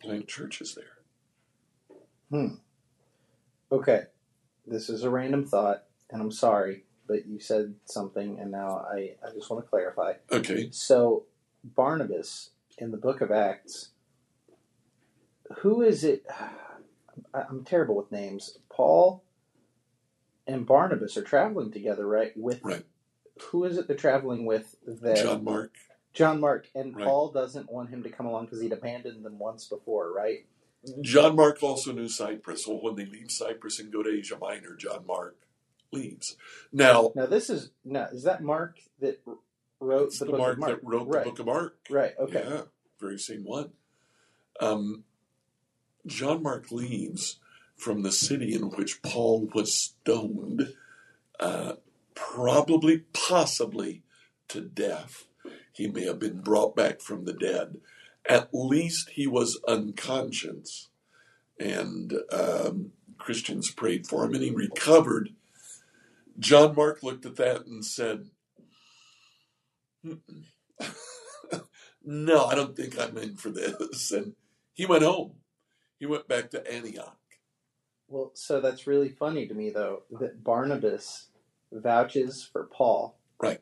plant 0.00 0.26
churches 0.26 0.74
there. 0.74 1.98
Hmm. 2.30 2.56
Okay, 3.70 4.04
this 4.66 4.88
is 4.88 5.04
a 5.04 5.10
random 5.10 5.44
thought, 5.44 5.84
and 6.10 6.20
I'm 6.20 6.32
sorry, 6.32 6.84
but 7.06 7.26
you 7.26 7.38
said 7.40 7.74
something, 7.84 8.38
and 8.40 8.50
now 8.50 8.84
I, 8.90 9.14
I 9.24 9.32
just 9.34 9.50
want 9.50 9.64
to 9.64 9.68
clarify. 9.68 10.14
Okay. 10.30 10.68
So, 10.70 11.24
Barnabas 11.64 12.50
in 12.78 12.90
the 12.90 12.96
book 12.96 13.20
of 13.20 13.30
Acts, 13.30 13.90
who 15.58 15.82
is 15.82 16.04
it? 16.04 16.24
I'm 17.48 17.64
terrible 17.64 17.96
with 17.96 18.10
names. 18.12 18.58
Paul 18.68 19.24
and 20.46 20.66
Barnabas 20.66 21.16
are 21.16 21.22
traveling 21.22 21.70
together, 21.72 22.06
right? 22.06 22.32
With 22.36 22.60
Right. 22.64 22.84
who 23.50 23.64
is 23.64 23.76
it 23.78 23.88
they're 23.88 23.96
traveling 23.96 24.46
with? 24.46 24.76
That 24.86 25.16
John 25.16 25.44
Mark. 25.44 25.72
John 26.12 26.40
Mark 26.40 26.68
and 26.74 26.96
Right. 26.96 27.04
Paul 27.04 27.30
doesn't 27.30 27.70
want 27.70 27.90
him 27.90 28.02
to 28.04 28.08
come 28.10 28.26
along 28.26 28.46
because 28.46 28.60
he'd 28.60 28.72
abandoned 28.72 29.24
them 29.24 29.38
once 29.38 29.66
before, 29.68 30.12
right? 30.12 30.46
John 31.00 31.34
Mark 31.36 31.62
also 31.62 31.92
knew 31.92 32.08
Cyprus. 32.08 32.66
Well, 32.66 32.80
when 32.80 32.94
they 32.94 33.04
leave 33.06 33.30
Cyprus 33.30 33.80
and 33.80 33.92
go 33.92 34.02
to 34.02 34.10
Asia 34.10 34.38
Minor, 34.38 34.74
John 34.76 35.04
Mark 35.06 35.36
leaves. 35.92 36.36
Now, 36.72 37.12
Now 37.14 37.26
this 37.26 37.50
is 37.50 37.70
no, 37.84 38.04
is 38.12 38.22
that 38.22 38.42
Mark 38.42 38.78
that 39.00 39.20
wrote 39.80 40.12
the, 40.12 40.24
the, 40.26 40.30
book 40.30 40.38
Mark, 40.38 40.52
of 40.54 40.58
Mark? 40.60 40.70
that 40.80 40.86
wrote 40.86 41.08
right, 41.08 41.24
the 41.24 41.30
Book 41.30 41.38
of 41.40 41.46
Mark. 41.46 41.78
right, 41.90 42.14
okay, 42.18 42.44
Yeah, 42.48 42.62
very 43.00 43.18
same 43.18 43.44
one. 43.44 43.72
Um, 44.60 45.04
John 46.06 46.42
Mark 46.42 46.70
leaves 46.70 47.38
from 47.76 48.02
the 48.02 48.12
city 48.12 48.54
in 48.54 48.70
which 48.70 49.02
Paul 49.02 49.48
was 49.54 49.74
stoned, 49.74 50.72
uh, 51.38 51.74
probably, 52.14 53.04
possibly 53.12 54.02
to 54.48 54.60
death. 54.60 55.26
He 55.72 55.88
may 55.88 56.04
have 56.06 56.18
been 56.18 56.40
brought 56.40 56.74
back 56.74 57.00
from 57.00 57.24
the 57.24 57.34
dead. 57.34 57.78
At 58.28 58.48
least 58.52 59.10
he 59.10 59.26
was 59.26 59.60
unconscious. 59.68 60.88
And 61.60 62.14
um, 62.32 62.92
Christians 63.18 63.70
prayed 63.70 64.06
for 64.06 64.24
him 64.24 64.34
and 64.34 64.42
he 64.42 64.50
recovered. 64.50 65.30
John 66.38 66.74
Mark 66.74 67.02
looked 67.02 67.26
at 67.26 67.36
that 67.36 67.66
and 67.66 67.84
said, 67.84 68.30
No, 72.04 72.44
I 72.44 72.54
don't 72.54 72.76
think 72.76 72.98
I'm 73.00 73.18
in 73.18 73.36
for 73.36 73.50
this. 73.50 74.12
And 74.12 74.34
he 74.74 74.86
went 74.86 75.02
home. 75.02 75.32
He 75.98 76.06
went 76.06 76.28
back 76.28 76.50
to 76.50 76.72
Antioch. 76.72 77.16
Well, 78.08 78.30
so 78.34 78.60
that's 78.60 78.86
really 78.86 79.08
funny 79.08 79.46
to 79.46 79.54
me 79.54 79.70
though 79.70 80.02
that 80.20 80.44
Barnabas 80.44 81.28
vouches 81.72 82.44
for 82.44 82.64
Paul, 82.64 83.16
Right. 83.40 83.60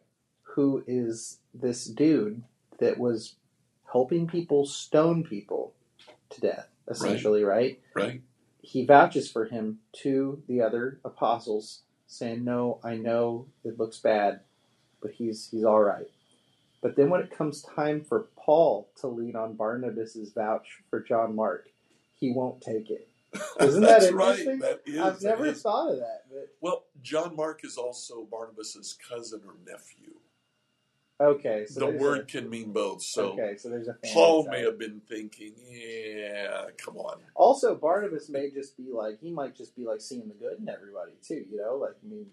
Who 0.55 0.85
is 0.87 1.39
this 1.53 1.87
dude 1.87 2.45
that 2.79 2.99
was 2.99 3.37
helping 3.91 4.27
people 4.27 4.67
stone 4.67 5.25
people 5.25 5.75
to 6.31 6.41
death, 6.41 6.69
essentially, 6.89 7.43
right? 7.43 7.81
Right? 7.95 8.23
He 8.63 8.85
vouches 8.87 9.31
for 9.31 9.47
him 9.47 9.81
to 10.03 10.43
the 10.47 10.61
other 10.61 11.01
apostles, 11.05 11.83
saying, 12.07 12.45
"No, 12.45 12.81
I 12.85 12.97
know 12.97 13.49
it 13.65 13.79
looks 13.79 13.99
bad, 13.99 14.41
but 15.01 15.13
he's 15.13 15.49
he's 15.51 15.65
all 15.65 15.83
right." 15.83 16.11
But 16.81 16.97
then 16.97 17.11
when 17.11 17.21
it 17.23 17.37
comes 17.37 17.63
time 17.63 18.05
for 18.05 18.29
Paul 18.37 18.91
to 19.01 19.09
lean 19.09 19.37
on 19.37 19.55
Barnabas's 19.55 20.33
vouch 20.33 20.83
for 20.89 21.01
John 21.01 21.35
Mark, 21.35 21.69
he 22.17 22.33
won't 22.33 22.61
take 22.61 22.91
it. 22.91 23.09
Isn't 23.61 23.83
that 23.83 24.03
interesting? 24.05 24.61
right. 24.61 24.61
That 24.61 24.81
is. 24.87 24.99
I've 25.01 25.23
never 25.23 25.53
thought 25.53 25.93
of 25.93 25.99
that. 25.99 26.23
But 26.31 26.49
Well, 26.61 26.85
John 27.03 27.35
Mark 27.35 27.65
is 27.65 27.77
also 27.77 28.27
Barnabas's 28.31 28.97
cousin 29.09 29.43
or 29.47 29.55
nephew. 29.67 30.13
okay, 31.21 31.67
so 31.67 31.81
the 31.81 31.99
word 31.99 32.29
can 32.29 32.49
mean 32.49 32.73
both. 32.73 33.03
So 33.03 33.33
okay, 33.33 33.57
so 33.57 33.69
there's 33.71 33.89
a 33.89 33.97
Paul 34.13 34.49
may 34.49 34.63
have 34.63 34.79
been 34.79 35.01
thinking, 35.09 35.55
yeah, 35.69 36.67
come 36.77 36.97
on. 36.97 37.19
Also, 37.35 37.75
Barnabas 37.75 38.29
may 38.29 38.51
just 38.51 38.77
be 38.77 38.91
like 38.93 39.19
he 39.21 39.31
might 39.33 39.57
just 39.57 39.75
be 39.75 39.85
like 39.85 40.01
seeing 40.01 40.29
the 40.29 40.35
good 40.35 40.59
in 40.61 40.69
everybody 40.69 41.13
too. 41.23 41.45
You 41.51 41.59
know, 41.59 41.77
like 41.77 41.95
I 42.05 42.09
mean, 42.09 42.27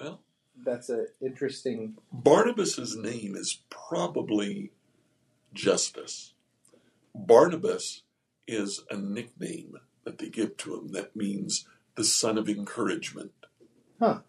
Well, 0.00 0.20
that's 0.64 0.88
an 0.88 1.06
interesting. 1.20 1.96
Barnabas's 2.12 2.96
name 2.96 3.36
is 3.36 3.60
probably 3.70 4.72
Justice. 5.54 6.34
Barnabas 7.14 8.02
is 8.48 8.82
a 8.90 8.96
nickname 8.96 9.76
that 10.04 10.18
they 10.18 10.28
give 10.28 10.56
to 10.56 10.74
him 10.74 10.88
that 10.92 11.14
means 11.14 11.66
the 11.94 12.04
son 12.04 12.38
of 12.38 12.48
encouragement. 12.48 13.32
Huh. 14.00 14.20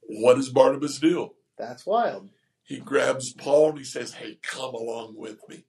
What 0.00 0.36
does 0.36 0.48
Barnabas 0.48 0.98
do? 0.98 1.32
That's 1.58 1.84
wild. 1.84 2.30
He 2.62 2.78
grabs 2.78 3.32
Paul 3.32 3.70
and 3.70 3.78
he 3.78 3.84
says, 3.84 4.14
Hey, 4.14 4.38
come 4.42 4.74
along 4.74 5.16
with 5.16 5.46
me. 5.48 5.64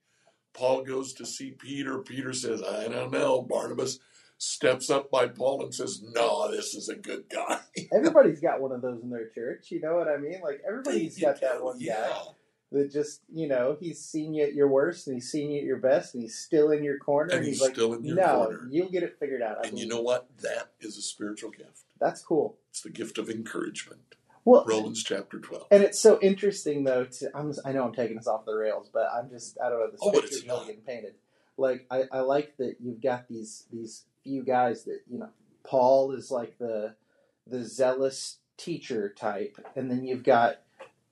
Paul 0.53 0.83
goes 0.83 1.13
to 1.13 1.25
see 1.25 1.51
Peter. 1.51 1.99
Peter 1.99 2.31
says, 2.31 2.61
I 2.63 2.87
don't 2.87 3.11
know. 3.11 3.41
Barnabas 3.41 3.99
steps 4.37 4.89
up 4.89 5.09
by 5.09 5.27
Paul 5.27 5.63
and 5.63 5.73
says, 5.73 6.01
No, 6.13 6.49
this 6.51 6.73
is 6.75 6.89
a 6.89 6.95
good 6.95 7.25
guy. 7.29 7.59
Everybody's 7.93 8.39
got 8.39 8.61
one 8.61 8.71
of 8.71 8.81
those 8.81 9.01
in 9.01 9.09
their 9.09 9.29
church. 9.29 9.71
You 9.71 9.81
know 9.81 9.95
what 9.95 10.07
I 10.07 10.17
mean? 10.17 10.41
Like 10.43 10.61
everybody's 10.67 11.19
got 11.19 11.41
that 11.41 11.63
one 11.63 11.79
guy 11.79 11.85
Yeah. 11.85 12.23
That 12.71 12.91
just 12.91 13.21
you 13.33 13.47
know 13.47 13.77
he's 13.79 13.99
seen 14.03 14.33
you 14.33 14.43
at 14.43 14.53
your 14.53 14.67
worst 14.67 15.07
and 15.07 15.15
he's 15.15 15.31
seen 15.31 15.51
you 15.51 15.59
at 15.59 15.65
your 15.65 15.77
best 15.77 16.13
and 16.13 16.23
he's 16.23 16.37
still 16.37 16.71
in 16.71 16.83
your 16.83 16.97
corner 16.97 17.29
And 17.29 17.39
and 17.39 17.45
he's 17.45 17.55
he's 17.57 17.61
like, 17.61 17.73
still 17.73 17.93
in 17.93 18.03
your 18.03 18.15
no, 18.15 18.45
corner. 18.45 18.67
you'll 18.69 18.89
get 18.89 19.03
it 19.03 19.15
figured 19.19 19.41
out. 19.41 19.63
I 19.63 19.67
And 19.69 19.79
you 19.79 19.87
know 19.87 20.01
what? 20.01 20.27
That 20.41 20.71
is 20.79 20.97
a 20.97 21.01
spiritual 21.01 21.51
gift. 21.51 21.81
that's 21.99 22.21
cool. 22.21 22.57
It's 22.71 22.81
the 22.81 22.89
gift 22.89 23.17
of 23.17 23.29
encouragement. 23.29 24.01
Well, 24.43 24.63
Romans 24.67 25.03
chapter 25.03 25.39
12. 25.39 25.67
And 25.71 25.81
it's 25.83 25.99
so 25.99 26.19
interesting 26.21 26.83
though. 26.83 27.05
To 27.05 27.31
I'm, 27.35 27.53
I 27.65 27.71
know 27.71 27.83
I'm 27.85 27.93
taking 27.93 28.17
us 28.17 28.27
off 28.27 28.45
the 28.45 28.53
rails, 28.55 28.89
but 28.93 29.07
I'm 29.15 29.29
just 29.29 29.57
I 29.63 29.69
don't 29.69 29.79
know. 29.79 29.89
This 29.91 29.99
Oh, 30.03 30.11
picture's 30.11 30.45
not. 30.45 30.65
getting 30.67 30.81
painted. 30.81 31.15
Like 31.57 31.85
I, 31.89 32.03
I 32.11 32.19
like 32.19 32.57
that 32.57 32.75
you've 32.79 33.01
got 33.01 33.27
these 33.27 33.65
these 33.71 34.03
few 34.23 34.43
guys 34.43 34.83
that 34.85 34.99
you 35.09 35.17
know. 35.19 35.29
Paul 35.63 36.11
is 36.11 36.29
like 36.29 36.59
the 36.59 36.93
the 37.47 37.63
zealous 37.63 38.37
teacher 38.57 39.09
type, 39.17 39.57
and 39.75 39.89
then 39.89 40.05
you've 40.05 40.23
got 40.23 40.57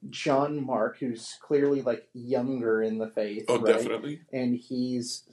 John 0.09 0.65
Mark, 0.65 0.97
who's 0.99 1.37
clearly 1.41 1.81
like 1.81 2.07
younger 2.13 2.81
in 2.81 2.97
the 2.97 3.07
faith, 3.09 3.45
Oh, 3.47 3.59
right? 3.59 3.73
definitely. 3.77 4.21
And 4.31 4.55
he's 4.55 5.23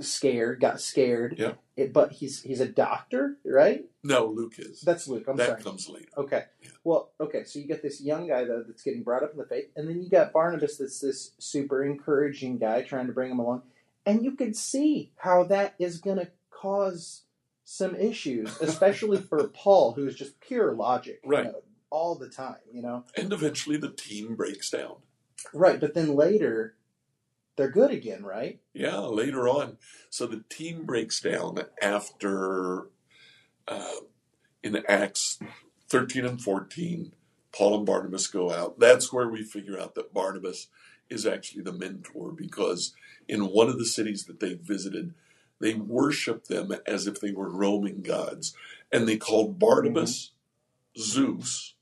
scared, 0.00 0.60
got 0.60 0.80
scared. 0.80 1.36
Yeah. 1.38 1.52
It, 1.76 1.92
but 1.92 2.12
he's 2.12 2.42
he's 2.42 2.60
a 2.60 2.68
doctor, 2.68 3.36
right? 3.44 3.84
No, 4.02 4.26
Luke 4.26 4.54
is. 4.58 4.80
That's 4.80 5.08
Luke. 5.08 5.24
I'm 5.28 5.36
that 5.36 5.48
sorry. 5.48 5.62
comes 5.62 5.88
later. 5.88 6.08
Okay. 6.16 6.44
Yeah. 6.62 6.68
Well, 6.84 7.10
okay. 7.20 7.44
So 7.44 7.58
you 7.58 7.68
got 7.68 7.82
this 7.82 8.00
young 8.00 8.28
guy 8.28 8.44
though 8.44 8.62
that's 8.66 8.82
getting 8.82 9.02
brought 9.02 9.22
up 9.22 9.32
in 9.32 9.38
the 9.38 9.44
faith, 9.44 9.66
and 9.76 9.88
then 9.88 10.02
you 10.02 10.08
got 10.08 10.32
Barnabas 10.32 10.78
that's 10.78 11.00
this 11.00 11.32
super 11.38 11.84
encouraging 11.84 12.58
guy 12.58 12.82
trying 12.82 13.06
to 13.08 13.12
bring 13.12 13.30
him 13.30 13.38
along, 13.40 13.62
and 14.06 14.24
you 14.24 14.32
can 14.32 14.54
see 14.54 15.12
how 15.16 15.44
that 15.44 15.74
is 15.78 15.98
going 15.98 16.18
to 16.18 16.28
cause 16.50 17.22
some 17.64 17.94
issues, 17.96 18.56
especially 18.60 19.20
for 19.28 19.48
Paul, 19.48 19.92
who 19.92 20.06
is 20.06 20.14
just 20.14 20.40
pure 20.40 20.72
logic, 20.72 21.20
you 21.24 21.30
Right. 21.30 21.44
know, 21.44 21.62
all 21.96 22.14
the 22.14 22.28
time. 22.28 22.56
You 22.70 22.82
know, 22.82 23.04
And 23.16 23.32
eventually 23.32 23.78
the 23.78 23.90
team 23.90 24.34
breaks 24.36 24.70
down. 24.70 24.96
right? 25.54 25.80
But 25.80 25.94
then 25.94 26.14
later, 26.14 26.74
they're 27.56 27.70
good 27.70 27.90
again, 27.90 28.22
right? 28.22 28.60
Yeah, 28.74 28.98
later 28.98 29.48
on. 29.48 29.78
So 30.10 30.26
the 30.26 30.44
team 30.50 30.84
breaks 30.84 31.20
down 31.20 31.58
after, 31.80 32.88
uh, 33.66 34.00
in 34.62 34.76
Acts 34.88 35.38
13 35.88 36.24
and 36.26 36.40
14, 36.42 37.12
Paul 37.56 37.76
and 37.78 37.86
Barnabas 37.86 38.26
go 38.26 38.52
out. 38.52 38.78
That's 38.78 39.12
where 39.12 39.28
we 39.28 39.42
figure 39.42 39.80
out 39.80 39.94
that 39.94 40.12
Barnabas 40.12 40.68
is 41.08 41.24
actually 41.24 41.62
the 41.62 41.72
mentor 41.72 42.32
because 42.32 42.94
in 43.28 43.44
one 43.46 43.68
of 43.68 43.78
the 43.78 43.86
cities 43.86 44.24
that 44.24 44.40
they 44.40 44.54
visited, 44.54 45.14
they 45.60 45.72
worshiped 45.74 46.48
them 46.48 46.72
as 46.86 47.06
if 47.06 47.20
they 47.20 47.30
were 47.32 47.48
Roman 47.48 48.02
gods. 48.02 48.54
And 48.92 49.08
they 49.08 49.16
called 49.16 49.58
Barnabas 49.58 50.32
Zeus, 50.98 51.74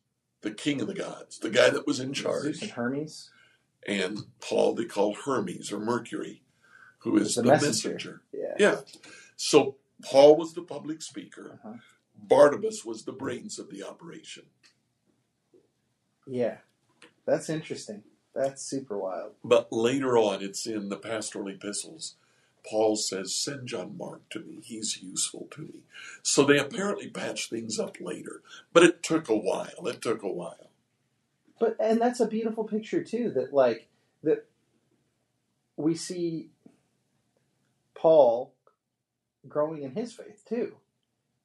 the 0.44 0.52
king 0.52 0.80
of 0.80 0.86
the 0.86 0.94
gods, 0.94 1.38
the 1.40 1.50
guy 1.50 1.70
that 1.70 1.86
was 1.86 1.98
in 1.98 2.12
charge 2.12 2.44
Zeus 2.44 2.62
and 2.62 2.70
Hermes. 2.72 3.30
and 3.86 4.18
Paul 4.40 4.74
they 4.74 4.84
call 4.84 5.14
Hermes 5.14 5.72
or 5.72 5.80
Mercury, 5.80 6.42
who 6.98 7.16
is 7.16 7.34
The 7.34 7.42
the, 7.42 7.48
messenger. 7.48 7.90
messenger. 7.92 8.22
Yeah. 8.32 8.54
Yeah. 8.58 8.80
So 9.36 9.76
Paul 10.02 10.36
was 10.36 10.52
the 10.54 10.62
public 10.62 11.02
speaker. 11.02 11.58
Uh-huh. 11.64 11.74
Barnabas 12.16 12.84
was 12.84 13.04
the 13.04 13.12
brains 13.12 13.58
of 13.58 13.70
the 13.70 13.82
operation. 13.82 14.44
Yeah. 16.26 16.58
That's 17.26 17.48
interesting. 17.48 18.02
That's 18.34 18.62
super 18.62 18.98
wild. 18.98 19.32
But 19.42 19.72
later 19.72 20.18
on, 20.18 20.42
it's 20.42 20.66
in 20.66 20.88
the 20.88 20.96
pastoral 20.96 21.48
epistles. 21.48 22.16
Paul 22.68 22.96
says, 22.96 23.34
Send 23.34 23.68
John 23.68 23.96
Mark 23.98 24.28
to 24.30 24.40
me. 24.40 24.60
He's 24.62 25.02
useful 25.02 25.48
to 25.52 25.62
me. 25.62 25.82
So 26.22 26.44
they 26.44 26.58
apparently 26.58 27.08
patched 27.08 27.50
things 27.50 27.78
up 27.78 27.96
later. 28.00 28.42
But 28.72 28.84
it 28.84 29.02
took 29.02 29.28
a 29.28 29.36
while. 29.36 29.86
It 29.86 30.00
took 30.00 30.22
a 30.22 30.32
while. 30.32 30.70
but 31.60 31.76
and 31.78 32.00
that's 32.00 32.20
a 32.20 32.26
beautiful 32.26 32.64
picture 32.64 33.02
too 33.04 33.30
that 33.34 33.52
like 33.52 33.88
that 34.22 34.46
we 35.76 35.94
see 35.94 36.48
paul 37.94 38.54
growing 39.48 39.82
in 39.82 39.92
his 39.94 40.12
faith 40.12 40.42
too 40.48 40.76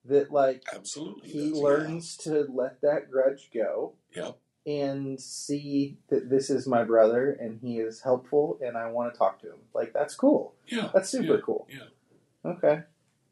that 0.06 0.32
like 0.32 0.64
Absolutely. 0.74 1.30
he 1.30 1.52
learns 1.52 2.16
to 2.18 2.48
let 2.54 2.82
that 2.82 3.12
grudge 3.12 3.50
go 3.54 3.94
Yeah. 4.16 4.32
And 4.70 5.20
see 5.20 5.98
that 6.10 6.30
this 6.30 6.50
is 6.50 6.68
my 6.68 6.84
brother 6.84 7.32
and 7.40 7.60
he 7.62 7.80
is 7.80 8.02
helpful 8.02 8.60
and 8.62 8.78
i 8.78 8.88
want 8.90 9.12
to 9.12 9.18
talk 9.18 9.40
to 9.42 9.48
him 9.48 9.58
like 9.74 9.92
that's 9.94 10.14
cool 10.16 10.54
Yeah. 10.68 10.90
that's 10.94 11.10
super 11.10 11.36
yeah, 11.36 11.42
cool 11.44 11.68
Yeah. 11.70 12.52
okay 12.52 12.84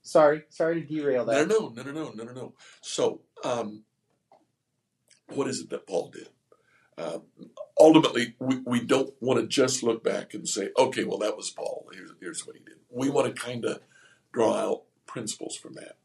sorry 0.01 0.43
sorry 0.49 0.81
to 0.81 0.87
derail 0.87 1.25
that 1.25 1.47
no, 1.47 1.71
no, 1.75 1.83
no, 1.83 1.91
no, 1.91 2.11
no, 2.15 2.23
no, 2.23 2.33
no. 2.33 2.53
So, 2.81 3.21
um, 3.43 3.83
what 5.33 5.47
is 5.47 5.59
it 5.59 5.69
that 5.69 5.85
Paul 5.85 6.09
did? 6.09 6.29
Uh, 6.97 7.19
ultimately, 7.79 8.35
we, 8.39 8.57
we 8.65 8.79
don't 8.79 9.13
want 9.19 9.39
to 9.39 9.45
just 9.45 9.83
look 9.83 10.03
back 10.03 10.33
and 10.33 10.47
say, 10.47 10.69
okay, 10.77 11.03
well, 11.03 11.17
that 11.19 11.37
was 11.37 11.51
Paul. 11.51 11.87
Here's, 11.93 12.11
here's 12.19 12.47
what 12.47 12.55
he 12.55 12.63
did. 12.63 12.77
We 12.89 13.09
want 13.09 13.27
to 13.35 13.39
kind 13.39 13.65
of 13.65 13.81
draw 14.31 14.55
out 14.55 14.83
principles 15.05 15.55
from 15.55 15.73
that. 15.73 15.97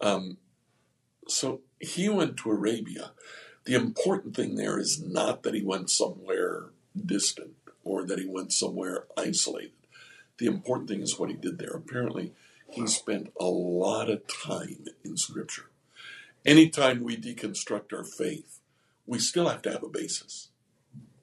Um, 0.00 0.38
so 1.26 1.60
he 1.80 2.08
went 2.08 2.36
to 2.38 2.50
Arabia. 2.50 3.10
The 3.68 3.74
important 3.74 4.34
thing 4.34 4.54
there 4.54 4.78
is 4.78 4.98
not 4.98 5.42
that 5.42 5.52
he 5.52 5.60
went 5.60 5.90
somewhere 5.90 6.70
distant 6.96 7.50
or 7.84 8.02
that 8.06 8.18
he 8.18 8.24
went 8.24 8.50
somewhere 8.50 9.04
isolated. 9.14 9.72
The 10.38 10.46
important 10.46 10.88
thing 10.88 11.02
is 11.02 11.18
what 11.18 11.28
he 11.28 11.36
did 11.36 11.58
there. 11.58 11.72
Apparently, 11.74 12.32
he 12.70 12.86
spent 12.86 13.30
a 13.38 13.44
lot 13.44 14.08
of 14.08 14.26
time 14.26 14.86
in 15.04 15.18
Scripture. 15.18 15.66
Anytime 16.46 17.02
we 17.02 17.18
deconstruct 17.18 17.92
our 17.92 18.04
faith, 18.04 18.60
we 19.06 19.18
still 19.18 19.50
have 19.50 19.60
to 19.60 19.72
have 19.72 19.82
a 19.82 19.88
basis. 19.90 20.48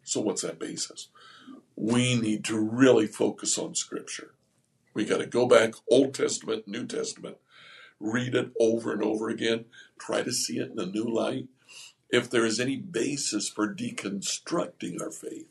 So, 0.03 0.21
what's 0.21 0.43
that 0.43 0.59
basis? 0.59 1.07
We 1.75 2.13
need 2.13 2.45
to 2.45 2.59
really 2.59 3.07
focus 3.07 3.57
on 3.57 3.73
Scripture. 3.73 4.35
We 4.93 5.03
got 5.03 5.17
to 5.17 5.25
go 5.25 5.47
back, 5.47 5.73
Old 5.89 6.13
Testament, 6.13 6.67
New 6.67 6.85
Testament, 6.85 7.37
read 7.99 8.35
it 8.35 8.51
over 8.59 8.93
and 8.93 9.01
over 9.01 9.29
again, 9.29 9.65
try 9.97 10.21
to 10.21 10.31
see 10.31 10.59
it 10.59 10.69
in 10.69 10.79
a 10.79 10.85
new 10.85 11.05
light. 11.05 11.47
If 12.15 12.29
there 12.29 12.45
is 12.45 12.61
any 12.61 12.77
basis 12.77 13.49
for 13.49 13.67
deconstructing 13.67 15.01
our 15.01 15.11
faith, 15.11 15.47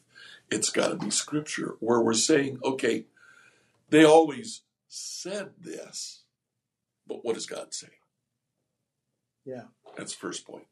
it's 0.50 0.70
got 0.70 0.88
to 0.88 0.96
be 0.96 1.10
Scripture, 1.10 1.76
where 1.80 2.00
we're 2.00 2.14
saying, 2.14 2.58
okay, 2.64 3.04
they 3.90 4.02
always 4.02 4.62
said 4.88 5.50
this, 5.60 6.22
but 7.06 7.22
what 7.22 7.34
does 7.34 7.44
God 7.44 7.74
say? 7.74 7.98
Yeah. 9.44 9.64
That's 9.94 10.14
first 10.14 10.46
point. 10.46 10.64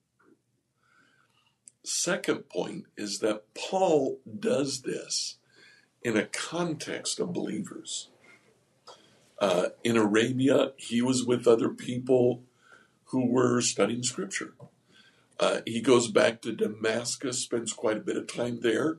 Second 1.84 2.48
point 2.48 2.86
is 2.96 3.18
that 3.18 3.52
Paul 3.52 4.18
does 4.40 4.80
this 4.80 5.36
in 6.02 6.16
a 6.16 6.24
context 6.24 7.20
of 7.20 7.34
believers. 7.34 8.08
Uh, 9.38 9.66
in 9.84 9.98
Arabia, 9.98 10.72
he 10.76 11.02
was 11.02 11.26
with 11.26 11.46
other 11.46 11.68
people 11.68 12.44
who 13.06 13.26
were 13.26 13.60
studying 13.60 14.02
scripture. 14.02 14.54
Uh, 15.42 15.60
he 15.66 15.80
goes 15.80 16.06
back 16.06 16.40
to 16.40 16.52
Damascus, 16.52 17.40
spends 17.40 17.72
quite 17.72 17.96
a 17.96 18.00
bit 18.00 18.16
of 18.16 18.28
time 18.28 18.60
there. 18.60 18.98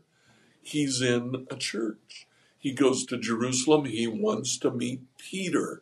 He's 0.62 1.01
in 1.01 1.47
a 1.49 1.56
church. 1.56 2.27
He 2.58 2.73
goes 2.73 3.06
to 3.06 3.17
Jerusalem. 3.17 3.86
He 3.86 4.08
wants 4.08 4.58
to 4.58 4.69
meet 4.69 5.03
Peter. 5.17 5.82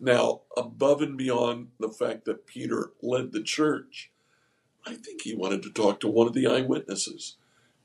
Now, 0.00 0.40
above 0.56 1.00
and 1.00 1.16
beyond 1.16 1.68
the 1.78 1.90
fact 1.90 2.24
that 2.24 2.48
Peter 2.48 2.90
led 3.00 3.30
the 3.30 3.42
church, 3.42 4.10
I 4.84 4.94
think 4.94 5.22
he 5.22 5.32
wanted 5.32 5.62
to 5.62 5.70
talk 5.70 6.00
to 6.00 6.08
one 6.08 6.26
of 6.26 6.34
the 6.34 6.48
eyewitnesses. 6.48 7.36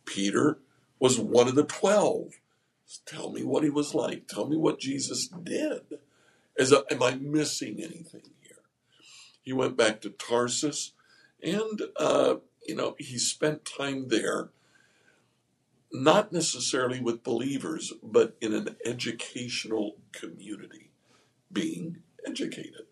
Peter 0.05 0.57
was 0.99 1.19
one 1.19 1.47
of 1.47 1.53
the 1.53 1.63
twelve. 1.63 2.39
Tell 3.05 3.31
me 3.31 3.43
what 3.43 3.63
he 3.63 3.69
was 3.69 3.93
like. 3.93 4.27
Tell 4.27 4.47
me 4.47 4.57
what 4.57 4.79
Jesus 4.79 5.27
did. 5.27 5.99
A, 6.57 6.83
am 6.91 7.03
I 7.03 7.15
missing 7.15 7.75
anything 7.77 8.31
here? 8.41 8.63
He 9.43 9.53
went 9.53 9.77
back 9.77 10.01
to 10.01 10.09
Tarsus, 10.09 10.93
and 11.45 11.81
uh, 11.97 12.35
you 12.67 12.75
know 12.75 12.95
he 12.97 13.17
spent 13.17 13.63
time 13.63 14.09
there, 14.09 14.49
not 15.93 16.33
necessarily 16.33 16.99
with 16.99 17.23
believers, 17.23 17.93
but 18.03 18.35
in 18.41 18.53
an 18.53 18.75
educational 18.83 19.97
community, 20.11 20.91
being 21.53 21.97
educated. 22.27 22.87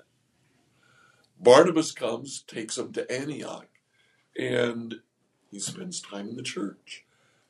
Barnabas 1.39 1.91
comes, 1.91 2.41
takes 2.43 2.77
him 2.77 2.93
to 2.93 3.11
Antioch, 3.11 3.67
and 4.37 4.95
he 5.51 5.59
spends 5.59 5.99
time 5.99 6.29
in 6.29 6.35
the 6.37 6.43
church, 6.43 7.03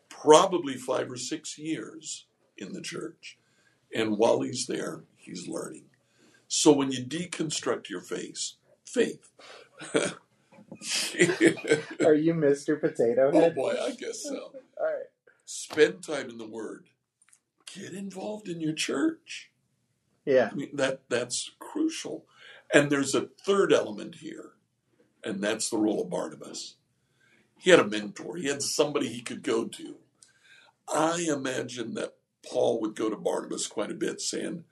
probably 0.09 0.75
five 0.75 1.11
or 1.11 1.17
six 1.17 1.59
years 1.59 2.25
in 2.57 2.73
the 2.73 2.81
church. 2.81 3.37
And 3.93 4.17
while 4.17 4.41
he's 4.41 4.65
there, 4.65 5.03
he's 5.15 5.47
learning. 5.47 5.85
So 6.47 6.71
when 6.71 6.91
you 6.91 7.05
deconstruct 7.05 7.89
your 7.89 8.01
faith, 8.01 8.53
faith. 8.85 9.29
Are 12.05 12.13
you 12.13 12.33
Mr. 12.33 12.79
Potato 12.79 13.31
Head? 13.31 13.35
oh 13.35 13.41
Head? 13.41 13.55
boy, 13.55 13.75
I 13.81 13.91
guess 13.91 14.23
so. 14.23 14.35
All 14.79 14.85
right. 14.85 15.05
Spend 15.45 16.03
time 16.03 16.29
in 16.29 16.37
the 16.37 16.47
Word. 16.47 16.87
Get 17.73 17.93
involved 17.93 18.47
in 18.47 18.61
your 18.61 18.73
church. 18.73 19.51
Yeah. 20.25 20.49
I 20.51 20.55
mean 20.55 20.75
that 20.75 21.01
that's 21.09 21.51
crucial. 21.59 22.25
And 22.73 22.89
there's 22.89 23.13
a 23.13 23.27
third 23.45 23.71
element 23.73 24.15
here, 24.15 24.51
and 25.23 25.41
that's 25.43 25.69
the 25.69 25.77
role 25.77 26.01
of 26.01 26.09
Barnabas. 26.09 26.75
He 27.57 27.69
had 27.69 27.79
a 27.79 27.87
mentor. 27.87 28.35
He 28.37 28.47
had 28.47 28.61
somebody 28.61 29.09
he 29.09 29.21
could 29.21 29.43
go 29.43 29.65
to. 29.65 29.95
I 30.93 31.25
imagine 31.29 31.93
that 31.93 32.15
Paul 32.45 32.81
would 32.81 32.95
go 32.95 33.09
to 33.09 33.15
Barnabas 33.15 33.67
quite 33.67 33.91
a 33.91 33.95
bit, 33.95 34.21
saying, 34.21 34.63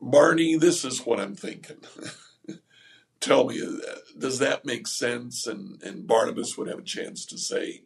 "Barney, 0.00 0.56
this 0.56 0.84
is 0.84 1.04
what 1.06 1.18
I'm 1.20 1.34
thinking. 1.34 1.78
Tell 3.20 3.44
me, 3.44 3.60
does 4.16 4.38
that 4.38 4.64
make 4.64 4.86
sense?" 4.86 5.46
And 5.46 5.82
and 5.82 6.06
Barnabas 6.06 6.56
would 6.56 6.68
have 6.68 6.78
a 6.78 6.82
chance 6.82 7.26
to 7.26 7.38
say, 7.38 7.84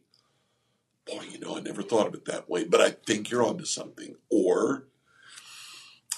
"Boy, 1.05 1.25
you 1.31 1.38
know, 1.38 1.57
I 1.57 1.61
never 1.61 1.83
thought 1.83 2.07
of 2.07 2.14
it 2.14 2.25
that 2.27 2.49
way, 2.49 2.64
but 2.64 2.81
I 2.81 2.90
think 2.90 3.31
you're 3.31 3.44
onto 3.44 3.64
something." 3.64 4.16
Or 4.31 4.88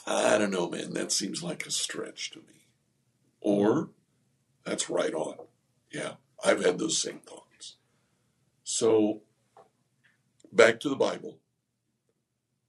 I 0.07 0.39
don't 0.39 0.53
know, 0.53 0.69
man. 0.69 0.93
That 0.93 1.13
seems 1.13 1.43
like 1.43 1.67
a 1.67 1.71
stretch 1.71 2.31
to 2.33 2.41
me. 2.41 2.69
Or 3.41 3.91
that's 4.65 4.91
right 4.91 5.15
on. 5.15 5.47
Yeah, 5.91 6.17
I've 6.45 6.65
had 6.65 6.79
those 6.79 7.01
same 7.01 7.21
thoughts. 7.21 7.77
So 8.65 9.23
back 10.53 10.79
to 10.81 10.89
the 10.89 10.97
Bible. 10.97 11.41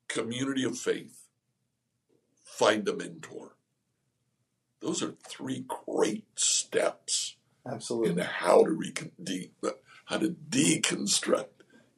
Community 0.07 0.63
of 0.63 0.79
faith. 0.79 1.27
Find 2.43 2.87
a 2.87 2.95
mentor. 2.95 3.56
Those 4.81 5.01
are 5.01 5.15
three 5.27 5.65
great 5.67 6.25
steps 6.35 7.35
absolutely 7.65 8.11
in 8.11 8.17
how 8.19 8.63
to 8.63 8.71
recon- 8.71 9.11
de- 9.21 9.51
how 10.05 10.17
to 10.17 10.35
deconstruct 10.49 11.47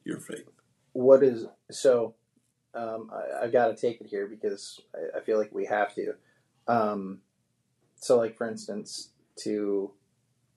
your 0.04 0.18
faith. 0.18 0.50
What 0.92 1.22
is 1.22 1.46
so? 1.70 2.14
Um, 2.74 3.10
I, 3.12 3.44
I've 3.44 3.52
got 3.52 3.68
to 3.68 3.76
take 3.76 4.00
it 4.00 4.06
here 4.06 4.26
because 4.26 4.80
I, 4.94 5.18
I 5.18 5.20
feel 5.22 5.38
like 5.38 5.52
we 5.52 5.66
have 5.66 5.94
to. 5.94 6.14
Um, 6.66 7.18
so, 7.96 8.16
like 8.16 8.36
for 8.36 8.48
instance, 8.48 9.10
to 9.42 9.92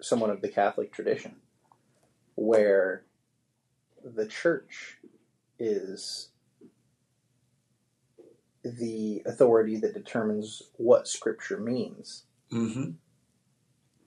someone 0.01 0.29
of 0.29 0.41
the 0.41 0.49
Catholic 0.49 0.91
tradition, 0.91 1.36
where 2.36 3.03
the 4.03 4.25
church 4.25 4.97
is 5.59 6.29
the 8.63 9.21
authority 9.26 9.78
that 9.78 9.93
determines 9.93 10.63
what 10.78 11.08
Scripture 11.08 11.60
means. 11.60 12.23
Mm-hmm. 12.52 12.91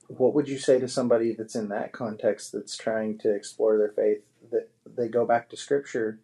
what 0.07 0.33
would 0.33 0.47
you 0.47 0.57
say 0.57 0.79
to 0.79 0.87
somebody 0.87 1.33
that's 1.33 1.55
in 1.55 1.67
that 1.69 1.91
context 1.91 2.53
that's 2.53 2.77
trying 2.77 3.17
to 3.19 3.33
explore 3.35 3.77
their 3.77 3.91
faith 3.91 4.23
that 4.51 4.69
they 4.85 5.09
go 5.09 5.25
back 5.25 5.49
to 5.49 5.57
scripture 5.57 6.19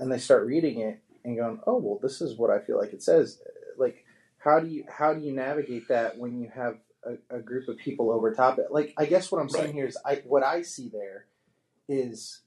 and 0.00 0.10
they 0.10 0.18
start 0.18 0.44
reading 0.46 0.80
it 0.80 1.00
and 1.24 1.36
going 1.36 1.60
oh 1.68 1.76
well 1.76 2.00
this 2.02 2.20
is 2.20 2.36
what 2.36 2.50
i 2.50 2.58
feel 2.58 2.76
like 2.78 2.92
it 2.92 3.00
says 3.02 3.40
like 3.78 4.04
how 4.38 4.58
do 4.58 4.66
you 4.66 4.84
how 4.88 5.14
do 5.14 5.20
you 5.20 5.32
navigate 5.32 5.86
that 5.86 6.18
when 6.18 6.40
you 6.40 6.50
have 6.52 6.78
a, 7.04 7.36
a 7.36 7.40
group 7.40 7.68
of 7.68 7.76
people 7.76 8.10
over 8.10 8.34
top 8.34 8.58
it 8.58 8.66
like 8.72 8.92
i 8.98 9.04
guess 9.06 9.30
what 9.30 9.40
i'm 9.40 9.48
saying 9.48 9.66
Right. 9.66 9.74
here 9.74 9.86
is 9.86 9.96
i 10.04 10.16
what 10.26 10.42
i 10.42 10.62
see 10.62 10.88
there 10.88 11.26
is 11.88 12.40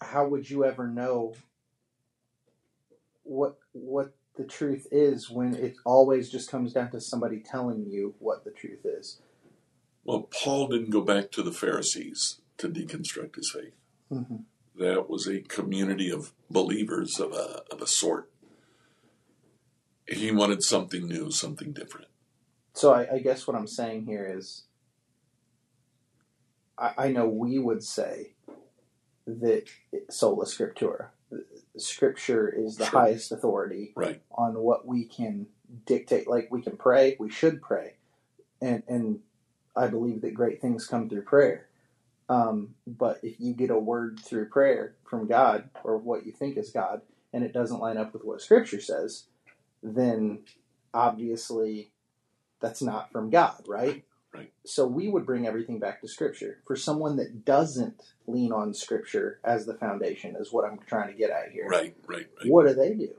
how 0.00 0.26
would 0.26 0.48
you 0.48 0.64
ever 0.64 0.86
know 0.88 1.34
what 3.26 3.58
what 3.72 4.14
the 4.36 4.44
truth 4.44 4.86
is 4.90 5.30
when 5.30 5.54
it 5.54 5.74
always 5.84 6.30
just 6.30 6.50
comes 6.50 6.72
down 6.72 6.90
to 6.90 7.00
somebody 7.00 7.40
telling 7.40 7.86
you 7.86 8.14
what 8.18 8.44
the 8.44 8.50
truth 8.50 8.84
is. 8.84 9.20
Well, 10.04 10.28
Paul 10.30 10.68
didn't 10.68 10.90
go 10.90 11.00
back 11.00 11.32
to 11.32 11.42
the 11.42 11.52
Pharisees 11.52 12.40
to 12.58 12.68
deconstruct 12.68 13.36
his 13.36 13.50
faith. 13.50 13.74
Mm-hmm. 14.12 14.36
That 14.78 15.08
was 15.08 15.26
a 15.26 15.40
community 15.40 16.10
of 16.10 16.32
believers 16.50 17.18
of 17.18 17.32
a, 17.32 17.62
of 17.72 17.80
a 17.80 17.86
sort. 17.86 18.30
He 20.06 20.30
wanted 20.30 20.62
something 20.62 21.08
new, 21.08 21.30
something 21.30 21.72
different. 21.72 22.08
So 22.74 22.92
I, 22.92 23.14
I 23.14 23.18
guess 23.18 23.46
what 23.46 23.56
I'm 23.56 23.66
saying 23.66 24.04
here 24.04 24.30
is, 24.38 24.64
I, 26.78 26.92
I 26.98 27.08
know 27.08 27.26
we 27.26 27.58
would 27.58 27.82
say 27.82 28.34
that 29.26 29.64
sola 30.10 30.44
scriptura, 30.44 31.08
scripture 31.78 32.48
is 32.48 32.76
the 32.76 32.86
Sure. 32.86 33.00
highest 33.00 33.32
authority 33.32 33.92
Right. 33.96 34.22
on 34.32 34.58
what 34.58 34.86
we 34.86 35.04
can 35.06 35.48
dictate. 35.86 36.28
Like 36.28 36.50
we 36.50 36.62
can 36.62 36.76
pray, 36.76 37.16
we 37.20 37.30
should 37.30 37.62
pray, 37.62 37.94
and 38.62 38.82
and 38.88 39.20
I 39.76 39.88
believe 39.88 40.22
that 40.22 40.34
great 40.34 40.60
things 40.62 40.86
come 40.86 41.08
through 41.08 41.22
prayer. 41.22 41.68
Um, 42.28 42.76
but 42.86 43.20
if 43.24 43.40
you 43.40 43.54
get 43.54 43.70
a 43.70 43.78
word 43.78 44.20
through 44.20 44.48
prayer 44.50 44.96
from 45.04 45.26
God 45.28 45.70
or 45.84 45.98
what 45.98 46.26
you 46.26 46.32
think 46.32 46.56
is 46.58 46.70
God, 46.70 47.02
and 47.32 47.44
it 47.44 47.52
doesn't 47.52 47.80
line 47.80 47.98
up 47.98 48.14
with 48.14 48.24
what 48.24 48.42
Scripture 48.42 48.80
says, 48.80 49.26
then 49.82 50.40
obviously 50.94 51.92
that's 52.60 52.82
not 52.82 53.12
from 53.12 53.30
God, 53.30 53.64
right? 53.68 54.04
Right. 54.36 54.52
So 54.64 54.86
we 54.86 55.08
would 55.08 55.24
bring 55.24 55.46
everything 55.46 55.78
back 55.78 56.00
to 56.00 56.08
Scripture. 56.08 56.58
For 56.66 56.76
someone 56.76 57.16
that 57.16 57.44
doesn't 57.44 58.02
lean 58.26 58.52
on 58.52 58.74
Scripture 58.74 59.40
as 59.44 59.66
the 59.66 59.74
foundation, 59.74 60.36
is 60.38 60.52
what 60.52 60.64
I'm 60.64 60.78
trying 60.86 61.12
to 61.12 61.18
get 61.18 61.30
at 61.30 61.52
here. 61.52 61.66
Right, 61.66 61.96
right, 62.06 62.26
right. 62.38 62.50
What 62.50 62.66
do 62.66 62.74
they 62.74 62.94
do? 62.94 63.14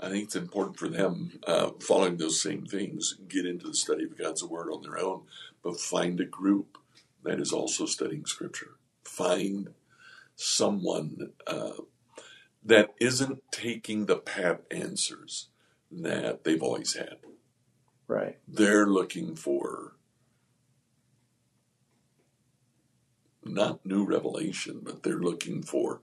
I 0.00 0.08
think 0.08 0.24
it's 0.24 0.36
important 0.36 0.78
for 0.78 0.88
them, 0.88 1.38
uh, 1.46 1.70
following 1.80 2.16
those 2.16 2.42
same 2.42 2.66
things, 2.66 3.18
get 3.28 3.46
into 3.46 3.68
the 3.68 3.74
study 3.74 4.04
of 4.04 4.18
God's 4.18 4.42
Word 4.42 4.68
on 4.72 4.82
their 4.82 4.98
own, 4.98 5.22
but 5.62 5.78
find 5.78 6.18
a 6.20 6.24
group 6.24 6.76
that 7.22 7.38
is 7.38 7.52
also 7.52 7.86
studying 7.86 8.26
Scripture. 8.26 8.72
Find 9.04 9.74
someone 10.34 11.32
uh, 11.46 11.82
that 12.64 12.94
isn't 13.00 13.42
taking 13.52 14.06
the 14.06 14.16
pat 14.16 14.62
answers 14.72 15.48
that 15.90 16.42
they've 16.42 16.62
always 16.62 16.94
had. 16.94 17.18
Right. 18.08 18.38
They're 18.46 18.86
looking 18.86 19.36
for 19.36 19.96
not 23.44 23.84
new 23.84 24.04
revelation, 24.04 24.80
but 24.82 25.02
they're 25.02 25.18
looking 25.18 25.62
for 25.62 26.00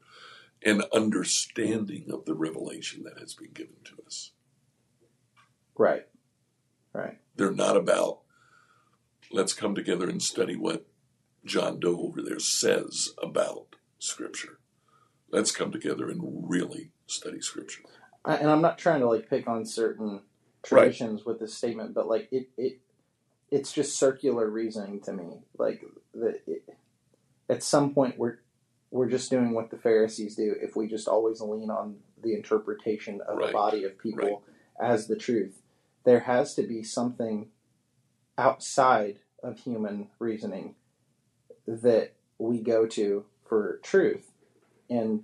an 0.63 0.83
understanding 0.93 2.11
of 2.11 2.25
the 2.25 2.33
revelation 2.33 3.03
that 3.03 3.19
has 3.19 3.33
been 3.33 3.51
given 3.51 3.77
to 3.85 4.03
us. 4.05 4.31
Right. 5.77 6.05
Right. 6.93 7.19
They're 7.35 7.51
not 7.51 7.77
about, 7.77 8.19
let's 9.31 9.53
come 9.53 9.75
together 9.75 10.09
and 10.09 10.21
study 10.21 10.55
what 10.55 10.85
John 11.45 11.79
Doe 11.79 12.01
over 12.01 12.21
there 12.21 12.39
says 12.39 13.11
about 13.21 13.77
Scripture. 13.99 14.59
Let's 15.31 15.51
come 15.51 15.71
together 15.71 16.09
and 16.09 16.21
really 16.49 16.91
study 17.07 17.39
Scripture. 17.39 17.83
I, 18.25 18.35
and 18.35 18.49
I'm 18.49 18.61
not 18.61 18.77
trying 18.77 18.99
to 18.99 19.07
like 19.07 19.29
pick 19.29 19.47
on 19.47 19.65
certain 19.65 20.21
Right. 20.71 20.81
traditions 20.81 21.25
with 21.25 21.39
this 21.39 21.53
statement, 21.53 21.93
but 21.93 22.07
like 22.07 22.27
it, 22.31 22.49
it 22.57 22.79
it's 23.51 23.71
just 23.71 23.97
circular 23.97 24.47
reasoning 24.49 24.99
to 25.01 25.13
me. 25.13 25.39
Like 25.57 25.83
the 26.13 26.39
it, 26.47 26.63
at 27.49 27.63
some 27.63 27.93
point 27.93 28.17
we're 28.17 28.39
we're 28.91 29.09
just 29.09 29.29
doing 29.29 29.53
what 29.53 29.69
the 29.69 29.77
Pharisees 29.77 30.35
do 30.35 30.55
if 30.61 30.75
we 30.75 30.87
just 30.87 31.07
always 31.07 31.41
lean 31.41 31.69
on 31.69 31.97
the 32.21 32.33
interpretation 32.33 33.21
of 33.21 33.37
Right. 33.37 33.49
a 33.51 33.53
body 33.53 33.83
of 33.83 33.97
people 33.97 34.43
as 34.79 35.07
the 35.07 35.15
truth. 35.15 35.61
There 36.05 36.21
has 36.21 36.55
to 36.55 36.63
be 36.63 36.83
something 36.83 37.49
outside 38.37 39.19
of 39.43 39.59
human 39.59 40.09
reasoning 40.19 40.75
that 41.67 42.13
we 42.37 42.61
go 42.61 42.85
to 42.87 43.25
for 43.45 43.79
truth. 43.83 44.31
And 44.89 45.23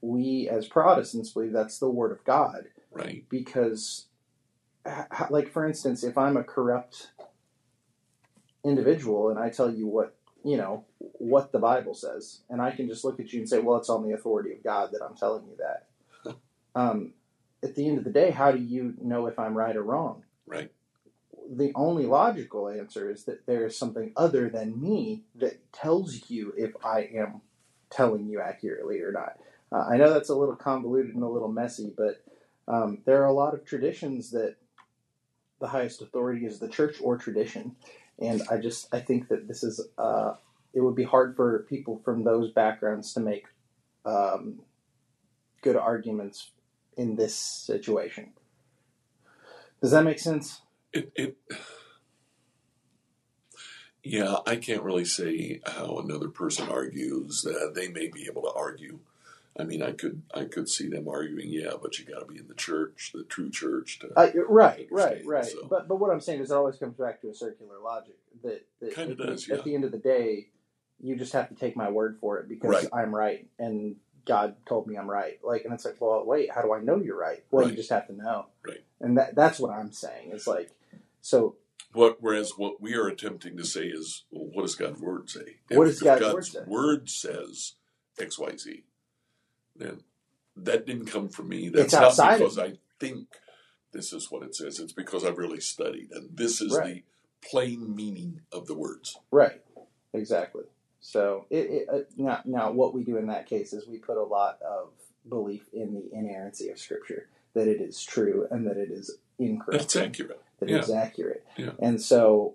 we 0.00 0.48
as 0.48 0.66
Protestants 0.68 1.30
believe 1.30 1.52
that's 1.52 1.78
the 1.78 1.90
Word 1.90 2.12
of 2.12 2.24
God 2.24 2.66
Right? 2.92 3.24
because 3.28 4.06
like 5.30 5.50
for 5.52 5.66
instance 5.66 6.04
if 6.04 6.16
i'm 6.18 6.36
a 6.36 6.44
corrupt 6.44 7.08
individual 8.64 9.30
and 9.30 9.38
i 9.38 9.48
tell 9.48 9.70
you 9.72 9.86
what 9.86 10.16
you 10.44 10.56
know 10.56 10.84
what 11.00 11.52
the 11.52 11.58
bible 11.58 11.94
says 11.94 12.40
and 12.50 12.60
i 12.60 12.70
can 12.70 12.88
just 12.88 13.04
look 13.04 13.20
at 13.20 13.32
you 13.32 13.40
and 13.40 13.48
say 13.48 13.58
well 13.58 13.76
it's 13.78 13.88
on 13.88 14.06
the 14.06 14.14
authority 14.14 14.52
of 14.52 14.62
god 14.62 14.90
that 14.92 15.02
i'm 15.02 15.16
telling 15.16 15.44
you 15.46 15.56
that. 15.58 15.86
Um, 16.74 17.14
at 17.64 17.74
the 17.74 17.88
end 17.88 17.96
of 17.96 18.04
the 18.04 18.10
day 18.10 18.30
how 18.30 18.52
do 18.52 18.58
you 18.58 18.94
know 19.00 19.26
if 19.26 19.38
i'm 19.38 19.56
right 19.56 19.76
or 19.76 19.82
wrong? 19.82 20.24
Right? 20.46 20.70
the 21.48 21.72
only 21.74 22.06
logical 22.06 22.68
answer 22.68 23.10
is 23.10 23.24
that 23.24 23.46
there 23.46 23.66
is 23.66 23.78
something 23.78 24.12
other 24.16 24.48
than 24.48 24.80
me 24.80 25.22
that 25.36 25.72
tells 25.72 26.28
you 26.28 26.52
if 26.56 26.72
i 26.84 27.08
am 27.14 27.40
telling 27.90 28.26
you 28.26 28.40
accurately 28.40 29.00
or 29.00 29.12
not. 29.12 29.38
Uh, 29.72 29.86
i 29.90 29.96
know 29.96 30.12
that's 30.12 30.28
a 30.28 30.34
little 30.34 30.56
convoluted 30.56 31.14
and 31.14 31.22
a 31.24 31.28
little 31.28 31.50
messy 31.50 31.92
but 31.96 32.22
um, 32.68 32.98
there 33.06 33.22
are 33.22 33.26
a 33.26 33.32
lot 33.32 33.54
of 33.54 33.64
traditions 33.64 34.30
that 34.32 34.56
the 35.60 35.68
highest 35.68 36.02
authority 36.02 36.46
is 36.46 36.58
the 36.58 36.68
church 36.68 36.96
or 37.00 37.16
tradition, 37.16 37.76
and 38.18 38.42
I 38.50 38.58
just 38.58 38.92
I 38.92 39.00
think 39.00 39.28
that 39.28 39.48
this 39.48 39.62
is 39.62 39.80
uh, 39.98 40.34
it 40.74 40.80
would 40.80 40.94
be 40.94 41.04
hard 41.04 41.36
for 41.36 41.66
people 41.68 42.00
from 42.04 42.24
those 42.24 42.50
backgrounds 42.50 43.14
to 43.14 43.20
make 43.20 43.46
um, 44.04 44.60
good 45.62 45.76
arguments 45.76 46.50
in 46.96 47.16
this 47.16 47.34
situation. 47.34 48.32
Does 49.80 49.90
that 49.90 50.04
make 50.04 50.18
sense? 50.18 50.62
It, 50.92 51.12
it, 51.14 51.36
yeah, 54.02 54.36
I 54.46 54.56
can't 54.56 54.82
really 54.82 55.04
say 55.04 55.60
how 55.66 55.98
another 55.98 56.28
person 56.28 56.68
argues. 56.68 57.44
Uh, 57.44 57.70
they 57.74 57.88
may 57.88 58.08
be 58.08 58.26
able 58.26 58.42
to 58.42 58.52
argue. 58.52 59.00
I 59.58 59.64
mean, 59.64 59.82
I 59.82 59.92
could, 59.92 60.22
I 60.34 60.44
could 60.44 60.68
see 60.68 60.88
them 60.88 61.08
arguing, 61.08 61.48
yeah, 61.50 61.72
but 61.80 61.98
you 61.98 62.04
got 62.04 62.20
to 62.20 62.26
be 62.26 62.38
in 62.38 62.46
the 62.48 62.54
church, 62.54 63.12
the 63.14 63.24
true 63.24 63.50
church, 63.50 63.98
to 64.00 64.08
right, 64.48 64.86
right, 64.90 65.22
right. 65.24 65.44
so. 65.46 65.66
But 65.68 65.88
but 65.88 65.96
what 65.98 66.10
I'm 66.10 66.20
saying 66.20 66.40
is, 66.40 66.50
it 66.50 66.54
always 66.54 66.76
comes 66.76 66.96
back 66.96 67.20
to 67.22 67.30
a 67.30 67.34
circular 67.34 67.78
logic 67.82 68.16
that, 68.42 68.66
that 68.80 68.98
at, 68.98 69.08
the- 69.08 69.14
does, 69.14 69.48
at 69.48 69.58
yeah. 69.58 69.62
the 69.64 69.74
end 69.74 69.84
of 69.84 69.92
the 69.92 69.98
day, 69.98 70.48
you 71.00 71.16
just 71.16 71.32
have 71.32 71.48
to 71.48 71.54
take 71.54 71.76
my 71.76 71.90
word 71.90 72.18
for 72.20 72.38
it 72.38 72.48
because 72.48 72.70
Right. 72.70 72.88
I'm 72.92 73.14
right 73.14 73.48
and 73.58 73.96
God 74.26 74.56
told 74.66 74.86
me 74.88 74.96
I'm 74.96 75.08
right. 75.08 75.38
Like, 75.44 75.64
and 75.64 75.72
it's 75.72 75.84
like, 75.84 75.96
well, 76.00 76.24
wait, 76.26 76.50
how 76.52 76.60
do 76.62 76.72
I 76.74 76.80
know 76.80 76.96
you're 76.96 77.18
right? 77.18 77.44
Well, 77.50 77.68
you 77.70 77.76
just 77.76 77.90
have 77.90 78.06
to 78.08 78.12
know. 78.14 78.46
Right. 78.66 78.84
And 79.00 79.16
that 79.18 79.34
that's 79.34 79.58
what 79.60 79.70
I'm 79.70 79.92
saying. 79.92 80.30
It's 80.32 80.46
like, 80.46 80.70
so 81.20 81.56
What, 81.92 82.16
whereas 82.20 82.52
what 82.56 82.80
we 82.80 82.94
are 82.94 83.06
attempting 83.08 83.56
to 83.58 83.64
say 83.64 83.86
is, 83.86 84.24
well, 84.30 84.48
what 84.52 84.62
does 84.62 84.74
God's 84.74 85.00
word 85.00 85.30
say? 85.30 85.56
What 85.68 85.86
If- 85.86 85.98
does 86.00 86.02
if 86.02 86.20
God's 86.20 86.34
word 86.34 86.46
say? 86.46 86.58
word 86.66 87.08
says 87.10 87.72
X, 88.18 88.38
Y, 88.38 88.56
Z, 88.56 88.84
then 89.78 90.00
that 90.56 90.86
didn't 90.86 91.06
come 91.06 91.28
from 91.28 91.48
me. 91.48 91.68
That's 91.68 91.86
It's 91.86 91.94
outside 91.94 92.30
not 92.32 92.38
because 92.38 92.58
I 92.58 92.74
think 92.98 93.28
this 93.92 94.12
is 94.12 94.30
what 94.30 94.42
it 94.42 94.54
says. 94.54 94.78
It's 94.80 94.92
because 94.92 95.24
I've 95.24 95.38
really 95.38 95.60
studied, 95.60 96.10
and 96.12 96.36
this 96.36 96.60
is 96.60 96.72
Right. 96.76 97.04
the 97.42 97.48
plain 97.48 97.94
meaning 97.94 98.40
of 98.52 98.66
the 98.66 98.74
words. 98.74 99.18
right, 99.30 99.62
exactly. 100.12 100.64
So 101.00 101.46
it, 101.50 101.56
it 101.70 101.88
uh, 101.88 101.98
now 102.16 102.40
now 102.44 102.72
what 102.72 102.92
we 102.94 103.04
do 103.04 103.16
in 103.16 103.26
that 103.28 103.46
case 103.46 103.72
is 103.72 103.86
we 103.86 103.98
put 103.98 104.16
a 104.16 104.22
lot 104.24 104.60
of 104.62 104.88
belief 105.28 105.68
in 105.72 105.94
the 105.94 106.08
inerrancy 106.12 106.68
of 106.70 106.78
Scripture, 106.78 107.28
that 107.54 107.68
it 107.68 107.80
is 107.80 108.02
true 108.02 108.46
and 108.50 108.66
that 108.66 108.76
it 108.76 108.90
is 108.90 109.16
incorrect. 109.38 109.82
That's 109.82 109.96
accurate. 109.96 110.40
that 110.58 110.68
Yeah. 110.68 110.78
is 110.78 110.90
accurate. 110.90 111.44
Yeah. 111.58 111.72
And 111.78 112.00
so, 112.00 112.54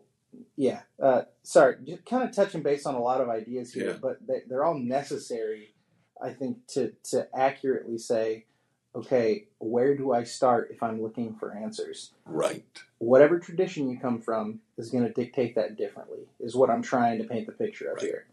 yeah, 0.58 0.82
uh, 1.00 1.24
sorry, 1.44 1.76
just 1.86 2.04
kind 2.06 2.28
of 2.28 2.36
touching 2.36 2.62
base 2.64 2.86
on 2.86 2.96
a 2.96 3.02
lot 3.02 3.22
of 3.22 3.30
ideas 3.30 3.74
here, 3.74 3.92
Yeah. 3.92 3.98
but 4.02 4.26
they, 4.26 4.42
they're 4.48 4.64
all 4.66 4.78
necessary, 4.78 5.74
I 6.22 6.32
think, 6.32 6.68
to, 6.70 6.94
to 7.12 7.28
accurately 7.36 7.98
say, 7.98 8.46
okay, 8.96 9.46
where 9.60 9.96
do 9.96 10.14
I 10.14 10.24
start 10.24 10.70
if 10.72 10.84
I'm 10.84 11.02
looking 11.02 11.36
for 11.36 11.56
answers? 11.56 12.12
Right. 12.26 12.66
Whatever 13.00 13.40
tradition 13.40 13.90
you 13.90 13.98
come 14.00 14.22
from 14.22 14.60
is 14.78 14.90
going 14.90 15.06
to 15.06 15.14
dictate 15.14 15.56
that 15.56 15.78
differently, 15.78 16.28
is 16.40 16.56
what 16.56 16.70
I'm 16.70 16.82
trying 16.82 17.18
to 17.20 17.24
paint 17.24 17.48
the 17.48 17.54
picture 17.54 17.90
of 17.90 17.98
Right. 17.98 18.06
here. 18.06 18.26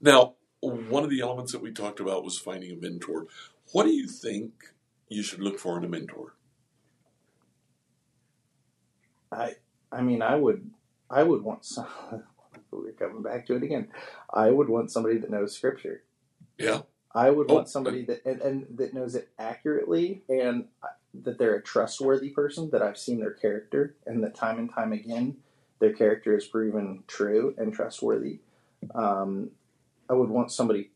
Now, 0.00 0.34
one 0.60 1.04
of 1.04 1.10
the 1.10 1.20
elements 1.20 1.52
that 1.52 1.62
we 1.62 1.72
talked 1.72 2.00
about 2.00 2.24
was 2.24 2.38
finding 2.38 2.70
a 2.72 2.76
mentor. 2.76 3.26
What 3.72 3.84
do 3.84 3.90
you 3.92 4.06
think 4.06 4.52
you 5.08 5.22
should 5.22 5.40
look 5.40 5.58
for 5.58 5.78
in 5.78 5.84
a 5.84 5.88
mentor? 5.88 6.34
I, 9.32 9.56
I 9.90 10.02
mean, 10.02 10.22
I 10.22 10.36
would, 10.36 10.70
I 11.10 11.22
would 11.22 11.42
want 11.42 11.64
some. 11.64 11.86
We're 12.70 12.92
coming 12.92 13.22
back 13.22 13.46
to 13.46 13.56
it 13.56 13.62
again. 13.62 13.88
I 14.32 14.50
would 14.50 14.68
want 14.68 14.90
somebody 14.90 15.18
that 15.18 15.30
knows 15.30 15.54
Scripture. 15.54 16.02
Yeah. 16.58 16.82
I 17.14 17.30
would 17.30 17.50
Oh, 17.50 17.54
want 17.54 17.68
somebody 17.68 18.04
that 18.06 18.24
and, 18.24 18.40
and 18.42 18.66
that 18.78 18.92
knows 18.94 19.14
it 19.14 19.28
accurately 19.38 20.22
and 20.28 20.66
that 21.22 21.38
they're 21.38 21.54
a 21.54 21.62
trustworthy 21.62 22.30
person. 22.30 22.70
That 22.70 22.82
I've 22.82 22.98
seen 22.98 23.20
their 23.20 23.32
character 23.32 23.94
and 24.06 24.22
that 24.24 24.34
time 24.34 24.58
and 24.58 24.72
time 24.72 24.92
again, 24.92 25.36
their 25.78 25.92
character 25.92 26.36
is 26.36 26.44
proven 26.46 27.04
true 27.06 27.54
and 27.56 27.72
trustworthy. 27.72 28.40
Um, 28.94 29.50
I 30.10 30.14
would 30.14 30.28
want 30.28 30.50
somebody 30.50 30.90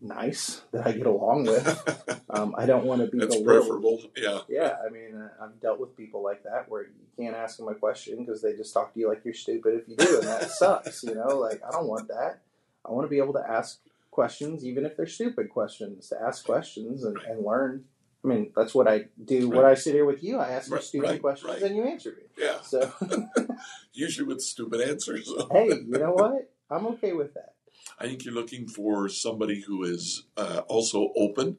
nice 0.00 0.62
that 0.72 0.86
I 0.86 0.92
get 0.92 1.06
along 1.06 1.44
with. 1.44 2.04
Um, 2.30 2.54
I 2.58 2.66
don't 2.66 2.84
want 2.84 3.00
to 3.00 3.06
be 3.06 3.18
That's 3.18 3.40
preferable. 3.40 4.02
Yeah. 4.14 4.40
Yeah, 4.50 4.76
I 4.86 4.90
mean, 4.90 5.14
uh, 5.16 5.42
I've 5.42 5.58
dealt 5.62 5.80
with 5.80 5.96
people 5.96 6.22
like 6.22 6.42
that 6.42 6.68
where 6.68 6.82
you 6.82 7.06
can't 7.16 7.34
ask 7.34 7.56
them 7.56 7.68
a 7.68 7.74
question 7.74 8.18
because 8.22 8.42
they 8.42 8.52
just 8.52 8.74
talk 8.74 8.92
to 8.92 9.00
you 9.00 9.08
like 9.08 9.24
you're 9.24 9.32
stupid 9.32 9.76
if 9.76 9.88
you 9.88 9.96
do, 9.96 10.18
and 10.18 10.28
that 10.28 10.50
sucks. 10.50 11.02
You 11.04 11.14
know, 11.14 11.38
like 11.38 11.62
I 11.66 11.70
don't 11.70 11.86
want 11.86 12.08
that. 12.08 12.40
I 12.84 12.92
want 12.92 13.06
to 13.06 13.08
be 13.08 13.16
able 13.16 13.32
to 13.32 13.42
ask 13.48 13.80
questions, 14.18 14.64
even 14.64 14.84
if 14.84 14.96
they're 14.96 15.06
stupid 15.06 15.48
questions, 15.48 16.08
to 16.08 16.16
ask 16.20 16.44
questions 16.44 17.04
and, 17.04 17.16
and 17.28 17.44
learn. 17.46 17.84
I 18.24 18.26
mean, 18.26 18.50
that's 18.56 18.74
what 18.74 18.88
I 18.88 19.04
do. 19.24 19.48
When 19.48 19.64
I 19.64 19.74
sit 19.74 19.94
here 19.94 20.04
with 20.04 20.24
you, 20.24 20.38
I 20.38 20.48
ask 20.50 20.68
you 20.72 20.80
stupid 20.80 21.08
right, 21.08 21.20
questions 21.20 21.52
right. 21.52 21.62
and 21.62 21.76
you 21.76 21.84
answer 21.84 22.10
me. 22.18 22.24
Yeah. 22.36 22.60
So, 22.62 22.92
Usually 23.92 24.26
with 24.26 24.40
stupid 24.40 24.80
answers. 24.80 25.32
hey, 25.52 25.68
you 25.68 25.98
know 26.00 26.14
what? 26.14 26.50
I'm 26.68 26.84
okay 26.94 27.12
with 27.12 27.32
that. 27.34 27.52
I 28.00 28.08
think 28.08 28.24
you're 28.24 28.34
looking 28.34 28.66
for 28.66 29.08
somebody 29.08 29.60
who 29.60 29.84
is 29.84 30.24
uh, 30.36 30.62
also 30.66 31.12
open, 31.16 31.58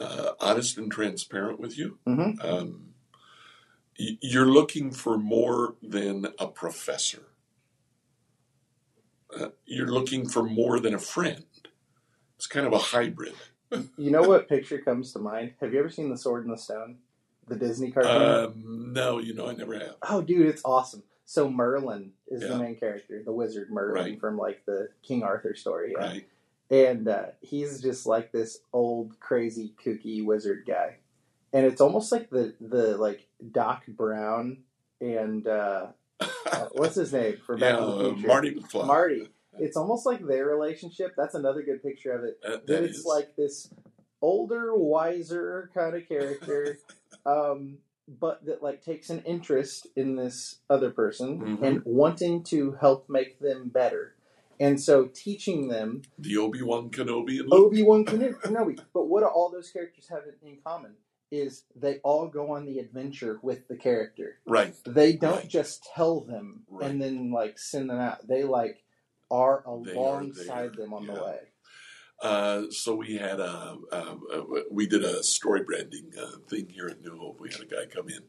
uh, 0.00 0.32
honest, 0.40 0.76
and 0.76 0.90
transparent 0.90 1.60
with 1.60 1.78
you. 1.78 1.98
Mhm. 2.04 2.44
Um, 2.44 2.94
y- 3.96 4.18
you're 4.20 4.50
looking 4.58 4.90
for 4.90 5.16
more 5.18 5.76
than 5.80 6.26
a 6.40 6.48
professor. 6.48 7.28
Uh, 9.38 9.50
you're 9.66 9.86
looking 9.86 10.28
for 10.28 10.42
more 10.42 10.80
than 10.80 10.94
a 10.94 10.98
friend. 10.98 11.44
It's 12.40 12.46
kind 12.46 12.66
of 12.66 12.72
a 12.72 12.78
hybrid. 12.78 13.34
You 13.98 14.10
know 14.10 14.22
what 14.22 14.48
picture 14.48 14.78
comes 14.78 15.12
to 15.12 15.18
mind? 15.18 15.52
Have 15.60 15.74
you 15.74 15.78
ever 15.78 15.90
seen 15.90 16.08
The 16.08 16.16
Sword 16.16 16.46
in 16.46 16.50
the 16.50 16.56
Stone? 16.56 16.96
The 17.48 17.54
Disney 17.54 17.90
cartoon? 17.90 18.22
Um, 18.46 18.92
no, 18.94 19.18
you 19.18 19.34
know, 19.34 19.46
I 19.46 19.52
never 19.54 19.74
have. 19.78 19.96
Oh, 20.08 20.22
dude, 20.22 20.46
it's 20.46 20.62
awesome. 20.64 21.02
So 21.26 21.50
Merlin 21.50 22.12
is 22.28 22.40
Yeah. 22.40 22.48
the 22.48 22.56
main 22.58 22.76
character, 22.76 23.22
the 23.22 23.30
wizard 23.30 23.70
Merlin 23.70 23.92
Right. 24.12 24.18
from 24.20 24.38
like 24.38 24.64
the 24.64 24.88
King 25.02 25.22
Arthur 25.22 25.54
story, 25.54 25.92
yeah. 25.94 26.02
Right. 26.06 26.28
and 26.70 27.06
uh, 27.08 27.26
he's 27.42 27.82
just 27.82 28.06
like 28.06 28.32
this 28.32 28.60
old, 28.72 29.20
crazy, 29.20 29.74
kooky 29.84 30.24
wizard 30.24 30.64
guy, 30.66 30.96
and 31.52 31.66
it's 31.66 31.82
almost 31.82 32.10
like 32.10 32.30
the 32.30 32.54
the 32.58 32.96
like 32.96 33.26
Doc 33.52 33.84
Brown 33.86 34.62
and 35.02 35.46
uh, 35.46 35.88
uh, 36.20 36.68
what's 36.72 36.94
his 36.94 37.12
name 37.12 37.36
for 37.44 37.58
Back 37.58 37.74
yeah, 37.78 37.84
uh, 37.84 38.14
Marty 38.16 38.54
McFly. 38.54 38.86
Marty. 38.86 39.28
It's 39.60 39.76
almost 39.76 40.06
like 40.06 40.26
their 40.26 40.46
relationship. 40.46 41.12
That's 41.16 41.34
another 41.34 41.62
good 41.62 41.82
picture 41.82 42.12
of 42.12 42.24
it. 42.24 42.40
That, 42.42 42.66
That 42.66 42.84
it's 42.84 42.98
is. 42.98 43.04
like 43.04 43.36
this 43.36 43.72
older, 44.22 44.74
wiser 44.74 45.70
kind 45.74 45.94
of 45.96 46.08
character, 46.08 46.78
um, 47.26 47.78
but 48.08 48.44
that 48.46 48.62
like 48.62 48.84
takes 48.84 49.10
an 49.10 49.22
interest 49.24 49.86
in 49.96 50.16
this 50.16 50.56
other 50.68 50.90
person 50.90 51.40
Mhm. 51.58 51.62
and 51.62 51.82
wanting 51.84 52.42
to 52.44 52.72
help 52.72 53.08
make 53.08 53.38
them 53.38 53.68
better. 53.68 54.14
And 54.58 54.78
so 54.80 55.06
teaching 55.06 55.68
them 55.68 56.02
the 56.18 56.36
Obi 56.36 56.60
Wan 56.60 56.90
Kenobi 56.90 57.40
and 57.40 57.50
Obi 57.52 57.82
Wan 57.82 58.04
Kenobi. 58.04 58.78
But 58.92 59.06
what 59.06 59.20
do 59.20 59.26
all 59.26 59.50
those 59.50 59.70
characters 59.70 60.08
have 60.08 60.24
in- 60.26 60.48
in 60.48 60.58
common? 60.62 60.96
Is 61.30 61.64
they 61.76 61.98
all 62.00 62.26
go 62.26 62.50
on 62.50 62.66
the 62.66 62.78
adventure 62.80 63.38
with 63.40 63.68
the 63.68 63.76
character. 63.76 64.38
Right. 64.44 64.74
They 64.84 65.12
don't 65.14 65.36
Right. 65.36 65.48
just 65.48 65.84
tell 65.94 66.20
them 66.20 66.64
Right. 66.68 66.90
and 66.90 67.00
then 67.00 67.30
like 67.30 67.56
send 67.58 67.88
them 67.88 67.98
out. 67.98 68.26
They 68.26 68.42
like 68.42 68.82
are 69.30 69.62
They 69.84 69.92
are 69.92 69.94
alongside 69.94 70.74
them 70.74 70.92
on 70.92 71.06
the 71.06 71.14
way. 71.14 71.38
Uh, 72.20 72.64
so 72.70 72.94
we 72.96 73.16
had 73.16 73.40
a, 73.40 73.76
uh, 73.90 74.14
we 74.70 74.86
did 74.86 75.02
a 75.02 75.22
story 75.22 75.62
branding 75.62 76.10
uh, 76.20 76.38
thing 76.48 76.68
here 76.68 76.88
at 76.88 77.00
New 77.00 77.16
Hope. 77.16 77.40
We 77.40 77.50
had 77.50 77.62
a 77.62 77.66
guy 77.66 77.86
come 77.86 78.08
in, 78.08 78.24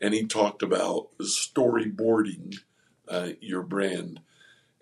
and 0.00 0.12
he 0.12 0.26
talked 0.26 0.62
about 0.62 1.08
storyboarding 1.20 2.56
uh, 3.08 3.30
your 3.40 3.62
brand, 3.62 4.20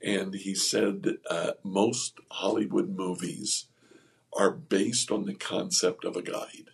and 0.02 0.34
he 0.34 0.54
said 0.54 1.18
uh, 1.28 1.52
most 1.62 2.14
Hollywood 2.30 2.96
movies 2.96 3.66
are 4.32 4.50
based 4.50 5.10
on 5.10 5.24
the 5.24 5.34
concept 5.34 6.04
of 6.04 6.16
a 6.16 6.22
guide. 6.22 6.70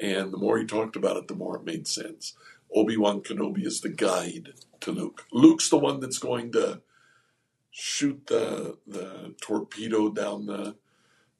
And 0.00 0.32
the 0.32 0.38
more 0.38 0.58
he 0.58 0.64
talked 0.64 0.96
about 0.96 1.16
it, 1.16 1.28
the 1.28 1.34
more 1.34 1.56
it 1.56 1.64
made 1.64 1.88
sense. 1.88 2.34
Obi 2.74 2.96
Wan 2.96 3.20
Kenobi 3.20 3.66
is 3.66 3.80
the 3.80 3.88
guide 3.88 4.54
to 4.80 4.92
Luke. 4.92 5.26
Luke's 5.32 5.68
the 5.68 5.78
one 5.78 6.00
that's 6.00 6.18
going 6.18 6.52
to 6.52 6.82
shoot 7.78 8.26
the 8.28 8.78
the 8.86 9.34
torpedo 9.40 10.10
down 10.10 10.46
the 10.46 10.76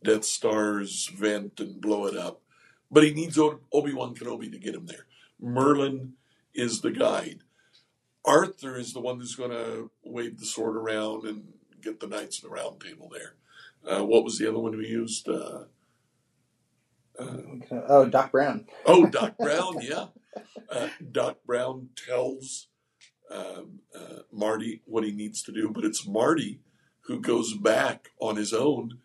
Death 0.04 0.24
Star's 0.24 1.08
vent 1.08 1.60
and 1.60 1.80
blow 1.80 2.06
it 2.06 2.16
up. 2.16 2.42
But 2.90 3.04
he 3.04 3.12
needs 3.12 3.38
Obi 3.38 3.92
Wan 3.92 4.14
Kenobi 4.14 4.50
to 4.52 4.58
get 4.58 4.74
him 4.74 4.86
there. 4.86 5.06
Merlin 5.40 6.14
is 6.54 6.80
the 6.80 6.90
guide. 6.92 7.40
Arthur 8.24 8.76
is 8.78 8.92
the 8.92 9.00
one 9.00 9.18
who's 9.18 9.36
going 9.36 9.50
to 9.50 9.90
wave 10.04 10.38
the 10.38 10.46
sword 10.46 10.76
around 10.76 11.24
and 11.26 11.52
get 11.82 12.00
the 12.00 12.06
knights 12.06 12.42
in 12.42 12.48
the 12.48 12.54
round 12.54 12.80
table 12.80 13.10
there. 13.12 13.34
Uh, 13.88 14.04
what 14.04 14.24
was 14.24 14.38
the 14.38 14.48
other 14.48 14.58
one 14.58 14.76
we 14.76 14.86
used? 14.88 15.28
Uh, 15.28 15.64
uh, 17.18 17.36
Oh, 17.88 18.06
Doc 18.08 18.32
Brown. 18.32 18.66
oh, 18.86 19.06
Doc 19.06 19.36
Brown, 19.40 19.80
yeah. 19.82 20.06
Uh, 20.70 20.88
Doc 21.12 21.38
Brown 21.46 21.90
tells 21.96 22.68
um, 23.30 23.80
uh, 23.94 24.20
Marty 24.32 24.82
what 24.84 25.04
he 25.04 25.12
needs 25.12 25.42
to 25.42 25.52
do, 25.52 25.70
but 25.70 25.84
it's 25.84 26.06
Marty 26.06 26.60
who 27.02 27.20
goes 27.20 27.54
back 27.54 28.10
on 28.20 28.36
his 28.36 28.52
own 28.52 28.98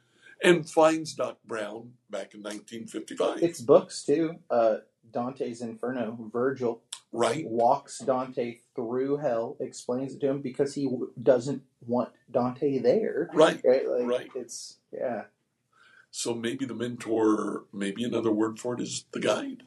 and 0.44 0.70
finds 0.70 1.14
Doc 1.14 1.38
Brown 1.46 1.94
back 2.10 2.34
in 2.34 2.42
1955. 2.42 3.42
It's 3.42 3.62
books 3.62 4.04
too. 4.04 4.36
Uh, 4.50 4.78
Dante's 5.12 5.62
Inferno. 5.62 6.18
Virgil 6.32 6.82
right? 7.14 7.46
walks 7.48 8.00
Dante 8.00 8.58
through 8.76 9.18
hell, 9.18 9.56
explains 9.60 10.16
it 10.16 10.20
to 10.22 10.30
him 10.30 10.42
because 10.42 10.74
he 10.74 10.86
w- 10.86 11.12
doesn't 11.22 11.64
want 11.86 12.10
Dante 12.30 12.80
there. 12.80 13.30
Right. 13.34 13.62
Right. 13.64 13.88
Like, 13.88 14.08
Right. 14.08 14.30
It's 14.36 14.80
yeah. 14.92 15.24
So 16.12 16.36
maybe 16.36 16.66
the 16.66 16.76
mentor, 16.76 17.64
maybe 17.74 18.04
another 18.04 18.32
word 18.32 18.60
for 18.60 18.74
it 18.76 18.82
is 18.82 19.06
the 19.12 19.20
guide. 19.20 19.64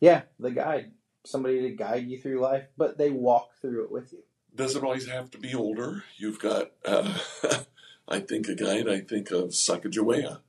Yeah. 0.00 0.22
The 0.38 0.50
guide. 0.50 0.92
Somebody 1.24 1.62
to 1.62 1.70
guide 1.70 2.08
you 2.08 2.18
through 2.18 2.40
life, 2.40 2.66
but 2.76 2.98
they 2.98 3.10
walk 3.10 3.52
through 3.60 3.84
it 3.84 3.92
with 3.92 4.12
you. 4.12 4.20
Doesn't 4.54 4.84
always 4.84 5.08
have 5.08 5.30
to 5.30 5.38
be 5.38 5.54
older. 5.54 6.04
You've 6.16 6.40
got, 6.40 6.72
uh, 6.84 7.18
I 8.08 8.20
think, 8.20 8.48
a 8.48 8.54
guide. 8.54 8.88
I 8.88 9.00
think 9.00 9.30
of 9.30 9.50
Sacagawea. 9.50 10.40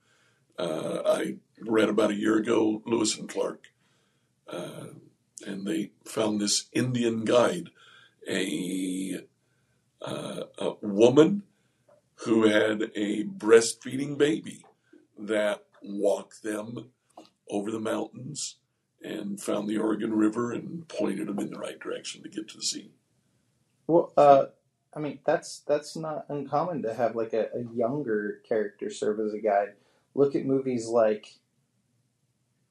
Uh, 0.58 1.02
I 1.06 1.38
read 1.62 1.90
about 1.90 2.12
a 2.12 2.16
year 2.16 2.38
ago 2.38 2.82
Lewis 2.86 3.18
and 3.18 3.30
Clark, 3.30 3.68
uh, 4.48 4.88
and 5.46 5.66
they 5.66 5.92
found 6.06 6.40
this 6.40 6.66
Indian 6.74 7.24
guide, 7.24 7.70
a, 8.28 9.22
uh, 10.02 10.44
a 10.58 10.74
woman 10.82 11.44
who 12.26 12.48
had 12.48 12.92
a 12.96 13.24
breastfeeding 13.24 14.18
baby 14.18 14.66
that 15.18 15.64
walked 15.82 16.44
them 16.44 16.90
over 17.50 17.72
the 17.72 17.80
mountains 17.80 18.58
and 19.04 19.40
found 19.40 19.68
the 19.68 19.78
Oregon 19.78 20.14
River 20.14 20.52
and 20.52 20.88
pointed 20.88 21.28
them 21.28 21.40
in 21.40 21.52
the 21.52 21.60
right 21.60 21.80
direction 21.80 22.24
to 22.24 22.30
get 22.30 22.48
to 22.50 22.58
the 22.58 22.64
sea. 22.64 22.92
Well, 23.88 24.14
uh, 24.16 24.46
I 24.96 25.00
mean 25.00 25.20
that's 25.26 25.60
that's 25.68 25.96
not 25.96 26.26
uncommon 26.30 26.84
to 26.84 26.94
have 26.94 27.16
like 27.16 27.34
a, 27.34 27.50
a 27.54 27.64
younger 27.74 28.42
character 28.48 28.90
serve 28.90 29.20
as 29.20 29.34
a 29.34 29.40
guide. 29.40 29.74
Look 30.16 30.36
at 30.36 30.46
movies 30.46 30.88
like, 30.88 31.28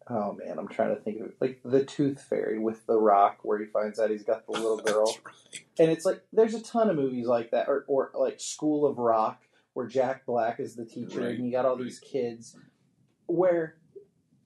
oh 0.09 0.33
man, 0.33 0.59
I'm 0.59 0.68
trying 0.68 0.95
to 0.95 1.01
think 1.03 1.20
of 1.20 1.26
it, 1.26 1.37
like 1.41 1.61
The 1.64 1.85
Tooth 1.85 2.22
Fairy 2.22 2.59
with 2.59 2.87
The 2.87 2.99
Rock, 2.99 3.41
where 3.43 3.59
he 3.59 3.66
finds 3.66 3.99
out 3.99 4.11
he's 4.11 4.22
got 4.24 4.47
the 4.47 4.53
little 4.53 4.78
girl, 4.85 5.07
right. 5.24 5.64
and 5.78 5.91
it's 5.91 6.07
like 6.07 6.22
there's 6.33 6.55
a 6.55 6.62
ton 6.62 6.89
of 6.89 6.97
movies 6.97 7.26
like 7.26 7.51
that, 7.51 7.68
or 7.68 7.85
or 7.89 8.11
like 8.14 8.41
School 8.41 8.87
of 8.87 8.99
Rock, 8.99 9.43
where 9.74 9.87
Jack 9.87 10.24
Black 10.24 10.61
is 10.61 10.76
the 10.76 10.87
teacher, 10.87 11.20
Right, 11.20 11.35
and 11.35 11.45
you 11.45 11.53
got 11.53 11.66
all 11.66 11.76
these 11.76 11.99
kids, 11.99 12.57
where 13.26 13.76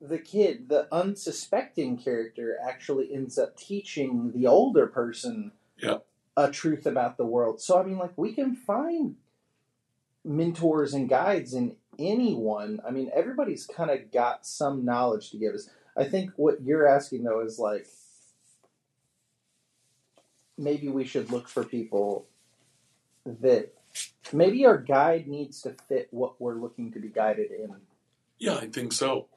the 0.01 0.19
kid, 0.19 0.69
the 0.69 0.89
unsuspecting 0.93 1.97
character, 1.97 2.57
actually 2.63 3.13
ends 3.13 3.39
up 3.39 3.57
teaching 3.57 4.33
the 4.35 4.47
older 4.47 4.87
person 4.87 5.53
a 6.37 6.51
truth 6.51 6.87
about 6.87 7.17
the 7.17 7.25
world. 7.25 7.61
So 7.61 7.79
I 7.79 7.83
mean, 7.83 7.99
like 7.99 8.17
we 8.17 8.33
can 8.33 8.55
find 8.55 9.17
mentors 10.25 10.93
and 10.93 11.09
guides 11.09 11.55
in 11.55 11.77
anyone. 11.99 12.81
I 12.87 12.91
mean, 12.91 13.11
everybody's 13.15 13.67
kind 13.67 13.91
of 13.91 14.13
got 14.13 14.47
some 14.47 14.85
knowledge 14.85 15.31
to 15.31 15.39
give 15.39 15.55
us. 15.55 15.69
I 15.97 16.05
think 16.05 16.33
what 16.37 16.63
you're 16.63 16.87
asking 16.87 17.25
though 17.25 17.41
is 17.41 17.59
like 17.59 17.87
maybe 20.59 20.89
we 20.89 21.05
should 21.05 21.31
look 21.31 21.49
for 21.49 21.65
people 21.65 22.27
that 23.25 23.73
maybe 24.33 24.67
our 24.67 24.79
guide 24.79 25.27
needs 25.27 25.63
to 25.63 25.75
fit 25.89 26.09
what 26.11 26.41
we're 26.41 26.55
looking 26.55 26.93
to 26.93 27.01
be 27.01 27.09
guided 27.09 27.51
in. 27.51 27.75
Yeah, 28.39 28.57
I 28.57 28.67
think 28.67 28.93
so. 28.93 29.29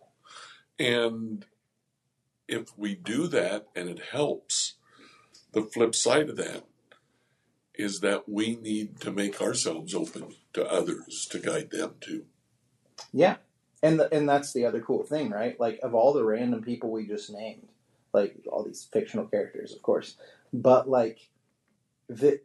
And 0.80 1.46
if 2.48 2.78
we 2.78 2.96
do 2.96 3.28
that 3.28 3.68
and 3.76 3.90
it 3.90 4.02
helps, 4.12 4.76
the 5.52 5.64
flip 5.64 5.94
side 5.94 6.30
of 6.30 6.38
that 6.38 6.64
is 7.76 8.00
that 8.00 8.28
we 8.28 8.56
need 8.56 9.00
to 9.02 9.12
make 9.12 9.42
ourselves 9.42 9.94
open 9.94 10.36
to 10.54 10.66
others 10.66 11.28
to 11.32 11.40
guide 11.40 11.72
them 11.72 11.96
too. 12.02 12.26
Yeah. 13.14 13.38
And 13.82 14.00
the, 14.00 14.14
and 14.14 14.28
that's 14.28 14.52
the 14.52 14.66
other 14.66 14.82
cool 14.82 15.04
thing, 15.04 15.30
right? 15.30 15.58
Like 15.60 15.80
of 15.82 15.96
all 15.96 16.14
the 16.14 16.26
random 16.26 16.62
people 16.62 16.92
we 16.92 17.08
just 17.08 17.32
named, 17.32 17.70
like 18.12 18.36
all 18.52 18.64
these 18.64 18.88
fictional 18.92 19.26
characters, 19.26 19.74
of 19.74 19.82
course, 19.82 20.18
but 20.52 20.90
like 20.90 21.30
the 22.10 22.42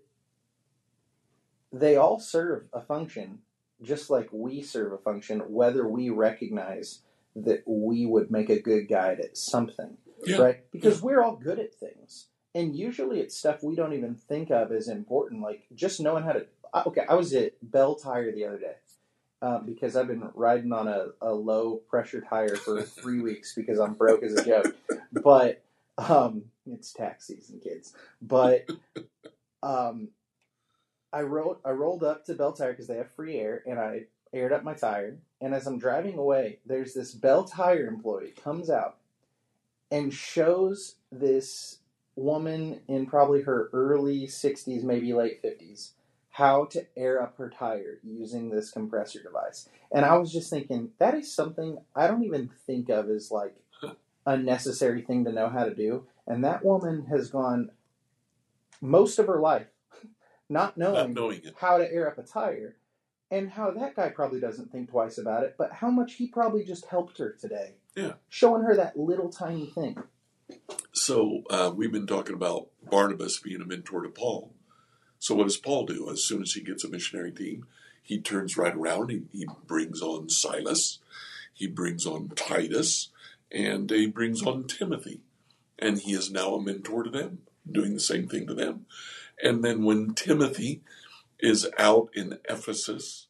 they 1.73 1.97
all 1.97 2.21
serve 2.21 2.67
a 2.73 2.81
function 2.81 3.39
just 3.83 4.09
like 4.09 4.29
we 4.31 4.63
serve 4.63 4.93
a 4.93 4.99
function 4.99 5.41
whether 5.41 5.89
we 5.89 6.09
recognize 6.11 7.01
that 7.37 7.63
we 7.67 8.07
would 8.07 8.31
make 8.31 8.51
a 8.51 8.61
good 8.61 8.89
guide 8.89 9.21
at 9.21 9.37
something, 9.37 9.97
Yeah. 10.25 10.39
right? 10.43 10.71
Because 10.71 11.03
we're 11.03 11.23
all 11.23 11.37
good 11.37 11.59
at 11.59 11.75
things. 11.75 12.29
And 12.55 12.77
usually 12.77 13.21
it's 13.21 13.37
stuff 13.37 13.63
we 13.63 13.75
don't 13.75 13.95
even 13.95 14.15
think 14.15 14.51
of 14.51 14.71
as 14.71 14.89
important 14.89 15.43
like 15.43 15.67
just 15.75 16.01
knowing 16.01 16.23
how 16.25 16.33
to 16.33 16.47
okay, 16.87 17.03
I 17.09 17.15
was 17.15 17.33
at 17.35 17.53
Belle 17.63 17.95
Tire 17.97 18.33
the 18.33 18.45
other 18.47 18.59
day 18.59 18.75
uh, 19.43 19.59
because 19.59 19.97
I've 19.97 20.07
been 20.09 20.29
riding 20.35 20.73
on 20.73 20.89
a, 20.89 21.09
a 21.21 21.33
low 21.33 21.77
pressure 21.77 22.21
tire 22.21 22.57
for 22.57 22.83
three 23.01 23.21
weeks 23.21 23.55
because 23.55 23.79
I'm 23.79 23.95
broke 23.95 24.23
as 24.23 24.35
a 24.35 24.45
joke. 24.45 24.75
But 25.13 25.63
um, 25.99 26.45
it's 26.67 26.93
tax 26.93 27.27
season, 27.27 27.61
kids. 27.61 27.93
But 28.23 28.69
um, 29.63 30.09
I 31.13 31.23
rolled 31.23 31.59
I 31.65 31.71
rolled 31.71 32.03
up 32.03 32.25
to 32.27 32.35
Belle 32.35 32.53
Tire 32.53 32.73
because 32.73 32.89
they 32.89 32.97
have 32.97 33.11
free 33.13 33.37
air, 33.39 33.63
and 33.67 33.79
I 33.79 34.05
aired 34.35 34.53
up 34.53 34.65
my 34.65 34.75
tire. 34.75 35.19
And 35.41 35.55
as 35.55 35.67
I'm 35.67 35.79
driving 35.79 36.19
away, 36.19 36.59
there's 36.67 36.95
this 36.95 37.13
Belle 37.13 37.45
Tire 37.45 37.87
employee 37.87 38.35
comes 38.43 38.69
out 38.69 38.97
and 39.91 40.13
shows 40.13 40.97
this 41.13 41.79
woman 42.17 42.81
in 42.89 43.07
probably 43.07 43.43
her 43.43 43.71
early 43.73 44.27
60s, 44.27 44.83
maybe 44.83 45.13
late 45.13 45.43
50s, 45.43 45.93
how 46.31 46.65
to 46.67 46.87
air 46.97 47.23
up 47.23 47.37
her 47.39 47.49
tire 47.49 47.99
using 48.03 48.51
this 48.51 48.71
compressor 48.71 49.23
device. 49.23 49.69
And 49.93 50.05
I 50.05 50.17
was 50.17 50.33
just 50.33 50.51
thinking, 50.51 50.91
that 50.99 51.15
is 51.15 51.33
something 51.33 51.79
I 51.95 52.07
don't 52.07 52.25
even 52.25 52.51
think 52.67 52.89
of 52.89 53.09
as 53.09 53.31
like 53.31 53.55
a 54.27 54.37
necessary 54.37 55.03
thing 55.03 55.25
to 55.25 55.33
know 55.33 55.49
how 55.49 55.65
to 55.65 55.75
do. 55.75 56.07
And 56.27 56.45
that 56.45 56.65
woman 56.65 57.07
has 57.07 57.31
gone 57.31 57.71
most 58.81 59.19
of 59.19 59.27
her 59.27 59.41
life 59.41 59.69
not 60.49 60.77
Not 60.77 60.79
knowing 60.79 61.15
knowing 61.15 61.43
how 61.57 61.79
to 61.79 61.93
air 61.93 62.09
up 62.09 62.19
a 62.19 62.23
tire 62.23 62.77
and 63.35 63.51
how 63.51 63.73
that 63.73 63.97
guy 63.97 64.11
probably 64.11 64.39
doesn't 64.39 64.71
think 64.71 64.91
twice 64.91 65.19
about 65.19 65.43
it, 65.43 65.57
but 65.59 65.73
how 65.73 65.91
much 65.91 66.15
he 66.15 66.29
probably 66.29 66.63
just 66.63 66.87
helped 66.87 67.19
her 67.19 67.33
today. 67.33 67.73
Yeah. 67.97 68.13
Showing 68.29 68.63
her 68.63 68.77
that 68.77 68.97
little 68.97 69.29
tiny 69.29 69.67
thing. 69.67 69.99
So 70.93 71.43
uh, 71.51 71.73
we've 71.75 71.91
been 71.91 72.07
talking 72.07 72.37
about 72.37 72.69
Barnabas 72.89 73.41
being 73.41 73.61
a 73.61 73.65
mentor 73.65 74.03
to 74.03 74.09
Paul. 74.09 74.53
So 75.19 75.35
what 75.35 75.45
does 75.45 75.57
Paul 75.57 75.85
do? 75.85 76.09
As 76.11 76.23
soon 76.23 76.43
as 76.43 76.53
he 76.53 76.61
gets 76.61 76.85
a 76.85 76.89
missionary 76.89 77.33
team, 77.33 77.67
he 78.03 78.21
turns 78.21 78.57
right 78.57 78.75
around. 78.75 79.11
He, 79.11 79.23
he 79.33 79.49
brings 79.67 80.01
on 80.01 80.29
Silas, 80.29 81.01
he 81.53 81.67
brings 81.67 82.07
on 82.07 82.29
Titus, 82.37 83.11
and 83.51 83.91
he 83.91 84.07
brings 84.07 84.45
on 84.45 84.69
Timothy. 84.69 85.23
And 85.77 85.99
he 85.99 86.13
is 86.13 86.31
now 86.31 86.55
a 86.55 86.63
mentor 86.63 87.03
to 87.03 87.11
them, 87.11 87.39
doing 87.69 87.95
the 87.95 88.01
same 88.01 88.29
thing 88.29 88.47
to 88.47 88.55
them. 88.55 88.87
And 89.43 89.65
then 89.65 89.83
when 89.83 90.15
Timothy 90.15 90.83
is 91.41 91.69
out 91.79 92.11
in 92.15 92.39
Ephesus, 92.49 93.29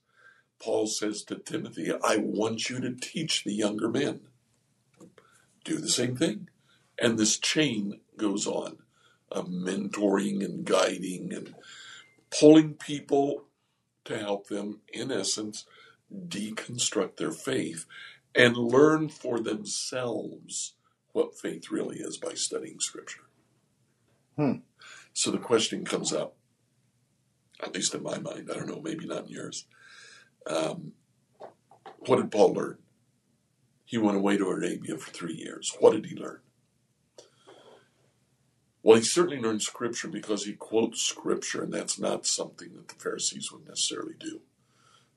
Paul 0.61 0.87
says 0.87 1.23
to 1.25 1.37
Timothy, 1.37 1.93
I 1.93 2.17
want 2.17 2.71
you 2.71 2.81
to 2.81 2.95
teach 2.95 3.45
the 3.45 3.53
younger 3.53 3.89
men. 3.89 4.21
Do 5.65 5.79
the 5.79 5.89
same 5.89 6.17
thing. 6.17 6.49
And 6.99 7.19
this 7.19 7.39
chain 7.39 8.01
goes 8.17 8.47
on 8.47 8.79
of 9.31 9.49
mentoring 9.49 10.45
and 10.45 10.65
guiding 10.65 11.33
and 11.33 11.55
pulling 12.31 12.75
people 12.75 13.45
to 14.05 14.19
help 14.19 14.49
them, 14.49 14.81
in 14.93 15.11
essence, 15.11 15.67
deconstruct 16.13 17.17
their 17.17 17.33
faith 17.33 17.87
and 18.35 18.57
learn 18.57 19.09
for 19.09 19.41
themselves 19.41 20.75
what 21.13 21.39
faith 21.39 21.71
really 21.71 21.99
is 21.99 22.17
by 22.17 22.35
studying 22.35 22.81
Scripture. 22.81 23.23
Hmm. 24.37 24.59
So 25.13 25.31
the 25.31 25.39
question 25.39 25.85
comes 25.85 26.13
up, 26.13 26.37
at 27.63 27.75
least 27.75 27.95
in 27.95 28.03
my 28.03 28.19
mind, 28.19 28.51
I 28.51 28.55
don't 28.57 28.69
know, 28.69 28.81
maybe 28.83 29.07
not 29.07 29.27
in 29.27 29.33
yours. 29.33 29.67
Um, 30.47 30.93
what 32.07 32.17
did 32.17 32.31
Paul 32.31 32.53
learn? 32.55 32.79
He 33.85 33.99
went 33.99 34.17
away 34.17 34.37
to 34.37 34.47
Arabia 34.49 34.97
for 34.99 35.11
three 35.11 35.35
years. 35.35 35.75
What 35.79 35.93
did 35.93 36.07
he 36.07 36.17
learn? 36.17 36.41
Well, 38.83 38.97
he 38.99 39.03
certainly 39.03 39.41
learned 39.41 39.63
Scripture 39.63 40.09
because 40.09 40.45
he 40.45 40.53
quotes 40.53 41.01
Scripture, 41.01 41.63
and 41.63 41.73
that's 41.73 41.99
not 41.99 42.27
something 42.27 42.75
that 42.75 42.89
the 42.89 42.95
Pharisees 42.97 43.51
would 43.51 43.67
necessarily 43.67 44.15
do. 44.19 44.41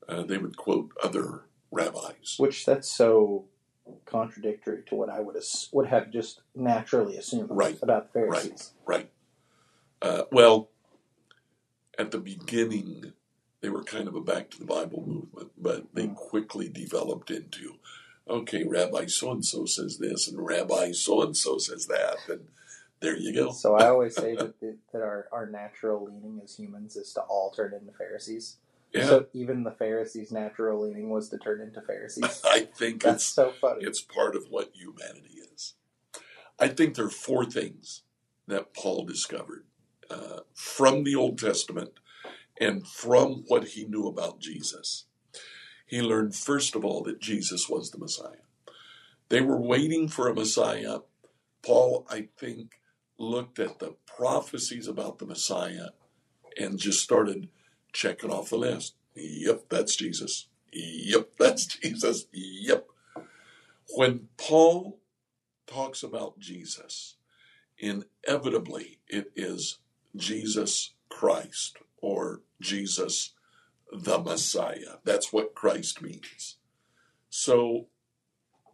Uh, 0.07 0.23
they 0.23 0.37
would 0.37 0.55
quote 0.55 0.91
other 1.03 1.43
rabbis. 1.69 2.35
Which 2.37 2.65
that's 2.65 2.89
so 2.89 3.45
contradictory 4.05 4.83
to 4.87 4.95
what 4.95 5.09
I 5.09 5.19
would 5.19 5.35
ass- 5.35 5.67
would 5.73 5.87
have 5.87 6.11
just 6.11 6.41
naturally 6.55 7.17
assumed 7.17 7.49
Right. 7.51 7.77
about 7.81 8.07
the 8.13 8.19
Pharisees. 8.19 8.73
Right. 8.85 9.11
Uh, 10.01 10.23
well, 10.31 10.69
at 11.97 12.11
the 12.11 12.19
beginning, 12.19 13.13
they 13.61 13.69
were 13.69 13.83
kind 13.83 14.07
of 14.07 14.15
a 14.15 14.21
back 14.21 14.49
to 14.51 14.59
the 14.59 14.65
Bible 14.65 15.03
movement, 15.05 15.51
but 15.57 15.85
they 15.93 16.07
mm. 16.07 16.15
quickly 16.15 16.69
developed 16.69 17.31
into, 17.31 17.75
okay, 18.29 18.63
Rabbi 18.63 19.05
so 19.07 19.31
and 19.31 19.43
so 19.43 19.65
says 19.65 19.97
this, 19.97 20.27
and 20.27 20.45
Rabbi 20.45 20.91
so 20.91 21.23
and 21.23 21.35
so 21.35 21.57
says 21.57 21.87
that, 21.87 22.17
and 22.29 22.47
there 22.99 23.17
you 23.17 23.33
go. 23.33 23.51
So 23.51 23.75
I 23.75 23.87
always 23.87 24.15
say 24.15 24.35
that 24.39 24.59
the, 24.59 24.77
that 24.93 25.01
our, 25.01 25.27
our 25.31 25.47
natural 25.47 26.05
leaning 26.05 26.41
as 26.43 26.55
humans 26.55 26.95
is 26.95 27.13
to 27.13 27.21
all 27.21 27.51
turn 27.51 27.73
into 27.73 27.91
Pharisees. 27.93 28.57
Yeah, 28.93 29.05
So 29.05 29.25
even 29.33 29.63
the 29.63 29.71
Pharisees' 29.71 30.31
natural 30.31 30.81
leaning 30.81 31.09
was 31.09 31.29
to 31.29 31.37
turn 31.37 31.61
into 31.61 31.81
Pharisees. 31.81 32.41
I 32.49 32.61
think 32.61 33.03
That's 33.03 33.23
it's 33.23 33.25
so 33.25 33.53
funny. 33.59 33.83
it's 33.83 34.01
part 34.01 34.35
of 34.35 34.45
what 34.49 34.71
humanity 34.73 35.41
is. 35.53 35.73
I 36.59 36.69
think 36.69 36.95
there 36.95 37.05
are 37.05 37.09
four 37.09 37.45
things 37.45 38.03
that 38.47 38.73
Paul 38.73 39.03
discovered 39.05 39.65
from 40.53 41.03
the 41.03 41.15
Old 41.15 41.39
Testament 41.39 41.91
and 42.59 42.87
from 42.87 43.43
what 43.47 43.69
he 43.69 43.85
knew 43.85 44.07
about 44.07 44.39
Jesus. 44.39 45.05
He 45.85 46.01
learned, 46.01 46.35
first 46.35 46.75
of 46.75 46.83
all, 46.83 47.03
that 47.03 47.21
Jesus 47.21 47.69
was 47.69 47.91
the 47.91 47.97
Messiah. 47.97 48.43
They 49.29 49.41
were 49.41 49.59
waiting 49.59 50.07
for 50.07 50.27
a 50.27 50.33
Messiah. 50.33 50.99
Paul, 51.63 52.05
I 52.09 52.29
think, 52.37 52.79
looked 53.17 53.59
at 53.59 53.79
the 53.79 53.95
prophecies 54.05 54.87
about 54.87 55.19
the 55.19 55.25
Messiah 55.25 55.89
and 56.59 56.79
just 56.79 57.01
started 57.01 57.49
checking 57.93 58.31
off 58.31 58.49
the 58.49 58.57
list. 58.57 58.95
Yep, 59.15 59.65
that's 59.69 59.95
Jesus. 59.95 60.47
Yep, 60.71 61.31
that's 61.39 61.65
Jesus. 61.65 62.25
Yep. 62.31 62.87
When 63.95 64.27
Paul 64.37 64.99
talks 65.65 66.03
about 66.03 66.39
Jesus, 66.39 67.15
inevitably 67.79 68.99
it 69.07 69.31
is 69.35 69.79
Jesus 70.17 70.93
Christ 71.09 71.77
or 72.01 72.41
Jesus 72.61 73.33
the 73.91 74.19
Messiah. 74.19 74.97
That's 75.03 75.31
what 75.31 75.55
Christ 75.55 76.01
means. 76.01 76.57
So 77.29 77.87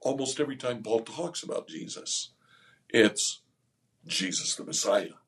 almost 0.02 0.40
every 0.40 0.56
time 0.56 0.84
Paul 0.84 1.02
talks 1.02 1.44
about 1.44 1.68
Jesus, 1.68 2.32
it's 2.90 3.42
Jesus 4.06 4.56
the 4.56 4.66
Messiah 4.66 5.20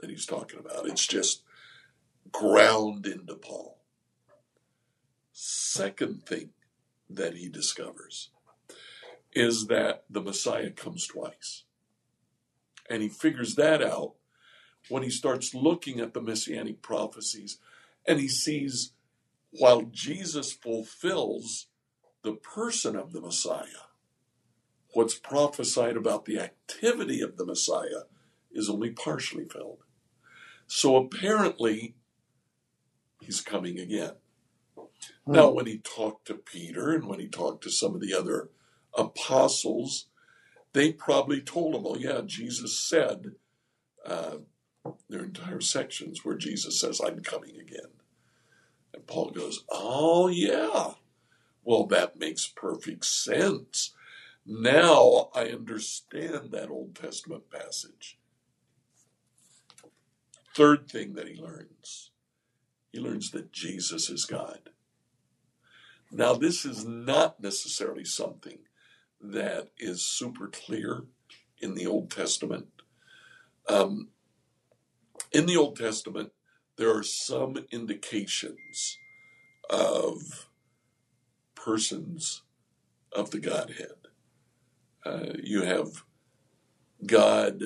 that 0.00 0.10
he's 0.10 0.26
talking 0.26 0.58
about. 0.58 0.86
It's 0.86 1.06
just 1.06 1.42
ground 2.30 3.06
into 3.06 3.34
Paul. 3.34 3.78
Second 5.32 6.24
thing 6.26 6.50
that 7.08 7.34
he 7.34 7.48
discovers 7.48 8.30
is 9.32 9.66
that 9.66 10.04
the 10.08 10.20
Messiah 10.20 10.70
comes 10.70 11.06
twice. 11.06 11.64
And 12.88 13.02
he 13.02 13.08
figures 13.08 13.54
that 13.56 13.82
out 13.82 14.14
when 14.88 15.02
he 15.02 15.10
starts 15.10 15.54
looking 15.54 16.00
at 16.00 16.14
the 16.14 16.20
messianic 16.20 16.82
prophecies 16.82 17.58
and 18.06 18.20
he 18.20 18.28
sees 18.28 18.92
while 19.50 19.82
Jesus 19.82 20.52
fulfills 20.52 21.66
the 22.22 22.34
person 22.34 22.96
of 22.96 23.12
the 23.12 23.20
Messiah, 23.20 23.86
what's 24.92 25.14
prophesied 25.14 25.96
about 25.96 26.24
the 26.24 26.38
activity 26.38 27.20
of 27.20 27.36
the 27.36 27.46
Messiah 27.46 28.04
is 28.52 28.68
only 28.68 28.90
partially 28.90 29.44
filled. 29.44 29.84
So 30.66 30.96
apparently, 30.96 31.94
he's 33.20 33.40
coming 33.40 33.78
again. 33.78 34.12
Now, 35.26 35.50
when 35.50 35.66
he 35.66 35.78
talked 35.78 36.26
to 36.26 36.34
Peter 36.34 36.92
and 36.92 37.06
when 37.06 37.20
he 37.20 37.28
talked 37.28 37.62
to 37.64 37.70
some 37.70 37.94
of 37.94 38.00
the 38.00 38.14
other 38.14 38.50
apostles, 38.96 40.06
they 40.72 40.92
probably 40.92 41.40
told 41.40 41.74
him, 41.74 41.82
oh, 41.84 41.96
yeah, 41.96 42.20
Jesus 42.24 42.78
said, 42.78 43.32
uh, 44.04 44.36
there 45.08 45.20
are 45.20 45.24
entire 45.24 45.60
sections 45.60 46.24
where 46.24 46.36
Jesus 46.36 46.80
says, 46.80 47.00
I'm 47.00 47.20
coming 47.20 47.56
again. 47.58 47.90
And 48.94 49.06
Paul 49.06 49.30
goes, 49.30 49.64
oh, 49.68 50.28
yeah. 50.28 50.92
Well, 51.64 51.86
that 51.86 52.18
makes 52.18 52.46
perfect 52.46 53.04
sense. 53.04 53.92
Now 54.46 55.30
I 55.34 55.46
understand 55.46 56.52
that 56.52 56.70
Old 56.70 56.94
Testament 56.94 57.50
passage. 57.50 58.18
Third 60.54 60.88
thing 60.88 61.14
that 61.14 61.28
he 61.28 61.40
learns, 61.40 62.12
he 62.92 63.00
learns 63.00 63.30
that 63.32 63.52
Jesus 63.52 64.08
is 64.08 64.24
God. 64.24 64.70
Now, 66.10 66.34
this 66.34 66.64
is 66.64 66.84
not 66.84 67.42
necessarily 67.42 68.04
something 68.04 68.58
that 69.20 69.68
is 69.76 70.02
super 70.02 70.46
clear 70.46 71.04
in 71.58 71.74
the 71.74 71.86
Old 71.86 72.10
Testament. 72.10 72.68
Um, 73.68 74.08
in 75.32 75.46
the 75.46 75.56
Old 75.56 75.76
Testament, 75.76 76.32
there 76.76 76.94
are 76.94 77.02
some 77.02 77.66
indications 77.70 78.98
of 79.70 80.48
persons 81.54 82.42
of 83.12 83.30
the 83.30 83.38
Godhead. 83.38 84.08
Uh, 85.04 85.34
you 85.42 85.62
have 85.62 86.04
God 87.04 87.62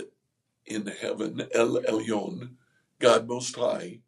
in 0.67 0.87
heaven, 0.87 1.47
El 1.53 1.83
Elyon, 1.83 2.53
God 2.99 3.27
Most 3.27 3.57
High, 3.57 4.01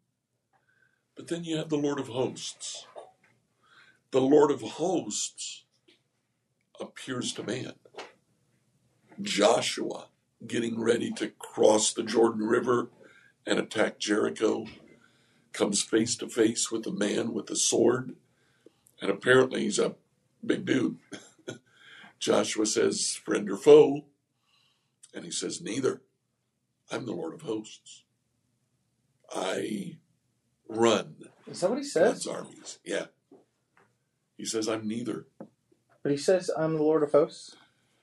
but 1.15 1.27
then 1.27 1.43
you 1.43 1.57
have 1.57 1.69
the 1.69 1.77
Lord 1.77 1.99
of 1.99 2.07
Hosts. 2.07 2.87
The 4.11 4.21
Lord 4.21 4.51
of 4.51 4.61
Hosts 4.61 5.65
appears 6.79 7.33
to 7.33 7.43
man. 7.43 7.73
Joshua 9.21 10.07
getting 10.45 10.79
ready 10.79 11.11
to 11.11 11.29
cross 11.29 11.93
the 11.93 12.03
Jordan 12.03 12.45
River 12.45 12.89
and 13.45 13.59
attack 13.59 13.99
Jericho 13.99 14.65
comes 15.53 15.83
face 15.83 16.15
to 16.17 16.27
face 16.27 16.71
with 16.71 16.85
a 16.87 16.91
man 16.91 17.33
with 17.33 17.49
a 17.49 17.55
sword, 17.55 18.15
and 19.01 19.11
apparently 19.11 19.61
he's 19.63 19.79
a 19.79 19.95
big 20.45 20.65
dude. 20.65 20.97
Joshua 22.19 22.65
says, 22.65 23.19
Friend 23.23 23.49
or 23.49 23.57
foe? 23.57 24.05
And 25.13 25.25
he 25.25 25.31
says, 25.31 25.61
Neither. 25.61 26.01
I'm 26.91 27.05
the 27.05 27.11
Lord 27.13 27.33
of 27.33 27.41
hosts. 27.41 28.03
I 29.33 29.97
run 30.67 31.15
Is 31.47 31.61
that 31.61 31.69
what 31.69 31.77
he 31.79 31.81
God's 31.83 31.91
says? 32.23 32.27
armies. 32.27 32.79
Yeah. 32.85 33.05
He 34.37 34.45
says, 34.45 34.67
I'm 34.67 34.87
neither. 34.87 35.27
But 36.03 36.11
he 36.11 36.17
says, 36.17 36.49
I'm 36.57 36.75
the 36.75 36.83
Lord 36.83 37.03
of 37.03 37.11
hosts? 37.11 37.55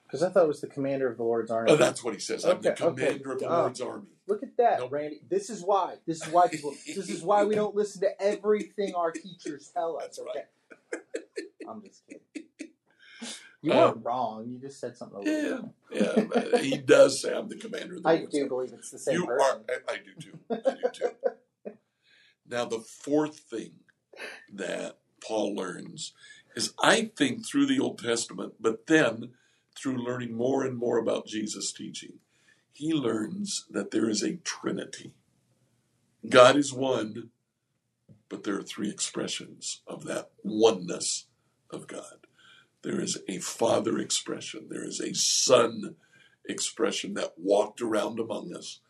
Because 0.04 0.22
I 0.22 0.30
thought 0.30 0.44
it 0.44 0.48
was 0.48 0.60
the 0.60 0.66
commander 0.66 1.08
of 1.08 1.16
the 1.18 1.22
Lord's 1.22 1.50
army. 1.50 1.70
Oh, 1.70 1.76
that's 1.76 2.02
what 2.02 2.14
he 2.14 2.20
says. 2.20 2.44
I'm 2.44 2.60
the 2.60 2.72
Okay, 2.72 2.84
okay. 2.84 3.04
commander 3.06 3.32
of 3.32 3.38
the 3.40 3.46
Oh. 3.46 3.60
Lord's 3.60 3.80
army. 3.80 4.08
Look 4.30 4.42
at 4.42 4.56
that, 4.58 4.78
Nope. 4.78 4.92
Randy. 4.92 5.20
This 5.28 5.50
is 5.50 5.62
why. 5.62 5.96
This 6.06 6.22
is 6.24 6.32
why 6.32 6.48
people. 6.48 6.72
this 6.86 7.10
is 7.10 7.22
why 7.22 7.44
we 7.44 7.54
don't 7.54 7.74
listen 7.74 8.00
to 8.02 8.22
everything 8.22 8.94
our 8.94 9.10
teachers 9.10 9.68
tell 9.74 9.96
us. 9.98 10.02
That's 10.04 10.18
Okay. 10.20 10.44
I'm 11.68 11.82
just 11.82 12.02
kidding. 12.06 12.48
You 13.62 13.72
Um, 13.72 13.78
weren't 13.78 14.04
wrong. 14.06 14.48
You 14.48 14.58
just 14.58 14.80
said 14.80 14.96
something 14.96 15.18
a 15.18 15.20
little 15.20 15.72
Yeah, 15.92 16.00
yeah. 16.16 16.24
but 16.24 16.60
he 16.62 16.78
does 16.78 17.20
say 17.20 17.34
I'm 17.34 17.48
the 17.48 17.56
commander 17.56 17.96
of 17.96 18.04
the 18.04 18.08
I 18.08 18.24
do 18.24 18.48
believe 18.48 18.72
it's 18.72 18.90
the 18.90 18.98
same 18.98 19.16
You 19.16 19.26
person. 19.26 19.64
are. 19.68 19.82
I, 19.88 19.92
I 19.92 19.96
do 19.98 20.14
too. 20.20 20.38
I 20.50 20.74
do 20.74 20.90
too. 20.92 21.72
now, 22.48 22.64
the 22.64 22.80
fourth 22.80 23.36
thing 23.40 23.72
that 24.52 24.98
Paul 25.22 25.54
learns 25.54 26.12
is, 26.56 26.72
I 26.82 27.10
think, 27.16 27.46
through 27.46 27.66
the 27.66 27.78
Old 27.80 27.98
Testament, 27.98 28.54
but 28.60 28.86
then 28.86 29.32
through 29.76 30.02
learning 30.02 30.32
more 30.34 30.64
and 30.64 30.76
more 30.76 30.98
about 30.98 31.26
Jesus' 31.26 31.72
teaching, 31.72 32.18
he 32.80 32.94
learns 32.94 33.66
that 33.68 33.90
there 33.90 34.08
is 34.08 34.22
a 34.22 34.36
Trinity. 34.36 35.12
God 36.26 36.56
is 36.56 36.72
one, 36.72 37.28
but 38.30 38.44
there 38.44 38.56
are 38.56 38.62
three 38.62 38.88
expressions 38.88 39.82
of 39.86 40.04
that 40.04 40.30
oneness 40.42 41.26
of 41.70 41.86
God. 41.86 42.26
There 42.82 42.98
is 42.98 43.18
a 43.28 43.38
Father 43.38 43.98
expression, 43.98 44.68
there 44.70 44.86
is 44.86 44.98
a 44.98 45.14
Son 45.14 45.96
expression 46.48 47.12
that 47.14 47.34
walked 47.36 47.82
around 47.82 48.18
among 48.18 48.56
us, 48.56 48.80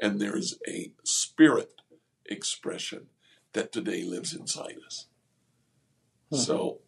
and 0.00 0.18
there 0.18 0.38
is 0.38 0.58
a 0.66 0.92
Spirit 1.04 1.82
expression 2.24 3.08
that 3.52 3.72
today 3.72 4.04
lives 4.04 4.34
inside 4.34 4.76
us. 4.86 5.06
Hmm. 6.30 6.36
So, 6.38 6.78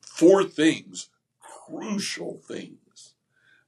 four 0.00 0.42
things, 0.42 1.08
crucial 1.38 2.40
things. 2.44 3.14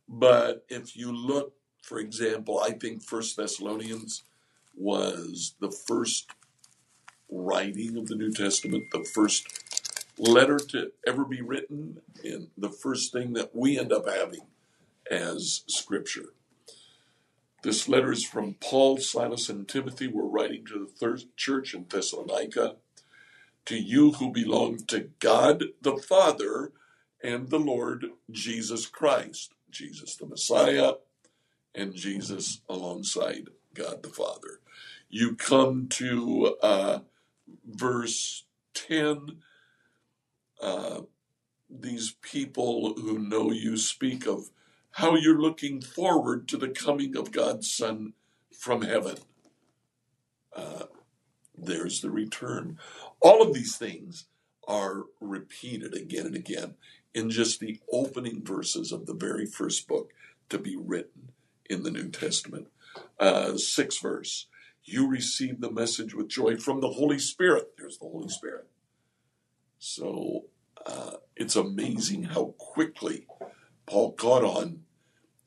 But 0.09 0.67
if 0.69 0.97
you 0.97 1.13
look, 1.13 1.55
for 1.83 1.99
example, 1.99 2.61
I 2.61 2.71
think 2.71 3.03
First 3.03 3.37
Thessalonians 3.37 4.23
was 4.75 5.55
the 5.61 5.71
first 5.71 6.31
writing 7.31 7.97
of 7.97 8.07
the 8.07 8.15
New 8.15 8.33
Testament, 8.33 8.85
the 8.93 9.05
first 9.05 9.47
letter 10.19 10.59
to 10.59 10.93
ever 11.07 11.25
be 11.25 11.41
written, 11.43 12.01
and 12.25 12.49
the 12.57 12.71
first 12.71 13.13
thing 13.13 13.33
that 13.35 13.55
we 13.55 13.79
end 13.79 13.93
up 13.93 14.09
having 14.09 14.47
as 15.11 15.65
Scripture. 15.67 16.35
This 17.63 17.89
letter 17.89 18.13
is 18.13 18.25
from 18.25 18.55
Paul, 18.55 18.99
Silas, 18.99 19.49
and 19.49 19.69
Timothy. 19.69 20.09
We're 20.09 20.25
writing 20.25 20.65
to 20.67 20.81
the 20.81 20.91
third 20.91 21.23
church 21.37 21.75
in 21.75 21.87
Thessalonica. 21.89 22.77
To 23.67 23.77
you 23.77 24.13
who 24.13 24.33
belong 24.33 24.79
to 24.89 25.11
God 25.21 25.65
the 25.81 25.97
Father 25.97 26.73
and 27.23 27.51
the 27.51 27.61
Lord 27.61 28.07
Jesus 28.31 28.87
Christ, 28.87 29.53
Jesus 29.71 30.17
the 30.17 30.27
Messiah, 30.27 30.95
and 31.75 31.95
Jesus 31.95 32.61
alongside 32.69 33.49
God 33.75 34.03
the 34.03 34.09
Father. 34.09 34.61
You 35.09 35.35
come 35.37 35.89
to 35.91 36.57
uh, 36.63 36.99
verse 37.67 38.45
10. 38.75 39.39
Uh, 40.61 41.01
these 41.69 42.17
people 42.23 42.95
who 42.95 43.19
know 43.19 43.51
you 43.51 43.77
speak 43.77 44.27
of 44.27 44.51
how 44.93 45.17
you're 45.17 45.41
looking 45.41 45.81
forward 45.81 46.47
to 46.49 46.57
the 46.57 46.69
coming 46.69 47.17
of 47.17 47.33
God's 47.33 47.73
Son 47.73 48.13
from 48.53 48.83
heaven. 48.83 49.17
Uh, 50.55 50.85
there's 51.57 52.01
the 52.01 52.11
return. 52.11 52.79
All 53.21 53.43
of 53.43 53.55
these 53.55 53.77
things 53.77 54.27
are 54.69 55.05
repeated 55.21 55.95
again 55.95 56.27
and 56.27 56.37
again 56.37 56.75
in 57.15 57.31
just 57.31 57.61
the 57.61 57.81
opening 57.91 58.43
verses 58.45 58.93
of 58.93 59.07
the 59.07 59.15
very 59.15 59.47
first 59.47 59.89
book 59.89 60.13
to 60.49 60.59
be 60.59 60.77
written 60.77 61.32
in 61.73 61.83
the 61.83 61.91
New 61.91 62.09
Testament. 62.11 62.69
Uh, 63.19 63.57
sixth 63.57 64.01
verse 64.03 64.47
you 64.85 65.09
receive 65.09 65.61
the 65.61 65.71
message 65.71 66.15
with 66.15 66.29
joy 66.29 66.57
from 66.57 66.81
the 66.81 66.91
Holy 66.91 67.19
Spirit. 67.19 67.75
There's 67.79 67.99
the 67.99 68.09
Holy 68.09 68.29
Spirit. 68.29 68.69
So 69.79 70.47
uh, 70.85 71.15
it's 71.37 71.57
amazing 71.57 72.25
how 72.25 72.55
quickly 72.59 73.27
Paul 73.87 74.13
caught 74.13 74.45
on 74.45 74.81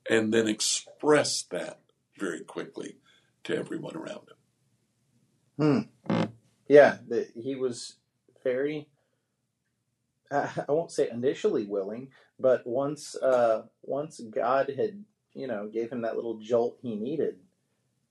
and 0.09 0.33
then 0.33 0.47
expressed 0.47 1.49
that 1.51 1.81
very 2.17 2.41
quickly 2.41 2.97
to 3.43 3.55
everyone 3.55 3.95
around 3.95 4.27
him. 5.57 5.89
Hmm. 6.07 6.25
Yeah, 6.67 6.97
the, 7.07 7.27
he 7.35 7.55
was 7.55 7.97
very. 8.43 8.87
I 10.31 10.65
won't 10.67 10.91
say 10.91 11.09
initially 11.09 11.65
willing, 11.65 12.09
but 12.39 12.65
once 12.65 13.15
uh, 13.15 13.63
once 13.83 14.19
God 14.19 14.71
had 14.75 15.03
you 15.35 15.47
know 15.47 15.67
gave 15.67 15.91
him 15.91 16.01
that 16.01 16.15
little 16.15 16.39
jolt 16.39 16.77
he 16.81 16.95
needed, 16.95 17.35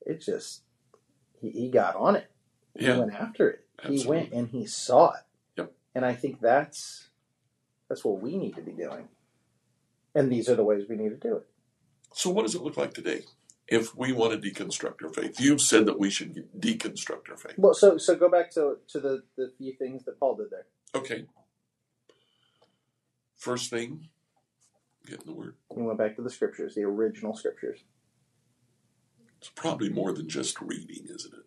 it 0.05 0.21
just 0.21 0.61
he, 1.41 1.49
he 1.49 1.69
got 1.69 1.95
on 1.95 2.15
it. 2.15 2.31
He 2.77 2.85
yeah. 2.85 2.97
went 2.97 3.13
after 3.13 3.49
it. 3.49 3.65
Absolutely. 3.79 4.03
He 4.03 4.09
went 4.09 4.31
and 4.31 4.47
he 4.49 4.65
saw 4.65 5.13
it. 5.13 5.23
Yep. 5.57 5.73
And 5.93 6.05
I 6.05 6.13
think 6.13 6.39
that's 6.39 7.09
that's 7.89 8.05
what 8.05 8.21
we 8.21 8.37
need 8.37 8.55
to 8.55 8.61
be 8.61 8.71
doing. 8.71 9.09
And 10.13 10.31
these 10.31 10.49
are 10.49 10.55
the 10.55 10.63
ways 10.63 10.85
we 10.89 10.95
need 10.95 11.09
to 11.09 11.15
do 11.15 11.37
it. 11.37 11.47
So 12.13 12.29
what 12.29 12.43
does 12.43 12.55
it 12.55 12.61
look 12.61 12.77
like 12.77 12.93
today? 12.93 13.23
If 13.67 13.95
we 13.95 14.13
want 14.13 14.31
to 14.31 14.51
deconstruct 14.51 15.03
our 15.03 15.09
faith, 15.09 15.39
you've 15.39 15.59
said 15.59 15.87
that 15.87 15.99
we 15.99 16.09
should 16.09 16.47
deconstruct 16.57 17.29
our 17.31 17.37
faith. 17.37 17.55
Well, 17.57 17.73
so 17.73 17.97
so 17.97 18.15
go 18.15 18.29
back 18.29 18.51
to 18.51 18.77
to 18.89 18.99
the 18.99 19.23
the 19.37 19.51
few 19.57 19.73
things 19.73 20.05
that 20.05 20.19
Paul 20.19 20.35
did 20.35 20.51
there. 20.51 20.67
Okay. 20.93 21.25
First 23.35 23.69
thing, 23.69 24.09
getting 25.05 25.25
the 25.25 25.33
word. 25.33 25.55
He 25.73 25.81
went 25.81 25.97
back 25.97 26.15
to 26.15 26.21
the 26.21 26.29
scriptures, 26.29 26.75
the 26.75 26.83
original 26.83 27.35
scriptures. 27.35 27.79
It's 29.39 29.49
probably 29.49 29.89
more 29.89 30.11
than 30.11 30.27
just 30.27 30.59
reading, 30.61 31.05
isn't 31.07 31.33
it? 31.33 31.45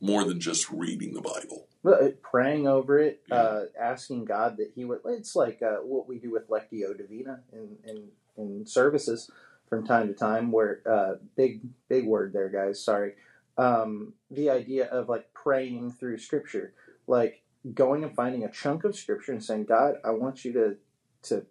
More 0.00 0.24
than 0.24 0.40
just 0.40 0.68
reading 0.70 1.14
the 1.14 1.20
Bible. 1.20 1.68
Uh, 1.84 2.08
praying 2.22 2.66
over 2.66 2.98
it, 2.98 3.22
yeah. 3.28 3.34
uh, 3.34 3.64
asking 3.80 4.24
God 4.24 4.56
that 4.56 4.72
He 4.74 4.84
would. 4.84 5.00
It's 5.04 5.36
like 5.36 5.62
uh, 5.62 5.76
what 5.76 6.08
we 6.08 6.18
do 6.18 6.32
with 6.32 6.48
Lectio 6.48 6.96
Divina 6.96 7.40
in, 7.52 7.76
in, 7.84 8.08
in 8.36 8.66
services 8.66 9.30
from 9.68 9.86
time 9.86 10.08
to 10.08 10.14
time, 10.14 10.50
where 10.52 10.80
uh, 10.88 11.14
big 11.36 11.60
big 11.88 12.06
word 12.06 12.32
there, 12.32 12.48
guys. 12.48 12.84
Sorry. 12.84 13.12
Um, 13.56 14.14
the 14.30 14.50
idea 14.50 14.86
of 14.86 15.08
like 15.08 15.32
praying 15.34 15.92
through 15.92 16.18
Scripture, 16.18 16.74
like 17.06 17.42
going 17.74 18.02
and 18.02 18.14
finding 18.14 18.44
a 18.44 18.50
chunk 18.50 18.84
of 18.84 18.96
Scripture 18.96 19.32
and 19.32 19.44
saying, 19.44 19.64
God, 19.64 19.94
I 20.04 20.10
want 20.10 20.44
you 20.44 20.52
to 20.54 20.76
to 21.24 21.46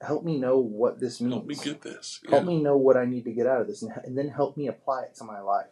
help 0.00 0.24
me 0.24 0.38
know 0.38 0.58
what 0.58 1.00
this 1.00 1.20
means. 1.20 1.34
Help 1.34 1.46
me 1.46 1.54
get 1.54 1.82
this. 1.82 2.20
Yeah. 2.24 2.30
Help 2.30 2.44
me 2.46 2.60
know 2.60 2.76
what 2.76 2.96
I 2.96 3.04
need 3.04 3.24
to 3.24 3.32
get 3.32 3.46
out 3.46 3.60
of 3.60 3.66
this, 3.66 3.82
and, 3.82 3.92
and 4.04 4.16
then 4.16 4.28
help 4.28 4.56
me 4.56 4.68
apply 4.68 5.02
it 5.02 5.14
to 5.16 5.24
my 5.24 5.40
life. 5.40 5.68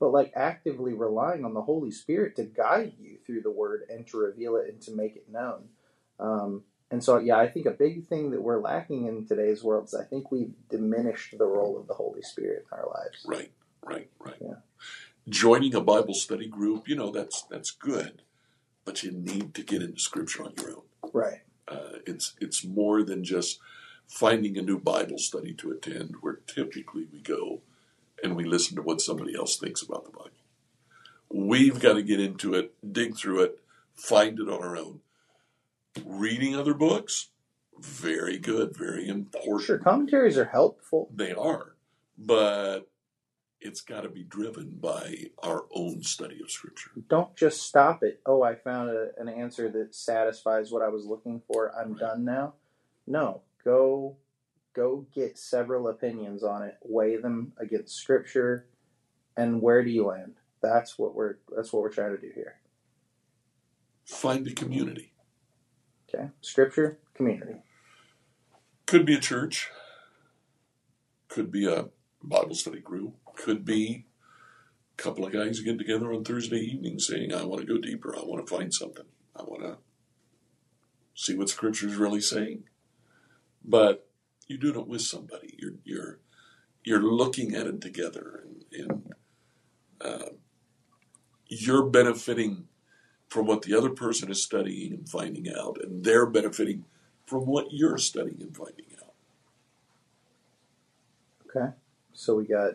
But 0.00 0.12
like 0.12 0.32
actively 0.34 0.92
relying 0.92 1.44
on 1.44 1.54
the 1.54 1.62
Holy 1.62 1.90
Spirit 1.90 2.36
to 2.36 2.44
guide 2.44 2.94
you 2.98 3.18
through 3.24 3.42
the 3.42 3.50
Word 3.50 3.82
and 3.88 4.06
to 4.08 4.18
reveal 4.18 4.56
it 4.56 4.68
and 4.68 4.80
to 4.82 4.94
make 4.94 5.16
it 5.16 5.30
known. 5.30 5.68
Um, 6.18 6.62
and 6.90 7.02
so, 7.02 7.18
yeah, 7.18 7.38
I 7.38 7.48
think 7.48 7.66
a 7.66 7.70
big 7.70 8.06
thing 8.06 8.30
that 8.30 8.42
we're 8.42 8.60
lacking 8.60 9.06
in 9.06 9.26
today's 9.26 9.64
world 9.64 9.86
is 9.86 9.94
I 9.94 10.04
think 10.04 10.30
we've 10.30 10.52
diminished 10.68 11.36
the 11.38 11.46
role 11.46 11.78
of 11.78 11.86
the 11.86 11.94
Holy 11.94 12.22
Spirit 12.22 12.66
in 12.70 12.78
our 12.78 12.86
lives. 12.86 13.24
Right, 13.26 13.50
right, 13.82 14.08
right. 14.18 14.36
Yeah. 14.40 14.54
Joining 15.28 15.74
a 15.74 15.80
Bible 15.80 16.14
study 16.14 16.46
group, 16.46 16.88
you 16.88 16.96
know, 16.96 17.10
that's 17.10 17.42
that's 17.50 17.70
good, 17.70 18.22
but 18.84 19.02
you 19.02 19.10
need 19.10 19.54
to 19.54 19.62
get 19.62 19.82
into 19.82 19.98
Scripture 19.98 20.44
on 20.44 20.52
your 20.60 20.70
own. 20.72 20.82
Right. 21.12 21.40
Uh, 21.66 21.98
it's 22.06 22.34
it's 22.40 22.64
more 22.64 23.02
than 23.02 23.24
just 23.24 23.58
finding 24.06 24.58
a 24.58 24.62
new 24.62 24.78
Bible 24.78 25.18
study 25.18 25.54
to 25.54 25.70
attend, 25.70 26.16
where 26.20 26.40
typically 26.46 27.06
we 27.10 27.20
go 27.20 27.62
and 28.22 28.36
we 28.36 28.44
listen 28.44 28.76
to 28.76 28.82
what 28.82 29.00
somebody 29.00 29.34
else 29.34 29.56
thinks 29.56 29.82
about 29.82 30.04
the 30.04 30.10
Bible. 30.10 30.30
We've 31.30 31.80
got 31.80 31.94
to 31.94 32.02
get 32.02 32.20
into 32.20 32.54
it, 32.54 32.74
dig 32.92 33.16
through 33.16 33.42
it, 33.42 33.58
find 33.94 34.38
it 34.38 34.48
on 34.48 34.62
our 34.62 34.76
own. 34.76 35.00
Reading 36.04 36.54
other 36.54 36.74
books, 36.74 37.28
very 37.78 38.38
good, 38.38 38.76
very 38.76 39.08
important. 39.08 39.66
Sure, 39.66 39.78
commentaries 39.78 40.38
are 40.38 40.44
helpful. 40.44 41.08
They 41.14 41.32
are, 41.32 41.74
but 42.18 42.88
it's 43.64 43.80
got 43.80 44.02
to 44.02 44.10
be 44.10 44.22
driven 44.22 44.76
by 44.78 45.30
our 45.42 45.64
own 45.74 46.02
study 46.02 46.38
of 46.42 46.50
Scripture. 46.50 46.90
Don't 47.08 47.34
just 47.34 47.62
stop 47.62 48.02
it. 48.02 48.20
Oh, 48.26 48.42
I 48.42 48.54
found 48.54 48.90
a, 48.90 49.08
an 49.16 49.28
answer 49.28 49.70
that 49.70 49.94
satisfies 49.94 50.70
what 50.70 50.82
I 50.82 50.88
was 50.88 51.06
looking 51.06 51.40
for. 51.48 51.72
I'm 51.74 51.92
right. 51.92 52.00
done 52.00 52.24
now. 52.24 52.54
No, 53.06 53.40
go 53.64 54.18
go 54.76 55.06
get 55.14 55.38
several 55.38 55.88
opinions 55.88 56.42
on 56.42 56.62
it, 56.62 56.76
weigh 56.82 57.16
them 57.16 57.52
against 57.58 57.96
scripture, 57.96 58.66
and 59.36 59.62
where 59.62 59.82
do 59.82 59.90
you 59.90 60.06
land? 60.06 60.34
That's 60.62 60.98
what 60.98 61.14
we're 61.14 61.36
that's 61.56 61.72
what 61.72 61.82
we're 61.82 61.92
trying 61.92 62.14
to 62.14 62.20
do 62.20 62.30
here. 62.34 62.56
Find 64.04 64.46
a 64.46 64.52
community. 64.52 65.12
Okay. 66.08 66.28
Scripture, 66.42 66.98
community. 67.14 67.62
Could 68.86 69.06
be 69.06 69.14
a 69.14 69.20
church. 69.20 69.70
Could 71.28 71.50
be 71.50 71.66
a 71.66 71.86
Bible 72.28 72.54
study 72.54 72.80
group. 72.80 73.14
Could 73.36 73.64
be 73.64 74.06
a 74.98 75.02
couple 75.02 75.26
of 75.26 75.32
guys 75.32 75.60
getting 75.60 75.78
together 75.78 76.12
on 76.12 76.24
Thursday 76.24 76.58
evening 76.58 76.98
saying, 76.98 77.34
I 77.34 77.44
want 77.44 77.60
to 77.60 77.66
go 77.66 77.78
deeper. 77.78 78.16
I 78.16 78.22
want 78.22 78.46
to 78.46 78.54
find 78.56 78.72
something. 78.72 79.06
I 79.34 79.42
want 79.42 79.62
to 79.62 79.76
see 81.14 81.36
what 81.36 81.48
Scripture 81.48 81.88
is 81.88 81.96
really 81.96 82.20
saying 82.20 82.64
but 83.64 84.06
you're 84.46 84.58
doing 84.58 84.78
it 84.78 84.86
with 84.86 85.00
somebody. 85.00 85.56
You're 85.58 85.74
you're 85.84 86.18
you're 86.84 87.02
looking 87.02 87.54
at 87.54 87.66
it 87.66 87.80
together, 87.80 88.44
and, 88.44 88.90
and 88.90 89.14
uh, 90.00 90.28
you're 91.48 91.84
benefiting 91.84 92.68
from 93.28 93.46
what 93.46 93.62
the 93.62 93.74
other 93.74 93.90
person 93.90 94.30
is 94.30 94.42
studying 94.42 94.92
and 94.92 95.08
finding 95.08 95.48
out, 95.48 95.78
and 95.82 96.04
they're 96.04 96.26
benefiting 96.26 96.84
from 97.26 97.46
what 97.46 97.68
you're 97.70 97.96
studying 97.96 98.42
and 98.42 98.54
finding 98.54 98.84
out. 99.02 99.14
Okay, 101.48 101.74
so 102.14 102.36
we 102.36 102.46
got 102.46 102.74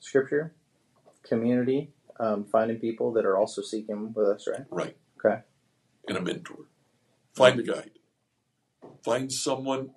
scripture, 0.00 0.54
community, 1.22 1.92
um, 2.18 2.44
finding 2.44 2.78
people 2.78 3.12
that 3.12 3.24
are 3.24 3.36
also 3.36 3.62
seeking 3.62 4.12
with 4.12 4.26
us, 4.26 4.46
right? 4.46 4.66
Right. 4.70 4.96
Okay. 5.18 5.40
And 6.08 6.18
a 6.18 6.20
mentor. 6.20 6.66
Find 7.34 7.58
a 7.60 7.62
guide. 7.62 7.92
Find 9.04 9.32
someone 9.32 9.90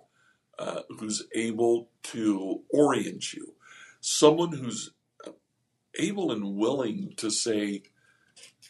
uh, 0.57 0.81
who's 0.99 1.23
able 1.35 1.89
to 2.03 2.61
orient 2.69 3.33
you. 3.33 3.55
Someone 3.99 4.53
who's 4.53 4.91
able 5.97 6.31
and 6.31 6.55
willing 6.55 7.13
to 7.17 7.29
say, 7.29 7.83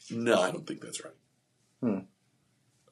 no, 0.09 0.41
I 0.41 0.51
don't 0.51 0.65
think 0.65 0.81
that's 0.81 1.03
right. 1.03 1.13
Hmm. 1.81 1.99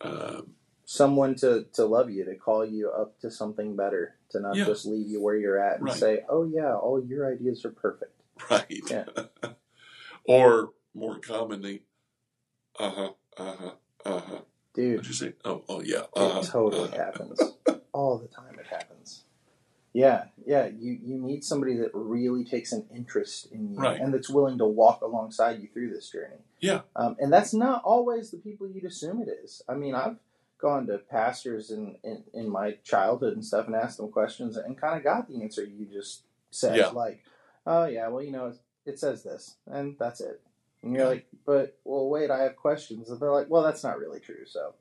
Um, 0.02 0.54
Someone 0.96 1.36
to, 1.36 1.66
to 1.72 1.86
love 1.86 2.10
you, 2.12 2.26
to 2.26 2.36
call 2.36 2.66
you 2.66 2.92
up 2.92 3.18
to 3.22 3.32
something 3.32 3.78
better, 3.78 4.16
to 4.32 4.42
not 4.42 4.58
Yeah. 4.58 4.66
just 4.66 4.86
leave 4.86 5.08
you 5.08 5.22
where 5.22 5.38
you're 5.38 5.58
at 5.58 5.78
and 5.78 5.86
Right. 5.86 5.96
say, 5.98 6.26
oh, 6.28 6.44
yeah, 6.44 6.76
all 6.76 7.02
your 7.02 7.32
ideas 7.32 7.64
are 7.64 7.72
perfect. 7.72 8.12
right. 8.50 8.66
Yeah. 8.90 9.06
or 10.26 10.74
more 10.94 11.18
commonly, 11.20 11.84
uh 12.78 12.90
huh, 12.90 13.12
uh 13.38 13.54
huh, 13.58 13.72
uh 14.06 14.20
huh. 14.20 14.42
Dude, 14.74 15.08
you 15.08 15.14
say? 15.14 15.34
Oh, 15.46 15.64
oh 15.70 15.80
yeah. 15.82 16.00
It 16.02 16.08
Uh-huh, 16.14 16.42
totally 16.44 16.90
uh-huh. 16.90 16.98
happens. 16.98 17.40
All 17.94 18.18
the 18.18 18.28
time 18.28 18.60
it 18.60 18.68
happens. 18.68 19.24
Yeah, 19.94 20.26
yeah. 20.46 20.66
You 20.68 20.92
you 21.02 21.18
need 21.22 21.46
somebody 21.46 21.78
that 21.78 21.92
really 21.94 22.44
takes 22.44 22.74
an 22.74 22.86
interest 22.94 23.50
in 23.54 23.74
you 23.74 23.80
Right. 23.80 24.00
and 24.02 24.14
that's 24.14 24.30
willing 24.30 24.58
to 24.58 24.66
walk 24.66 25.02
alongside 25.02 25.62
you 25.62 25.70
through 25.70 25.94
this 25.94 26.10
journey. 26.10 26.44
Yeah. 26.60 26.82
Um, 26.98 27.16
and 27.20 27.32
that's 27.32 27.54
not 27.54 27.82
always 27.86 28.32
the 28.32 28.38
people 28.40 28.68
you'd 28.68 28.84
assume 28.86 29.22
it 29.22 29.30
is. 29.44 29.62
I 29.70 29.76
mean, 29.76 29.96
I've 29.96 30.18
gone 30.62 30.88
to 30.88 30.98
pastors 30.98 31.72
in, 31.72 31.98
in, 32.04 32.24
in 32.34 32.50
my 32.50 32.78
childhood 32.84 33.34
and 33.34 33.46
stuff 33.46 33.68
and 33.68 33.76
asked 33.76 33.98
them 33.98 34.12
questions 34.12 34.58
and 34.58 34.80
kind 34.80 34.98
of 34.98 35.04
got 35.04 35.28
the 35.28 35.42
answer 35.42 35.64
you 35.64 35.86
just 35.86 36.24
said. 36.52 36.78
Yeah. 36.78 36.88
Like, 36.90 37.24
oh, 37.66 37.86
yeah, 37.86 38.08
well, 38.08 38.24
you 38.24 38.32
know, 38.32 38.54
it 38.86 39.00
says 39.00 39.24
this, 39.24 39.56
and 39.68 39.96
that's 40.00 40.22
it. 40.22 40.42
And 40.84 40.96
you're 40.96 41.08
like, 41.08 41.28
but, 41.46 41.78
well, 41.84 42.10
wait, 42.10 42.32
I 42.32 42.44
have 42.44 42.56
questions. 42.56 43.10
And 43.10 43.20
they're 43.20 43.32
like, 43.32 43.50
well, 43.50 43.64
that's 43.64 43.84
not 43.84 44.00
really 44.00 44.20
true. 44.20 44.46
So 44.46 44.74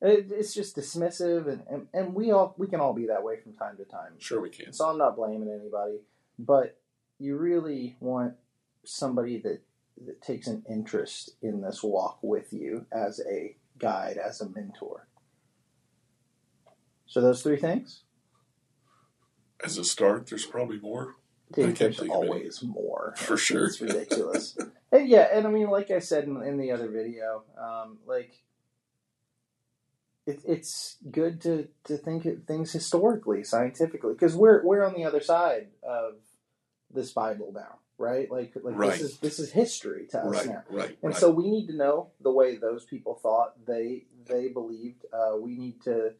it, 0.00 0.28
it's 0.30 0.54
just 0.54 0.76
dismissive, 0.76 1.48
and, 1.48 1.62
and, 1.70 1.88
and 1.92 2.14
we 2.14 2.30
all 2.30 2.54
we 2.58 2.66
can 2.66 2.80
all 2.80 2.92
be 2.92 3.06
that 3.06 3.22
way 3.22 3.38
from 3.40 3.54
time 3.54 3.76
to 3.78 3.84
time. 3.84 4.12
Sure, 4.18 4.40
we 4.40 4.50
can. 4.50 4.72
So 4.72 4.88
I'm 4.88 4.98
not 4.98 5.16
blaming 5.16 5.48
anybody, 5.48 6.00
but 6.38 6.78
you 7.18 7.36
really 7.36 7.96
want 8.00 8.34
somebody 8.84 9.38
that 9.38 9.62
that 10.06 10.20
takes 10.20 10.46
an 10.46 10.64
interest 10.68 11.30
in 11.40 11.62
this 11.62 11.82
walk 11.82 12.18
with 12.22 12.52
you 12.52 12.86
as 12.92 13.20
a 13.30 13.56
guide, 13.78 14.18
as 14.18 14.40
a 14.40 14.48
mentor. 14.48 15.06
So 17.14 17.20
those 17.20 17.44
three 17.44 17.58
things. 17.58 18.02
As 19.64 19.78
a 19.78 19.84
start, 19.84 20.26
there's 20.26 20.44
probably 20.46 20.80
more 20.80 21.14
Dude, 21.52 21.76
there's 21.76 21.96
think 21.98 22.10
of 22.10 22.22
any. 22.22 22.28
always 22.28 22.60
more. 22.60 23.14
for 23.16 23.36
sure. 23.36 23.66
It's 23.66 23.80
ridiculous. 23.80 24.58
and 24.90 25.08
yeah, 25.08 25.28
and 25.32 25.46
I 25.46 25.50
mean, 25.50 25.68
like 25.70 25.92
I 25.92 26.00
said 26.00 26.24
in, 26.24 26.42
in 26.42 26.56
the 26.58 26.72
other 26.72 26.88
video, 26.88 27.44
um, 27.56 27.98
like 28.04 28.42
it, 30.26 30.40
it's 30.44 30.96
good 31.08 31.40
to, 31.42 31.68
to 31.84 31.96
think 31.96 32.24
of 32.26 32.42
things 32.48 32.72
historically, 32.72 33.44
scientifically, 33.44 34.14
because 34.14 34.34
we're 34.34 34.64
we're 34.64 34.82
on 34.84 34.94
the 34.94 35.04
other 35.04 35.20
side 35.20 35.68
of 35.84 36.14
this 36.92 37.12
Bible 37.12 37.52
now, 37.54 37.78
right? 37.96 38.28
Like 38.28 38.54
like 38.60 38.76
Right. 38.76 38.90
this 38.90 39.02
is 39.02 39.18
this 39.18 39.38
is 39.38 39.52
history 39.52 40.08
to 40.10 40.18
us 40.18 40.34
right, 40.34 40.46
now. 40.46 40.64
right, 40.68 40.98
And 41.00 41.12
right. 41.12 41.16
so 41.16 41.30
we 41.30 41.48
need 41.48 41.68
to 41.68 41.76
know 41.76 42.08
the 42.20 42.32
way 42.32 42.56
those 42.56 42.84
people 42.84 43.14
thought 43.14 43.64
they 43.64 44.06
they 44.26 44.48
believed. 44.48 45.04
Uh, 45.12 45.36
we 45.36 45.54
need 45.56 45.80
to 45.82 46.14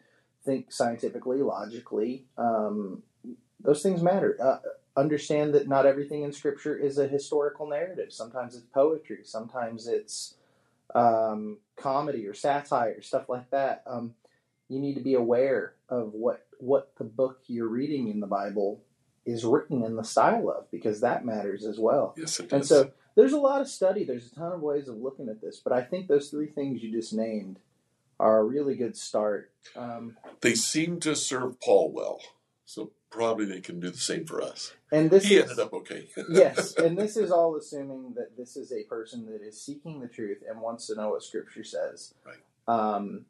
think 0.45 0.73
scientifically, 0.73 1.43
logically. 1.43 2.25
Um, 2.37 3.03
those 3.61 3.83
things 3.83 4.03
matter. 4.03 4.37
Uh, 4.41 4.59
understand 4.97 5.55
that 5.55 5.69
not 5.69 5.87
everything 5.87 6.23
in 6.23 6.33
Scripture 6.33 6.77
is 6.77 6.99
a 6.99 7.09
historical 7.09 7.67
narrative. 7.69 8.13
Sometimes 8.13 8.55
it's 8.55 8.67
poetry. 8.67 9.21
Sometimes 9.25 9.87
it's 9.89 10.35
um, 10.95 11.59
comedy 11.77 12.27
or 12.27 12.35
satire, 12.35 13.01
stuff 13.03 13.29
like 13.29 13.51
that. 13.51 13.83
Um, 13.87 14.15
you 14.69 14.79
need 14.79 14.95
to 14.95 15.01
be 15.01 15.15
aware 15.15 15.75
of 15.89 16.13
what 16.15 16.47
what 16.59 16.93
the 16.99 17.05
book 17.05 17.41
you're 17.47 17.69
reading 17.69 18.09
in 18.09 18.21
the 18.21 18.27
Bible 18.27 18.81
is 19.27 19.45
written 19.45 19.83
in 19.83 19.97
the 19.97 20.05
style 20.05 20.49
of, 20.51 20.71
because 20.71 21.01
that 21.01 21.25
matters 21.25 21.65
as 21.65 21.79
well. 21.79 22.15
yes, 22.17 22.39
it 22.39 22.53
And 22.53 22.61
does. 22.63 22.69
so 22.69 22.91
there's 23.17 23.33
a 23.33 23.39
lot 23.39 23.61
of 23.61 23.69
study. 23.69 24.05
There's 24.05 24.31
a 24.31 24.35
ton 24.35 24.53
of 24.53 24.61
ways 24.61 24.89
of 24.89 24.97
looking 24.97 25.29
at 25.29 25.41
this, 25.41 25.61
but 25.61 25.73
I 25.73 25.83
think 25.83 26.07
those 26.09 26.29
three 26.31 26.47
things 26.49 26.83
you 26.83 26.93
just 26.93 27.13
named 27.15 27.59
are 28.21 28.39
a 28.39 28.45
really 28.45 28.77
good 28.77 28.97
start. 28.97 29.53
Um, 29.77 30.17
they 30.41 30.55
seem 30.55 31.01
to 31.01 31.17
serve 31.17 31.61
Paul 31.61 31.93
well, 31.93 32.21
so 32.65 32.93
probably 33.11 33.45
they 33.45 33.61
can 33.61 33.81
do 33.81 33.91
the 33.91 33.99
same 33.99 34.27
for 34.27 34.43
us. 34.43 34.75
and 34.91 35.11
this 35.11 35.25
he 35.25 35.37
is 35.37 35.51
ended 35.51 35.61
up 35.61 35.73
okay. 35.73 36.09
yes, 36.31 36.75
and 36.75 36.97
this 36.97 37.17
is 37.17 37.31
all 37.31 37.57
assuming 37.57 38.15
that 38.17 38.37
this 38.37 38.57
is 38.57 38.73
a 38.73 38.85
person 38.85 39.27
that 39.27 39.43
is 39.43 39.61
seeking 39.61 40.01
the 40.01 40.09
truth 40.09 40.39
and 40.49 40.61
wants 40.61 40.87
to 40.87 40.95
know 40.95 41.11
what 41.11 41.23
Scripture 41.23 41.65
says. 41.65 42.15
Right. 42.25 42.37
Um, 42.67 43.27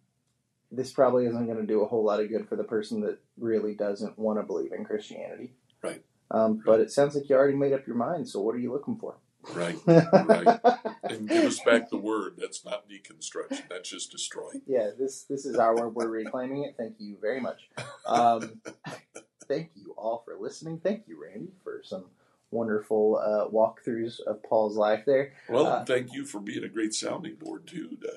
this 0.71 0.93
probably 0.93 1.27
isn't 1.27 1.47
going 1.47 1.61
to 1.61 1.67
do 1.67 1.83
a 1.83 1.87
whole 1.87 2.05
lot 2.05 2.21
of 2.21 2.29
good 2.29 2.49
for 2.49 2.57
the 2.57 2.65
person 2.65 3.01
that 3.03 3.19
really 3.39 3.75
doesn't 3.75 4.19
want 4.19 4.39
to 4.39 4.43
believe 4.43 4.73
in 4.73 4.85
Christianity. 4.85 5.53
Right. 5.83 6.03
Um, 6.31 6.63
but 6.65 6.81
it 6.81 6.91
sounds 6.91 7.15
like 7.15 7.29
you 7.29 7.37
already 7.37 7.57
made 7.57 7.73
up 7.73 7.87
your 7.87 7.97
mind. 7.97 8.29
So 8.29 8.41
what 8.41 8.55
are 8.55 8.59
you 8.59 8.73
looking 8.73 8.97
for? 8.97 9.17
Right, 9.55 9.79
right. 9.87 10.61
And 11.05 11.29
give 11.29 11.45
us 11.45 11.61
back 11.61 11.91
the 11.91 11.99
word. 11.99 12.35
That's 12.39 12.65
not 12.65 12.89
deconstruction. 12.89 13.61
That's 13.69 13.89
just 13.91 14.11
destroying. 14.11 14.63
yeah, 14.67 14.91
this 14.99 15.25
this 15.25 15.45
is 15.45 15.57
our 15.57 15.77
word. 15.77 15.95
We're 15.95 16.09
reclaiming 16.09 16.65
it. 16.65 16.77
Thank 16.79 16.95
you 16.99 17.19
very 17.21 17.41
much. 17.41 17.69
Um, 18.07 18.61
thank 19.49 19.71
you 19.75 19.95
all 19.99 20.23
for 20.25 20.37
listening. 20.41 20.81
Thank 20.83 21.07
you, 21.07 21.23
Randy, 21.23 21.53
for 21.63 21.83
some 21.85 22.07
wonderful 22.51 23.19
uh, 23.19 23.53
walkthroughs 23.55 24.21
of 24.27 24.43
Paul's 24.43 24.77
life 24.77 25.05
there. 25.07 25.35
Well, 25.49 25.67
Uh, 25.67 25.85
thank 25.85 26.15
you 26.15 26.25
for 26.25 26.41
being 26.41 26.65
a 26.65 26.69
great 26.69 26.95
sounding 26.95 27.35
board 27.35 27.67
too 27.67 27.97
to 28.01 28.13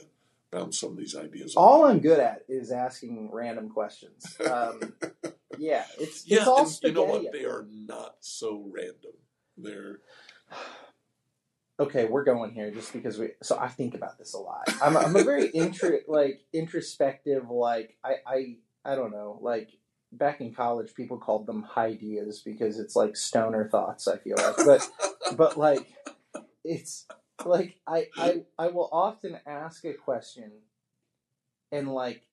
bounce 0.52 0.80
some 0.80 0.92
of 0.92 0.98
these 0.98 1.16
ideas. 1.16 1.56
All 1.58 1.86
I'm 1.86 2.00
good 2.00 2.20
at 2.20 2.46
is 2.48 2.72
asking 2.72 3.30
random 3.34 3.70
questions. 3.70 4.38
Um, 4.50 4.94
yeah, 5.58 5.84
it's 6.00 6.26
yeah, 6.28 6.38
it's 6.40 6.48
all 6.48 6.60
and 6.66 6.80
you 6.84 6.92
know 6.94 7.04
what? 7.04 7.32
They 7.34 7.44
are 7.44 7.68
not 7.70 8.16
so 8.22 8.64
random. 8.74 9.14
They're 9.58 10.00
okay, 11.80 12.06
we're 12.06 12.24
going 12.24 12.52
here 12.52 12.72
just 12.72 12.94
because 12.94 13.18
we. 13.18 13.30
So 13.44 13.58
I 13.58 13.68
think 13.68 13.94
about 13.94 14.18
this 14.18 14.34
a 14.34 14.40
lot. 14.40 14.64
I'm, 14.82 14.98
I'm 14.98 15.16
a 15.16 15.24
very 15.24 15.48
intro, 15.48 16.00
like 16.08 16.42
introspective. 16.54 17.50
Like 17.50 17.98
I, 18.04 18.16
I, 18.26 18.56
I 18.86 18.96
don't 18.96 19.12
know. 19.12 19.40
Like 19.42 19.70
back 20.12 20.42
in 20.42 20.54
college, 20.54 20.94
people 20.94 21.18
called 21.18 21.46
them 21.46 21.68
ideas 21.76 22.42
because 22.44 22.80
it's 22.80 22.96
like 22.96 23.16
stoner 23.16 23.68
thoughts. 23.70 24.08
I 24.08 24.18
feel 24.18 24.38
like, 24.38 24.58
but 24.66 24.90
but 25.36 25.58
like 25.58 25.88
it's 26.64 27.06
like 27.46 27.80
I, 27.86 28.08
I, 28.18 28.44
I 28.58 28.68
will 28.68 28.90
often 28.92 29.40
ask 29.46 29.86
a 29.86 29.94
question 29.94 30.52
and 31.72 31.94
like 31.94 32.24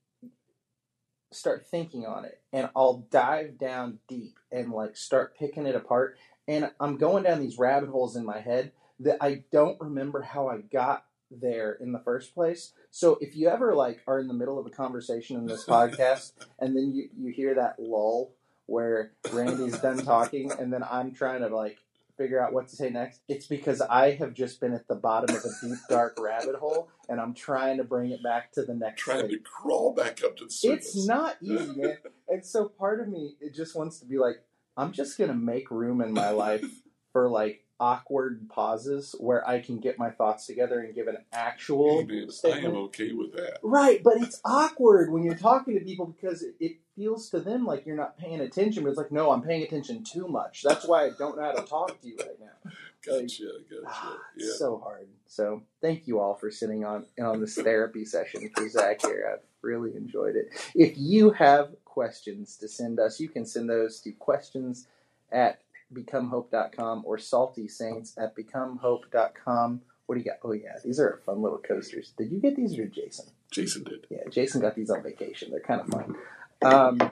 start 1.32 1.66
thinking 1.66 2.06
on 2.06 2.24
it 2.24 2.40
and 2.52 2.70
I'll 2.76 3.06
dive 3.10 3.58
down 3.58 3.98
deep 4.08 4.38
and 4.52 4.70
like 4.70 4.96
start 4.96 5.36
picking 5.36 5.66
it 5.66 5.74
apart 5.74 6.16
and 6.46 6.70
I'm 6.78 6.96
going 6.96 7.24
down 7.24 7.40
these 7.40 7.58
rabbit 7.58 7.88
holes 7.88 8.14
in 8.14 8.24
my 8.24 8.40
head 8.40 8.70
that 9.04 9.18
I 9.20 9.44
don't 9.52 9.80
remember 9.80 10.22
how 10.22 10.48
I 10.48 10.58
got 10.58 11.04
there 11.30 11.72
in 11.72 11.92
the 11.92 11.98
first 11.98 12.34
place. 12.34 12.72
So 12.90 13.18
if 13.20 13.36
you 13.36 13.48
ever 13.48 13.74
like 13.74 14.00
are 14.06 14.18
in 14.18 14.28
the 14.28 14.34
middle 14.34 14.58
of 14.58 14.66
a 14.66 14.70
conversation 14.70 15.36
in 15.36 15.46
this 15.46 15.64
podcast 15.68 16.32
and 16.58 16.76
then 16.76 16.92
you, 16.94 17.08
you 17.16 17.32
hear 17.32 17.54
that 17.54 17.76
lull 17.78 18.32
where 18.66 19.12
Randy's 19.32 19.78
done 19.78 19.98
talking 19.98 20.50
and 20.52 20.72
then 20.72 20.82
I'm 20.82 21.12
trying 21.12 21.40
to 21.40 21.48
like 21.48 21.78
figure 22.16 22.40
out 22.40 22.52
what 22.52 22.68
to 22.68 22.76
say 22.76 22.90
next, 22.90 23.20
it's 23.28 23.46
because 23.46 23.80
I 23.80 24.12
have 24.12 24.34
just 24.34 24.60
been 24.60 24.72
at 24.72 24.86
the 24.86 24.94
bottom 24.94 25.34
of 25.34 25.44
a 25.44 25.66
deep 25.66 25.78
dark 25.88 26.16
rabbit 26.20 26.54
hole 26.54 26.88
and 27.08 27.20
I'm 27.20 27.34
trying 27.34 27.78
to 27.78 27.84
bring 27.84 28.12
it 28.12 28.22
back 28.22 28.52
to 28.52 28.62
the 28.62 28.74
next 28.74 29.02
trying 29.02 29.22
thing. 29.22 29.30
to 29.30 29.38
crawl 29.38 29.92
back 29.92 30.22
up 30.22 30.36
to 30.36 30.44
the 30.44 30.50
surface. 30.50 30.94
It's 30.94 31.06
not 31.06 31.36
easy, 31.42 31.80
man. 31.80 31.98
And 32.26 32.44
so 32.44 32.68
part 32.68 33.00
of 33.00 33.08
me 33.08 33.36
it 33.38 33.54
just 33.54 33.76
wants 33.76 33.98
to 34.00 34.06
be 34.06 34.18
like, 34.18 34.42
I'm 34.76 34.92
just 34.92 35.18
gonna 35.18 35.34
make 35.34 35.70
room 35.70 36.00
in 36.00 36.12
my 36.12 36.30
life 36.30 36.64
for 37.12 37.28
like 37.28 37.63
awkward 37.80 38.48
pauses 38.48 39.14
where 39.18 39.46
I 39.48 39.60
can 39.60 39.78
get 39.78 39.98
my 39.98 40.10
thoughts 40.10 40.46
together 40.46 40.80
and 40.80 40.94
give 40.94 41.08
an 41.08 41.18
actual 41.32 42.00
Hey, 42.00 42.06
man, 42.06 42.28
I 42.44 42.58
am 42.60 42.76
okay 42.76 43.12
with 43.12 43.32
that. 43.34 43.58
Right, 43.62 44.02
but 44.02 44.14
it's 44.22 44.40
awkward 44.44 45.12
when 45.12 45.24
you're 45.24 45.36
talking 45.36 45.74
to 45.78 45.84
people 45.84 46.06
because 46.06 46.42
it, 46.42 46.54
it 46.60 46.76
feels 46.96 47.30
to 47.30 47.40
them 47.40 47.66
like 47.66 47.86
you're 47.86 47.96
not 47.96 48.18
paying 48.18 48.40
attention. 48.40 48.84
But 48.84 48.90
it's 48.90 48.98
like, 48.98 49.12
no, 49.12 49.30
I'm 49.30 49.42
paying 49.42 49.62
attention 49.62 50.04
too 50.04 50.28
much. 50.28 50.62
That's 50.62 50.86
why 50.86 51.06
I 51.06 51.10
don't 51.18 51.36
know 51.36 51.42
how 51.44 51.52
to 51.52 51.62
talk 51.62 52.00
to 52.00 52.08
you 52.08 52.16
right 52.18 52.40
now. 52.40 52.72
Gotcha, 53.06 53.44
gotcha. 53.70 53.82
Ah, 53.86 54.18
Yeah. 54.36 54.46
It's 54.46 54.58
so 54.58 54.78
hard. 54.82 55.08
So 55.26 55.62
thank 55.82 56.06
you 56.06 56.20
all 56.20 56.34
for 56.34 56.50
sitting 56.50 56.84
on 56.86 57.06
on 57.22 57.40
this 57.40 57.54
therapy 57.54 58.04
session 58.04 58.50
for 58.54 58.68
Zack 58.68 59.02
here. 59.02 59.30
I've 59.32 59.44
really 59.62 59.94
enjoyed 59.96 60.36
it. 60.36 60.48
If 60.74 60.94
you 60.96 61.30
have 61.32 61.74
questions 61.84 62.56
to 62.58 62.68
send 62.68 62.98
us, 63.00 63.20
you 63.20 63.28
can 63.28 63.44
send 63.46 63.68
those 63.68 64.00
to 64.00 64.12
questions 64.12 64.86
at 65.32 65.60
becomehope.com 65.92 67.02
or 67.06 67.18
salty 67.18 67.68
saints 67.68 68.14
at 68.18 68.36
becomehope.com. 68.36 69.82
What 70.06 70.14
do 70.16 70.20
you 70.20 70.24
got? 70.26 70.38
Oh 70.42 70.52
yeah, 70.52 70.76
these 70.84 71.00
are 71.00 71.20
fun 71.24 71.40
little 71.42 71.58
coasters. 71.58 72.12
Did 72.18 72.30
you 72.30 72.38
get 72.40 72.56
these 72.56 72.78
or 72.78 72.86
Jason? 72.86 73.26
Jason 73.50 73.84
did. 73.84 74.06
Yeah, 74.10 74.28
Jason 74.30 74.60
got 74.60 74.74
these 74.74 74.90
on 74.90 75.02
vacation. 75.02 75.50
They're 75.50 75.60
kind 75.60 75.80
of 75.80 75.86
fun. 75.88 76.16
Um, 76.62 77.10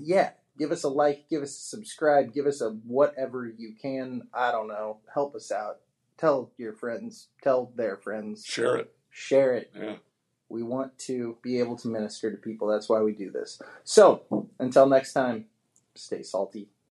yeah, 0.00 0.30
give 0.58 0.72
us 0.72 0.82
a 0.84 0.88
like, 0.88 1.28
give 1.28 1.42
us 1.42 1.50
a 1.50 1.60
subscribe, 1.60 2.32
give 2.34 2.46
us 2.46 2.60
a 2.60 2.70
whatever 2.70 3.46
you 3.46 3.74
can. 3.80 4.22
I 4.34 4.50
don't 4.50 4.68
know. 4.68 4.98
Help 5.12 5.34
us 5.36 5.52
out. 5.52 5.78
tell 6.18 6.50
your 6.58 6.72
friends, 6.72 7.28
tell 7.42 7.70
their 7.76 7.96
friends, 7.96 8.44
Share 8.44 8.76
it. 8.76 8.92
share 9.10 9.54
it. 9.54 9.70
Yeah. 9.78 9.94
We 10.48 10.64
want 10.64 10.98
to 11.00 11.36
be 11.42 11.60
able 11.60 11.76
to 11.76 11.86
minister 11.88 12.28
to 12.30 12.36
people. 12.36 12.66
That's 12.66 12.88
why 12.88 13.00
we 13.02 13.12
do 13.12 13.30
this. 13.30 13.62
So, 13.84 14.22
until 14.58 14.86
next 14.88 15.12
time, 15.12 15.44
stay 15.94 16.24
salty. 16.24 16.68